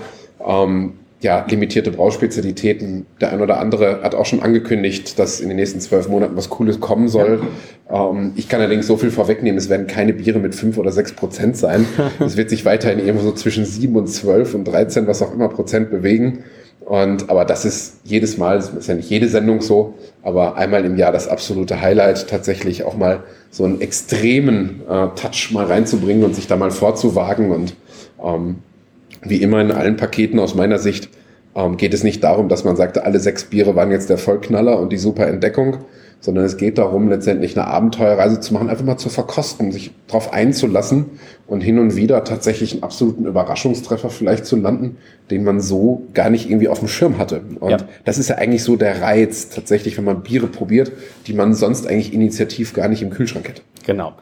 Ähm, 0.46 0.94
ja, 1.22 1.46
limitierte 1.48 1.92
Brauspezialitäten. 1.92 3.06
Der 3.22 3.32
ein 3.32 3.42
oder 3.42 3.60
andere 3.60 4.02
hat 4.02 4.16
auch 4.16 4.26
schon 4.26 4.42
angekündigt, 4.42 5.18
dass 5.18 5.40
in 5.40 5.48
den 5.48 5.56
nächsten 5.56 5.80
zwölf 5.80 6.08
Monaten 6.10 6.36
was 6.36 6.50
Cooles 6.50 6.80
kommen 6.80 7.08
soll. 7.08 7.42
Ja. 7.90 8.10
Ähm, 8.10 8.34
ich 8.36 8.50
kann 8.50 8.60
allerdings 8.60 8.88
so 8.88 8.98
viel 8.98 9.12
vorwegnehmen, 9.12 9.58
es 9.58 9.70
werden 9.70 9.88
keine 9.88 10.14
Biere 10.14 10.40
mit 10.40 10.56
fünf 10.56 10.78
oder 10.78 10.92
sechs 10.92 11.14
Prozent 11.14 11.58
sein. 11.58 11.86
es 12.20 12.38
wird 12.38 12.50
sich 12.50 12.66
weiterhin 12.66 13.00
irgendwo 13.00 13.24
so 13.24 13.32
zwischen 13.32 13.66
sieben 13.66 13.96
und 13.96 14.08
zwölf 14.08 14.56
und 14.56 14.66
dreizehn, 14.66 15.08
was 15.08 15.22
auch 15.22 15.34
immer 15.34 15.48
Prozent 15.48 15.90
bewegen. 15.90 16.44
Und, 16.86 17.32
aber 17.32 17.46
das 17.46 17.66
ist 17.66 17.98
jedes 18.04 18.38
Mal, 18.38 18.58
das 18.58 18.70
ist 18.70 18.88
ja 18.88 18.94
nicht 18.94 19.10
jede 19.10 19.28
Sendung 19.28 19.62
so, 19.62 19.96
aber 20.22 20.56
einmal 20.56 20.86
im 20.86 20.98
Jahr 20.98 21.12
das 21.12 21.28
absolute 21.28 21.82
Highlight, 21.82 22.30
tatsächlich 22.30 22.84
auch 22.84 22.96
mal 22.96 23.24
so 23.50 23.64
einen 23.64 23.82
extremen 23.82 24.82
äh, 24.88 25.08
Touch 25.16 25.50
mal 25.52 25.66
reinzubringen 25.66 26.24
und 26.24 26.36
sich 26.36 26.46
da 26.46 26.56
mal 26.58 26.70
vorzuwagen. 26.70 27.52
Und 27.52 27.76
ähm, 28.24 28.58
wie 29.24 29.42
immer 29.42 29.62
in 29.62 29.72
allen 29.72 29.98
Paketen 29.98 30.38
aus 30.38 30.54
meiner 30.54 30.78
Sicht 30.78 31.10
ähm, 31.56 31.78
geht 31.78 31.96
es 31.96 32.04
nicht 32.04 32.24
darum, 32.24 32.50
dass 32.50 32.64
man 32.64 32.76
sagte, 32.76 33.04
alle 33.04 33.20
sechs 33.20 33.46
Biere 33.46 33.76
waren 33.76 33.90
jetzt 33.90 34.12
der 34.12 34.20
Vollknaller 34.20 34.80
und 34.80 34.92
die 34.92 34.98
super 34.98 35.26
Entdeckung, 35.26 35.78
sondern 36.26 36.44
es 36.44 36.58
geht 36.58 36.80
darum, 36.80 37.08
letztendlich 37.08 37.56
eine 37.56 37.68
Abenteuerreise 37.68 38.40
zu 38.40 38.56
machen, 38.56 38.68
einfach 38.68 38.84
mal 38.84 38.98
zu 38.98 39.10
verkosten, 39.10 39.72
sich 39.72 39.92
darauf 40.08 40.34
einzulassen 40.34 41.06
und 41.46 41.62
hin 41.62 41.78
und 41.78 41.96
wieder 41.96 42.24
tatsächlich 42.24 42.74
einen 42.74 42.82
absoluten 42.82 43.28
Überraschungstreffer 43.28 44.10
vielleicht 44.10 44.48
zu 44.48 44.56
landen, 44.56 44.98
den 45.30 45.44
man 45.44 45.62
so 45.62 46.08
gar 46.16 46.32
nicht 46.32 46.50
irgendwie 46.50 46.68
auf 46.68 46.80
dem 46.80 46.88
Schirm 46.88 47.20
hatte. 47.20 47.42
Und 47.60 47.70
ja. 47.70 47.78
das 48.06 48.18
ist 48.18 48.30
ja 48.30 48.38
eigentlich 48.38 48.64
so 48.64 48.76
der 48.76 49.04
Reiz 49.04 49.50
tatsächlich, 49.50 49.98
wenn 49.98 50.04
man 50.04 50.24
Biere 50.24 50.48
probiert, 50.48 50.92
die 51.28 51.34
man 51.34 51.54
sonst 51.54 51.86
eigentlich 51.86 52.12
initiativ 52.12 52.74
gar 52.74 52.88
nicht 52.88 53.04
im 53.04 53.12
Kühlschrank 53.12 53.48
hätte. 53.48 53.62
Genau. 53.86 54.14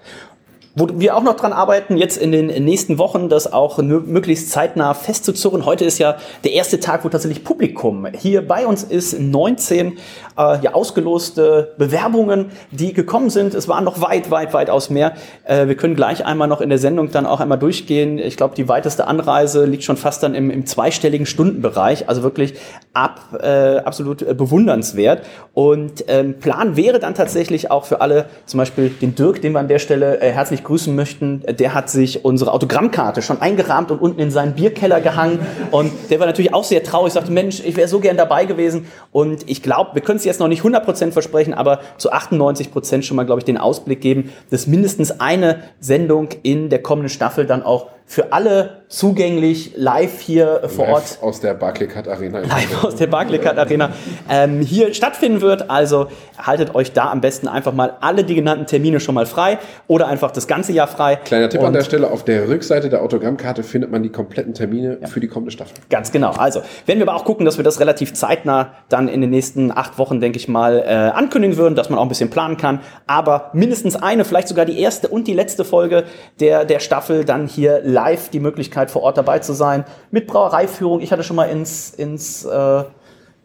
Wo 0.75 0.87
wir 0.91 1.15
auch 1.15 1.21
noch 1.21 1.35
dran 1.35 1.53
arbeiten, 1.53 1.97
jetzt 1.97 2.17
in 2.17 2.31
den 2.31 2.47
nächsten 2.47 2.97
Wochen, 2.97 3.29
das 3.29 3.51
auch 3.51 3.77
möglichst 3.77 4.49
zeitnah 4.49 4.95
festzuzurren. 4.95 5.65
Heute 5.65 5.85
ist 5.85 5.99
ja 5.99 6.17
der 6.43 6.53
erste 6.53 6.79
Tag, 6.79 7.05
wo 7.05 7.09
tatsächlich 7.09 7.43
Publikum 7.43 8.07
hier 8.17 8.47
bei 8.47 8.65
uns 8.65 8.83
ist. 8.83 9.19
19 9.19 9.99
äh, 10.35 10.59
ja, 10.61 10.73
ausgeloste 10.73 11.73
Bewerbungen, 11.77 12.47
die 12.71 12.93
gekommen 12.93 13.29
sind. 13.29 13.53
Es 13.53 13.67
waren 13.67 13.83
noch 13.83 14.01
weit, 14.01 14.31
weit, 14.31 14.53
weit 14.53 14.71
aus 14.71 14.89
mehr. 14.89 15.13
Äh, 15.43 15.67
wir 15.67 15.75
können 15.75 15.95
gleich 15.95 16.25
einmal 16.25 16.47
noch 16.47 16.59
in 16.59 16.69
der 16.69 16.79
Sendung 16.79 17.11
dann 17.11 17.27
auch 17.27 17.39
einmal 17.39 17.59
durchgehen. 17.59 18.17
Ich 18.17 18.35
glaube, 18.35 18.55
die 18.55 18.67
weiteste 18.67 19.05
Anreise 19.05 19.65
liegt 19.65 19.83
schon 19.83 19.97
fast 19.97 20.23
dann 20.23 20.33
im, 20.33 20.49
im 20.49 20.65
zweistelligen 20.65 21.27
Stundenbereich. 21.27 22.09
Also 22.09 22.23
wirklich 22.23 22.55
ab, 22.93 23.19
äh, 23.41 23.77
absolut 23.77 24.23
äh, 24.23 24.33
bewundernswert. 24.33 25.23
Und 25.53 26.05
ähm, 26.07 26.39
Plan 26.39 26.75
wäre 26.75 26.97
dann 26.97 27.13
tatsächlich 27.13 27.69
auch 27.69 27.85
für 27.85 28.01
alle, 28.01 28.25
zum 28.47 28.57
Beispiel 28.57 28.89
den 28.89 29.13
Dirk, 29.13 29.39
den 29.41 29.53
wir 29.53 29.59
an 29.59 29.67
der 29.67 29.79
Stelle 29.79 30.19
äh, 30.19 30.33
herzlich 30.63 30.65
grüßen 30.65 30.95
möchten, 30.95 31.43
der 31.47 31.73
hat 31.73 31.89
sich 31.89 32.23
unsere 32.25 32.51
Autogrammkarte 32.51 33.21
schon 33.21 33.41
eingerahmt 33.41 33.91
und 33.91 33.99
unten 33.99 34.19
in 34.19 34.31
seinen 34.31 34.53
Bierkeller 34.53 35.01
gehangen. 35.01 35.39
Und 35.71 35.91
der 36.09 36.19
war 36.19 36.27
natürlich 36.27 36.53
auch 36.53 36.63
sehr 36.63 36.83
traurig, 36.83 37.13
sagte, 37.13 37.31
Mensch, 37.31 37.61
ich 37.63 37.75
wäre 37.75 37.87
so 37.87 37.99
gern 37.99 38.17
dabei 38.17 38.45
gewesen. 38.45 38.87
Und 39.11 39.49
ich 39.49 39.61
glaube, 39.61 39.91
wir 39.93 40.01
können 40.01 40.17
es 40.17 40.25
jetzt 40.25 40.39
noch 40.39 40.47
nicht 40.47 40.63
100% 40.63 41.11
versprechen, 41.11 41.53
aber 41.53 41.81
zu 41.97 42.11
98% 42.11 43.03
schon 43.03 43.17
mal, 43.17 43.25
glaube 43.25 43.39
ich, 43.39 43.45
den 43.45 43.57
Ausblick 43.57 44.01
geben, 44.01 44.31
dass 44.49 44.67
mindestens 44.67 45.19
eine 45.19 45.63
Sendung 45.79 46.29
in 46.43 46.69
der 46.69 46.81
kommenden 46.81 47.09
Staffel 47.09 47.45
dann 47.45 47.63
auch 47.63 47.87
für 48.05 48.31
alle 48.31 48.83
zugänglich 48.89 49.73
live 49.75 50.21
hier 50.21 50.59
live 50.61 50.71
vor 50.71 50.87
Ort. 50.87 51.17
Aus 51.21 51.39
der 51.39 51.55
Barclaycard 51.55 52.07
Arena. 52.07 52.39
Live 52.39 52.83
aus 52.83 52.95
der 52.95 53.07
Barclaycard 53.07 53.57
Arena 53.57 53.89
ähm, 54.29 54.61
hier 54.61 54.93
stattfinden 54.93 55.41
wird. 55.41 55.69
Also 55.69 56.07
haltet 56.37 56.75
euch 56.75 56.93
da 56.93 57.11
am 57.11 57.21
besten 57.21 57.47
einfach 57.47 57.73
mal 57.73 57.97
alle 58.01 58.23
die 58.23 58.35
genannten 58.35 58.67
Termine 58.67 58.99
schon 58.99 59.15
mal 59.15 59.25
frei 59.25 59.57
oder 59.87 60.07
einfach 60.07 60.31
das 60.31 60.47
ganze 60.47 60.73
Jahr 60.73 60.87
frei. 60.87 61.15
Kleiner 61.15 61.49
Tipp 61.49 61.61
Und 61.61 61.67
an 61.67 61.73
der 61.73 61.83
Stelle, 61.83 62.11
auf 62.11 62.23
der 62.23 62.47
Rückseite 62.47 62.89
der 62.89 63.01
Autogrammkarte 63.01 63.63
findet 63.63 63.91
man 63.91 64.03
die 64.03 64.09
kompletten 64.09 64.53
Termine 64.53 64.99
ja. 65.01 65.07
für 65.07 65.19
die 65.19 65.27
kommende 65.27 65.51
Staffel. 65.51 65.73
Ganz 65.89 66.11
genau. 66.11 66.31
Also 66.31 66.61
werden 66.85 66.99
wir 66.99 67.07
aber 67.07 67.17
auch 67.19 67.25
gucken, 67.25 67.45
dass 67.45 67.57
wir 67.57 67.63
das 67.63 67.79
relativ 67.79 68.13
zeitnah 68.13 68.73
dann 68.89 69.07
in 69.07 69.21
den 69.21 69.31
nächsten 69.31 69.71
acht 69.71 69.97
Wochen, 69.97 70.19
denke 70.19 70.37
ich 70.37 70.47
mal, 70.47 70.83
äh, 70.85 70.91
ankündigen 71.17 71.57
würden, 71.57 71.75
dass 71.75 71.89
man 71.89 71.97
auch 71.97 72.03
ein 72.03 72.09
bisschen 72.09 72.29
planen 72.29 72.57
kann. 72.57 72.81
Aber 73.07 73.49
mindestens 73.53 73.95
eine, 73.95 74.23
vielleicht 74.23 74.49
sogar 74.49 74.65
die 74.65 74.79
erste 74.79 75.07
und 75.07 75.27
die 75.27 75.33
letzte 75.33 75.65
Folge 75.65 76.03
der, 76.39 76.65
der 76.65 76.79
Staffel 76.79 77.25
dann 77.25 77.47
hier 77.47 77.81
live 77.93 78.29
die 78.29 78.39
Möglichkeit 78.39 78.91
vor 78.91 79.03
Ort 79.03 79.17
dabei 79.17 79.39
zu 79.39 79.53
sein 79.53 79.85
mit 80.11 80.27
Brauereiführung. 80.27 80.99
Ich 80.99 81.11
hatte 81.11 81.23
schon 81.23 81.35
mal 81.35 81.45
ins, 81.45 81.91
ins 81.91 82.43
äh, 82.43 82.83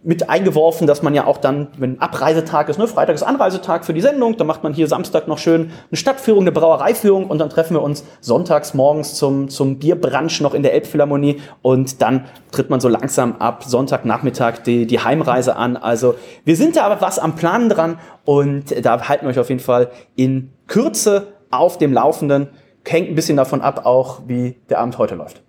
mit 0.04 0.30
eingeworfen, 0.30 0.87
dass 0.87 1.02
man 1.02 1.12
ja 1.12 1.26
auch 1.26 1.38
dann, 1.38 1.68
wenn 1.76 2.00
Abreisetag 2.00 2.68
ist, 2.68 2.78
ne, 2.78 2.87
Freitag 2.87 3.14
ist 3.14 3.24
Anreisetag 3.24 3.84
für 3.84 3.92
die 3.92 4.00
Sendung, 4.00 4.37
dann 4.37 4.46
macht 4.46 4.62
man 4.62 4.72
hier 4.72 4.87
Samstag 4.87 5.26
noch 5.26 5.38
schön 5.38 5.72
eine 5.90 5.96
Stadtführung, 5.96 6.44
eine 6.44 6.52
Brauereiführung 6.52 7.26
und 7.26 7.38
dann 7.38 7.50
treffen 7.50 7.74
wir 7.74 7.82
uns 7.82 8.04
sonntags 8.20 8.74
morgens 8.74 9.14
zum, 9.14 9.48
zum 9.48 9.78
Bierbrunch 9.78 10.40
noch 10.40 10.54
in 10.54 10.62
der 10.62 10.72
Elbphilharmonie 10.74 11.40
und 11.62 12.00
dann 12.00 12.26
tritt 12.52 12.70
man 12.70 12.80
so 12.80 12.88
langsam 12.88 13.37
ab 13.37 13.64
Sonntagnachmittag 13.64 14.58
die, 14.58 14.87
die 14.87 15.00
Heimreise 15.00 15.56
an. 15.56 15.76
Also 15.76 16.14
wir 16.44 16.54
sind 16.54 16.76
da 16.76 16.84
aber 16.84 17.00
was 17.00 17.18
am 17.18 17.34
Planen 17.34 17.68
dran 17.68 17.98
und 18.24 18.84
da 18.84 19.08
halten 19.08 19.26
wir 19.26 19.30
euch 19.30 19.38
auf 19.38 19.48
jeden 19.48 19.61
Fall 19.61 19.90
in 20.14 20.52
Kürze 20.68 21.26
auf 21.50 21.76
dem 21.76 21.92
Laufenden 21.92 22.48
hängt 22.86 23.08
ein 23.08 23.14
bisschen 23.14 23.36
davon 23.36 23.60
ab, 23.60 23.84
auch 23.84 24.22
wie 24.26 24.56
der 24.68 24.78
Abend 24.78 24.98
heute 24.98 25.14
läuft. 25.14 25.42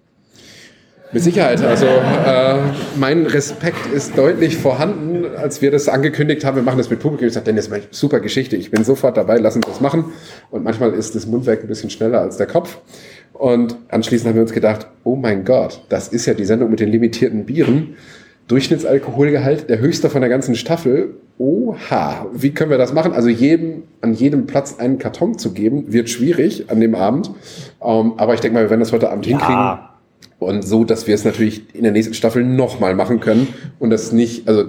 Mit 1.11 1.23
Sicherheit. 1.23 1.63
Also 1.63 1.87
äh, 1.87 2.59
mein 2.97 3.25
Respekt 3.25 3.87
ist 3.91 4.15
deutlich 4.15 4.57
vorhanden, 4.57 5.25
als 5.37 5.59
wir 5.59 5.71
das 5.71 5.89
angekündigt 5.89 6.45
haben. 6.45 6.55
Wir 6.55 6.61
machen 6.61 6.77
das 6.77 6.91
mit 6.91 6.99
Publikum. 6.99 7.27
Ich 7.27 7.33
sagte, 7.33 7.51
Dennis, 7.51 7.67
super 7.89 8.19
Geschichte. 8.19 8.55
Ich 8.55 8.69
bin 8.69 8.83
sofort 8.83 9.17
dabei. 9.17 9.37
Lass 9.37 9.55
uns 9.55 9.65
das 9.65 9.81
machen. 9.81 10.05
Und 10.51 10.63
manchmal 10.63 10.93
ist 10.93 11.15
das 11.15 11.25
Mundwerk 11.25 11.63
ein 11.63 11.67
bisschen 11.67 11.89
schneller 11.89 12.21
als 12.21 12.37
der 12.37 12.45
Kopf. 12.45 12.77
Und 13.33 13.75
anschließend 13.87 14.29
haben 14.29 14.35
wir 14.35 14.43
uns 14.43 14.53
gedacht, 14.53 14.85
oh 15.03 15.15
mein 15.15 15.45
Gott, 15.45 15.81
das 15.89 16.09
ist 16.09 16.27
ja 16.27 16.35
die 16.35 16.45
Sendung 16.45 16.69
mit 16.69 16.79
den 16.79 16.89
limitierten 16.89 17.45
Bieren. 17.45 17.95
Durchschnittsalkoholgehalt, 18.47 19.67
der 19.67 19.79
höchste 19.79 20.11
von 20.11 20.21
der 20.21 20.29
ganzen 20.29 20.53
Staffel. 20.53 21.15
Oha, 21.39 22.27
wie 22.33 22.51
können 22.51 22.69
wir 22.69 22.77
das 22.77 22.91
machen? 22.91 23.13
Also 23.13 23.29
jedem, 23.29 23.83
an 24.01 24.13
jedem 24.13 24.45
Platz 24.45 24.77
einen 24.77 24.99
Karton 24.99 25.37
zu 25.37 25.53
geben, 25.53 25.93
wird 25.93 26.09
schwierig 26.09 26.69
an 26.69 26.81
dem 26.81 26.95
Abend. 26.95 27.31
Ähm, 27.81 28.13
aber 28.17 28.33
ich 28.33 28.41
denke 28.41 28.55
mal, 28.55 28.63
wir 28.65 28.69
werden 28.69 28.81
das 28.81 28.91
heute 28.91 29.09
Abend 29.09 29.25
ja. 29.25 29.37
hinkriegen. 29.37 29.79
Und 30.37 30.63
so, 30.63 30.83
dass 30.83 31.07
wir 31.07 31.15
es 31.15 31.23
natürlich 31.23 31.73
in 31.73 31.83
der 31.83 31.93
nächsten 31.93 32.13
Staffel 32.13 32.43
nochmal 32.43 32.93
machen 32.93 33.21
können 33.21 33.47
und 33.79 33.89
das 33.89 34.11
nicht, 34.11 34.49
also 34.49 34.65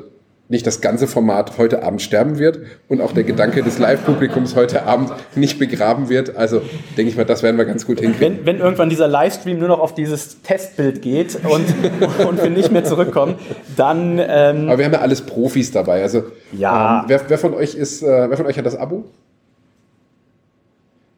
nicht 0.50 0.66
das 0.66 0.80
ganze 0.80 1.06
Format 1.06 1.58
heute 1.58 1.84
Abend 1.84 2.02
sterben 2.02 2.38
wird 2.38 2.58
und 2.88 3.00
auch 3.00 3.12
der 3.12 3.22
Gedanke 3.22 3.62
des 3.62 3.78
Live-Publikums 3.78 4.56
heute 4.56 4.82
Abend 4.82 5.12
nicht 5.36 5.60
begraben 5.60 6.08
wird. 6.08 6.36
Also 6.36 6.60
denke 6.96 7.10
ich 7.10 7.16
mal, 7.16 7.24
das 7.24 7.44
werden 7.44 7.56
wir 7.56 7.64
ganz 7.64 7.86
gut 7.86 8.00
hinkriegen. 8.00 8.38
Wenn, 8.38 8.46
wenn 8.46 8.58
irgendwann 8.58 8.90
dieser 8.90 9.06
Livestream 9.06 9.60
nur 9.60 9.68
noch 9.68 9.78
auf 9.78 9.94
dieses 9.94 10.42
Testbild 10.42 11.02
geht 11.02 11.36
und, 11.36 12.26
und 12.26 12.42
wir 12.42 12.50
nicht 12.50 12.72
mehr 12.72 12.84
zurückkommen, 12.84 13.36
dann. 13.76 14.18
Ähm 14.18 14.68
Aber 14.68 14.78
wir 14.78 14.84
haben 14.86 14.92
ja 14.92 15.00
alles 15.00 15.22
Profis 15.22 15.70
dabei. 15.70 16.02
Also 16.02 16.24
ja. 16.52 17.02
Ähm, 17.02 17.04
wer, 17.06 17.20
wer, 17.28 17.38
von 17.38 17.54
euch 17.54 17.76
ist, 17.76 18.02
äh, 18.02 18.28
wer 18.28 18.36
von 18.36 18.46
euch 18.46 18.58
hat 18.58 18.66
das 18.66 18.76
Abo? 18.76 19.04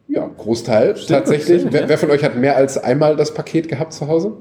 Ja, 0.09 0.29
Großteil 0.37 0.95
Stimmt, 0.95 1.21
tatsächlich. 1.21 1.64
Wer, 1.71 1.88
wer 1.88 1.97
von 1.97 2.11
euch 2.11 2.23
hat 2.23 2.37
mehr 2.37 2.55
als 2.55 2.77
einmal 2.77 3.16
das 3.16 3.33
Paket 3.33 3.68
gehabt 3.68 3.95
zu 3.95 4.09
Hause? 4.09 4.35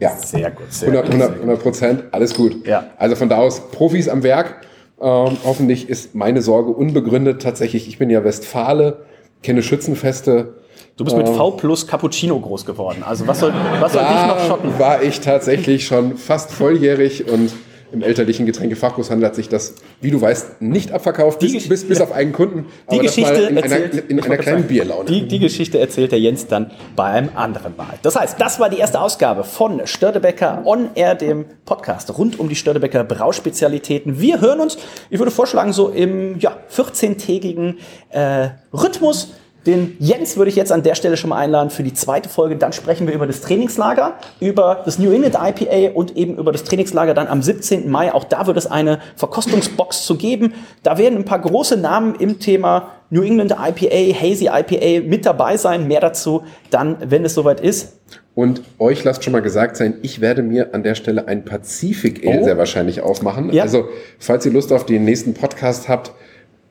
Ja. 0.00 0.16
Sehr 0.16 0.50
gut. 0.50 0.72
Sehr 0.72 0.88
100, 0.88 1.62
Prozent, 1.62 2.04
alles 2.12 2.34
gut. 2.34 2.66
Ja. 2.66 2.86
Also 2.98 3.16
von 3.16 3.28
da 3.28 3.38
aus 3.38 3.70
Profis 3.70 4.08
am 4.08 4.22
Werk. 4.22 4.62
Ähm, 5.00 5.36
hoffentlich 5.44 5.88
ist 5.88 6.14
meine 6.14 6.42
Sorge 6.42 6.70
unbegründet. 6.70 7.42
Tatsächlich, 7.42 7.88
ich 7.88 7.98
bin 7.98 8.10
ja 8.10 8.24
Westfale, 8.24 9.04
kenne 9.42 9.62
Schützenfeste. 9.62 10.54
Du 10.96 11.04
bist 11.04 11.16
mit 11.16 11.28
ähm, 11.28 11.34
V 11.34 11.52
plus 11.52 11.86
Cappuccino 11.86 12.38
groß 12.38 12.64
geworden. 12.64 13.04
Also 13.04 13.26
was 13.26 13.40
soll, 13.40 13.52
was 13.80 13.92
soll 13.92 14.02
dich 14.02 14.26
noch 14.26 14.46
schocken? 14.46 14.78
War 14.78 15.02
ich 15.02 15.20
tatsächlich 15.20 15.86
schon 15.86 16.16
fast 16.16 16.50
volljährig 16.50 17.28
und 17.30 17.52
im 17.92 18.02
elterlichen 18.02 18.46
Getränkefachgroßhandel 18.46 19.28
hat 19.28 19.34
sich 19.34 19.48
das, 19.48 19.74
wie 20.00 20.10
du 20.10 20.20
weißt, 20.20 20.60
nicht 20.60 20.92
abverkauft, 20.92 21.40
bis, 21.40 21.68
bis, 21.68 21.88
bis, 21.88 22.00
auf 22.00 22.12
einen 22.12 22.32
Kunden. 22.32 22.66
Die 22.90 22.98
Geschichte 22.98 23.34
in 23.34 23.56
erzählt, 23.56 23.92
einer, 23.92 24.10
in 24.10 24.20
einer 24.20 24.36
kleinen 24.36 24.58
sagen, 24.58 24.68
Bierlaune. 24.68 25.04
Die, 25.06 25.26
die, 25.26 25.38
Geschichte 25.38 25.78
erzählt 25.78 26.12
der 26.12 26.20
Jens 26.20 26.46
dann 26.46 26.70
bei 26.96 27.04
einem 27.04 27.30
anderen 27.34 27.76
Mal. 27.76 27.98
Das 28.02 28.16
heißt, 28.16 28.40
das 28.40 28.60
war 28.60 28.68
die 28.68 28.78
erste 28.78 29.00
Ausgabe 29.00 29.44
von 29.44 29.86
Störtebecker 29.86 30.62
On 30.64 30.90
Air, 30.94 31.14
dem 31.14 31.46
Podcast 31.64 32.16
rund 32.18 32.38
um 32.38 32.48
die 32.48 32.56
Störtebecker 32.56 33.04
Brauspezialitäten. 33.04 34.20
Wir 34.20 34.40
hören 34.40 34.60
uns, 34.60 34.78
ich 35.10 35.18
würde 35.18 35.30
vorschlagen, 35.30 35.72
so 35.72 35.88
im 35.88 36.38
ja, 36.38 36.56
14-tägigen 36.74 37.78
äh, 38.10 38.48
Rhythmus 38.72 39.32
den 39.68 39.96
Jens 39.98 40.36
würde 40.36 40.48
ich 40.48 40.56
jetzt 40.56 40.72
an 40.72 40.82
der 40.82 40.94
Stelle 40.94 41.16
schon 41.16 41.30
mal 41.30 41.36
einladen 41.36 41.68
für 41.68 41.82
die 41.82 41.92
zweite 41.92 42.28
Folge. 42.28 42.56
Dann 42.56 42.72
sprechen 42.72 43.06
wir 43.06 43.14
über 43.14 43.26
das 43.26 43.42
Trainingslager, 43.42 44.14
über 44.40 44.82
das 44.84 44.98
New 44.98 45.12
England 45.12 45.36
IPA 45.36 45.94
und 45.94 46.16
eben 46.16 46.38
über 46.38 46.52
das 46.52 46.64
Trainingslager 46.64 47.12
dann 47.12 47.26
am 47.26 47.42
17. 47.42 47.88
Mai. 47.90 48.12
Auch 48.12 48.24
da 48.24 48.46
wird 48.46 48.56
es 48.56 48.66
eine 48.66 48.98
Verkostungsbox 49.16 50.06
zu 50.06 50.16
geben. 50.16 50.54
Da 50.82 50.96
werden 50.96 51.18
ein 51.18 51.24
paar 51.26 51.40
große 51.40 51.76
Namen 51.76 52.14
im 52.14 52.40
Thema 52.40 52.92
New 53.10 53.22
England 53.22 53.52
IPA, 53.52 54.18
Hazy 54.18 54.46
IPA 54.46 55.06
mit 55.06 55.26
dabei 55.26 55.58
sein. 55.58 55.86
Mehr 55.86 56.00
dazu 56.00 56.44
dann, 56.70 56.96
wenn 57.00 57.24
es 57.24 57.34
soweit 57.34 57.60
ist. 57.60 58.00
Und 58.34 58.62
euch 58.78 59.04
lasst 59.04 59.24
schon 59.24 59.32
mal 59.32 59.42
gesagt 59.42 59.76
sein, 59.76 59.98
ich 60.02 60.20
werde 60.20 60.42
mir 60.42 60.72
an 60.72 60.82
der 60.82 60.94
Stelle 60.94 61.28
ein 61.28 61.44
Pazifik 61.44 62.26
Ale 62.26 62.40
oh. 62.40 62.44
sehr 62.44 62.56
wahrscheinlich 62.56 63.02
aufmachen. 63.02 63.52
Ja. 63.52 63.64
Also, 63.64 63.88
falls 64.18 64.46
ihr 64.46 64.52
Lust 64.52 64.72
auf 64.72 64.86
den 64.86 65.04
nächsten 65.04 65.34
Podcast 65.34 65.88
habt, 65.88 66.12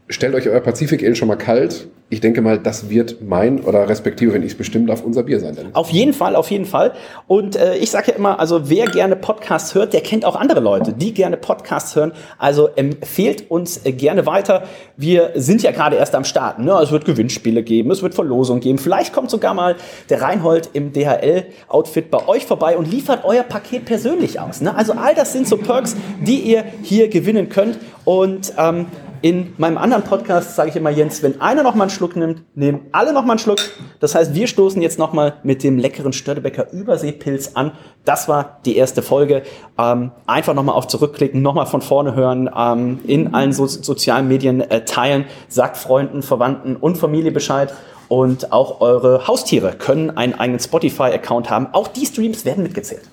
stellt 0.10 0.36
euch 0.36 0.48
euer 0.48 0.62
Pazifik 0.62 1.04
Ale 1.04 1.16
schon 1.16 1.28
mal 1.28 1.36
kalt. 1.36 1.88
Ich 2.10 2.22
denke 2.22 2.42
mal, 2.42 2.58
das 2.58 2.90
wird 2.90 3.22
mein 3.22 3.60
oder 3.60 3.90
respektive, 3.90 4.34
wenn 4.34 4.42
ich 4.42 4.54
es 4.54 4.58
bestimmt 4.58 4.90
darf, 4.90 5.04
unser 5.04 5.24
Bier 5.24 5.42
sein. 5.42 5.56
Denn. 5.56 5.76
Auf 5.76 5.90
jeden 5.90 6.14
Fall, 6.14 6.38
auf 6.38 6.50
jeden 6.50 6.64
Fall. 6.64 6.94
Und 7.28 7.58
äh, 7.58 7.76
ich 7.76 7.92
sage 7.92 8.12
ja 8.12 8.18
immer, 8.18 8.40
also 8.40 8.70
wer 8.70 8.86
gerne 8.86 9.18
Podcasts 9.18 9.76
hört, 9.76 9.92
der 9.92 10.00
kennt 10.00 10.24
auch 10.24 10.38
andere 10.38 10.62
Leute, 10.62 10.94
die 10.94 11.14
gerne 11.14 11.36
Podcasts 11.36 11.98
hören. 11.98 12.14
Also 12.38 12.70
empfehlt 12.70 13.52
uns 13.52 13.86
äh, 13.86 13.92
gerne 13.92 14.26
weiter. 14.26 14.64
Wir 14.96 15.32
sind 15.36 15.64
ja 15.64 15.72
gerade 15.72 15.98
erst 15.98 16.16
am 16.16 16.24
Start. 16.24 16.60
Ne? 16.60 16.72
Es 16.82 16.92
wird 16.92 17.04
Gewinnspiele 17.04 17.62
geben, 17.62 17.92
es 17.92 18.02
wird 18.02 18.16
Verlosungen 18.16 18.62
geben. 18.62 18.78
Vielleicht 18.78 19.12
kommt 19.12 19.30
sogar 19.30 19.54
mal 19.54 19.76
der 20.10 20.22
Reinhold 20.22 20.70
im 20.72 20.94
DHL-Outfit 20.94 22.10
bei 22.10 22.26
euch 22.26 22.46
vorbei 22.46 22.78
und 22.78 22.90
liefert 22.90 23.26
euer 23.26 23.44
Paket 23.44 23.84
persönlich 23.84 24.40
aus. 24.40 24.62
Ne? 24.62 24.74
Also 24.74 24.94
all 24.94 25.14
das 25.14 25.34
sind 25.34 25.46
so 25.46 25.58
Perks, 25.58 25.98
die 26.26 26.40
ihr 26.40 26.64
hier 26.84 27.10
gewinnen 27.10 27.50
könnt. 27.50 27.80
Und 28.06 28.54
ähm, 28.58 28.86
in 29.28 29.54
meinem 29.58 29.78
anderen 29.78 30.04
Podcast 30.06 30.56
sage 30.56 30.70
ich 30.70 30.78
immer, 30.78 30.90
Jens, 30.90 31.22
wenn 31.22 31.42
einer 31.42 31.62
noch 31.62 31.76
mal 31.76 31.84
einen 31.84 31.90
Schluck 31.90 32.16
nimmt, 32.16 32.44
nehmen 32.56 32.86
alle 32.94 33.12
noch 33.12 33.26
mal 33.26 33.34
einen 33.34 33.40
Schluck. 33.40 33.60
Das 34.00 34.16
heißt, 34.16 34.34
wir 34.34 34.48
stoßen 34.48 34.82
jetzt 34.82 34.98
noch 34.98 35.12
mal 35.12 35.34
mit 35.44 35.64
dem 35.64 35.78
leckeren 35.78 36.14
Störtebecker 36.14 36.72
Überseepilz 36.72 37.52
an. 37.56 37.74
Das 38.06 38.30
war 38.30 38.62
die 38.64 38.78
erste 38.78 39.02
Folge. 39.02 39.44
Ähm, 39.78 40.12
einfach 40.28 40.54
noch 40.54 40.64
mal 40.64 40.72
auf 40.72 40.88
zurückklicken, 40.88 41.42
noch 41.42 41.56
mal 41.56 41.66
von 41.66 41.82
vorne 41.82 42.16
hören, 42.16 42.50
ähm, 42.58 43.02
in 43.06 43.34
allen 43.34 43.52
so 43.52 43.68
sozialen 43.68 44.30
Medien 44.30 44.62
äh, 44.62 44.86
teilen, 44.86 45.26
sagt 45.50 45.76
Freunden, 45.76 46.22
Verwandten 46.22 46.78
und 46.78 46.98
Familie 46.98 47.34
Bescheid. 47.34 47.74
Und 48.08 48.54
auch 48.54 48.80
eure 48.80 49.28
Haustiere 49.28 49.74
können 49.74 50.10
einen 50.16 50.36
eigenen 50.36 50.62
Spotify-Account 50.62 51.50
haben. 51.50 51.68
Auch 51.74 51.90
die 51.90 52.06
Streams 52.06 52.46
werden 52.46 52.64
mitgezählt. 52.64 53.04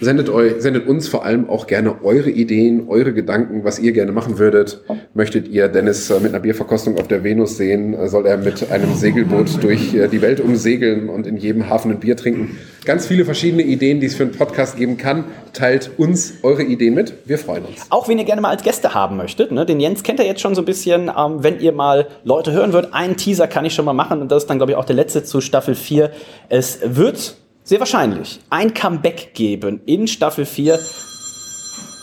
Sendet, 0.00 0.30
euch, 0.30 0.62
sendet 0.62 0.86
uns 0.88 1.08
vor 1.08 1.26
allem 1.26 1.50
auch 1.50 1.66
gerne 1.66 2.02
eure 2.02 2.30
Ideen, 2.30 2.88
eure 2.88 3.12
Gedanken, 3.12 3.64
was 3.64 3.78
ihr 3.78 3.92
gerne 3.92 4.12
machen 4.12 4.38
würdet. 4.38 4.82
Möchtet 5.12 5.48
ihr 5.48 5.68
Dennis 5.68 6.08
äh, 6.08 6.18
mit 6.20 6.30
einer 6.30 6.40
Bierverkostung 6.40 6.98
auf 6.98 7.06
der 7.06 7.22
Venus 7.22 7.58
sehen? 7.58 7.92
Äh, 7.92 8.08
soll 8.08 8.26
er 8.26 8.38
mit 8.38 8.70
einem 8.70 8.94
Segelboot 8.94 9.62
durch 9.62 9.94
äh, 9.94 10.08
die 10.08 10.22
Welt 10.22 10.40
umsegeln 10.40 11.10
und 11.10 11.26
in 11.26 11.36
jedem 11.36 11.68
Hafen 11.68 11.90
ein 11.90 12.00
Bier 12.00 12.16
trinken? 12.16 12.56
Ganz 12.86 13.06
viele 13.06 13.26
verschiedene 13.26 13.62
Ideen, 13.62 14.00
die 14.00 14.06
es 14.06 14.14
für 14.14 14.22
einen 14.22 14.32
Podcast 14.32 14.78
geben 14.78 14.96
kann. 14.96 15.24
Teilt 15.52 15.90
uns 15.98 16.32
eure 16.42 16.62
Ideen 16.62 16.94
mit. 16.94 17.12
Wir 17.26 17.36
freuen 17.36 17.66
uns. 17.66 17.84
Auch 17.90 18.08
wenn 18.08 18.18
ihr 18.18 18.24
gerne 18.24 18.40
mal 18.40 18.48
als 18.48 18.62
Gäste 18.62 18.94
haben 18.94 19.18
möchtet. 19.18 19.52
Ne? 19.52 19.66
Den 19.66 19.80
Jens 19.80 20.02
kennt 20.02 20.18
ihr 20.18 20.26
jetzt 20.26 20.40
schon 20.40 20.54
so 20.54 20.62
ein 20.62 20.64
bisschen. 20.64 21.10
Ähm, 21.14 21.42
wenn 21.42 21.60
ihr 21.60 21.72
mal 21.72 22.08
Leute 22.24 22.52
hören 22.52 22.72
würdet, 22.72 22.94
einen 22.94 23.18
Teaser 23.18 23.46
kann 23.48 23.66
ich 23.66 23.74
schon 23.74 23.84
mal 23.84 23.92
machen. 23.92 24.22
Und 24.22 24.32
das 24.32 24.44
ist 24.44 24.48
dann, 24.48 24.58
glaube 24.58 24.72
ich, 24.72 24.78
auch 24.78 24.86
der 24.86 24.96
letzte 24.96 25.24
zu 25.24 25.42
Staffel 25.42 25.74
4. 25.74 26.10
Es 26.48 26.80
wird 26.84 27.36
sehr 27.70 27.78
wahrscheinlich 27.78 28.40
ein 28.50 28.74
Comeback 28.74 29.32
geben 29.32 29.80
in 29.86 30.08
Staffel 30.08 30.44
4 30.44 30.76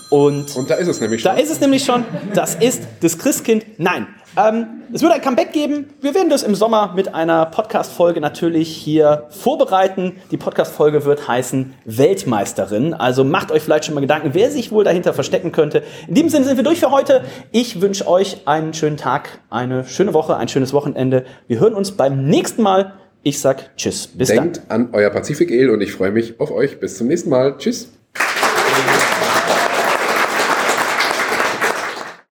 und, 0.09 0.55
Und 0.55 0.69
da 0.69 0.75
ist 0.75 0.87
es 0.87 1.01
nämlich 1.01 1.21
da 1.21 1.31
schon. 1.33 1.43
ist 1.43 1.51
es 1.51 1.59
nämlich 1.59 1.83
schon. 1.83 2.05
Das 2.33 2.55
ist 2.55 2.83
das 3.01 3.17
Christkind. 3.17 3.65
Nein. 3.77 4.07
Ähm, 4.37 4.67
es 4.93 5.01
wird 5.01 5.11
ein 5.11 5.19
Comeback 5.19 5.51
geben. 5.51 5.89
Wir 5.99 6.15
werden 6.15 6.29
das 6.29 6.43
im 6.43 6.55
Sommer 6.55 6.93
mit 6.95 7.13
einer 7.13 7.47
Podcast-Folge 7.47 8.21
natürlich 8.21 8.73
hier 8.73 9.25
vorbereiten. 9.29 10.15
Die 10.31 10.37
Podcast-Folge 10.37 11.03
wird 11.03 11.27
heißen 11.27 11.73
Weltmeisterin. 11.83 12.93
Also 12.93 13.25
macht 13.25 13.51
euch 13.51 13.61
vielleicht 13.61 13.83
schon 13.83 13.95
mal 13.95 13.99
Gedanken, 13.99 14.29
wer 14.31 14.49
sich 14.49 14.71
wohl 14.71 14.85
dahinter 14.85 15.13
verstecken 15.13 15.51
könnte. 15.51 15.83
In 16.07 16.15
diesem 16.15 16.29
Sinne 16.29 16.45
sind 16.45 16.55
wir 16.55 16.63
durch 16.63 16.79
für 16.79 16.91
heute. 16.91 17.25
Ich 17.51 17.81
wünsche 17.81 18.07
euch 18.07 18.47
einen 18.47 18.73
schönen 18.73 18.95
Tag, 18.95 19.41
eine 19.49 19.83
schöne 19.83 20.13
Woche, 20.13 20.37
ein 20.37 20.47
schönes 20.47 20.71
Wochenende. 20.71 21.25
Wir 21.47 21.59
hören 21.59 21.73
uns 21.73 21.91
beim 21.91 22.23
nächsten 22.23 22.61
Mal. 22.61 22.93
Ich 23.27 23.39
sag 23.39 23.75
Tschüss. 23.75 24.07
Bis 24.07 24.29
dann. 24.29 24.53
Denkt 24.53 24.61
an 24.69 24.87
euer 24.93 25.09
Pazifik 25.09 25.51
Ale 25.51 25.73
und 25.73 25.81
ich 25.81 25.91
freue 25.91 26.11
mich 26.11 26.39
auf 26.39 26.49
euch. 26.49 26.79
Bis 26.79 26.97
zum 26.97 27.07
nächsten 27.07 27.29
Mal. 27.29 27.57
Tschüss. 27.57 27.89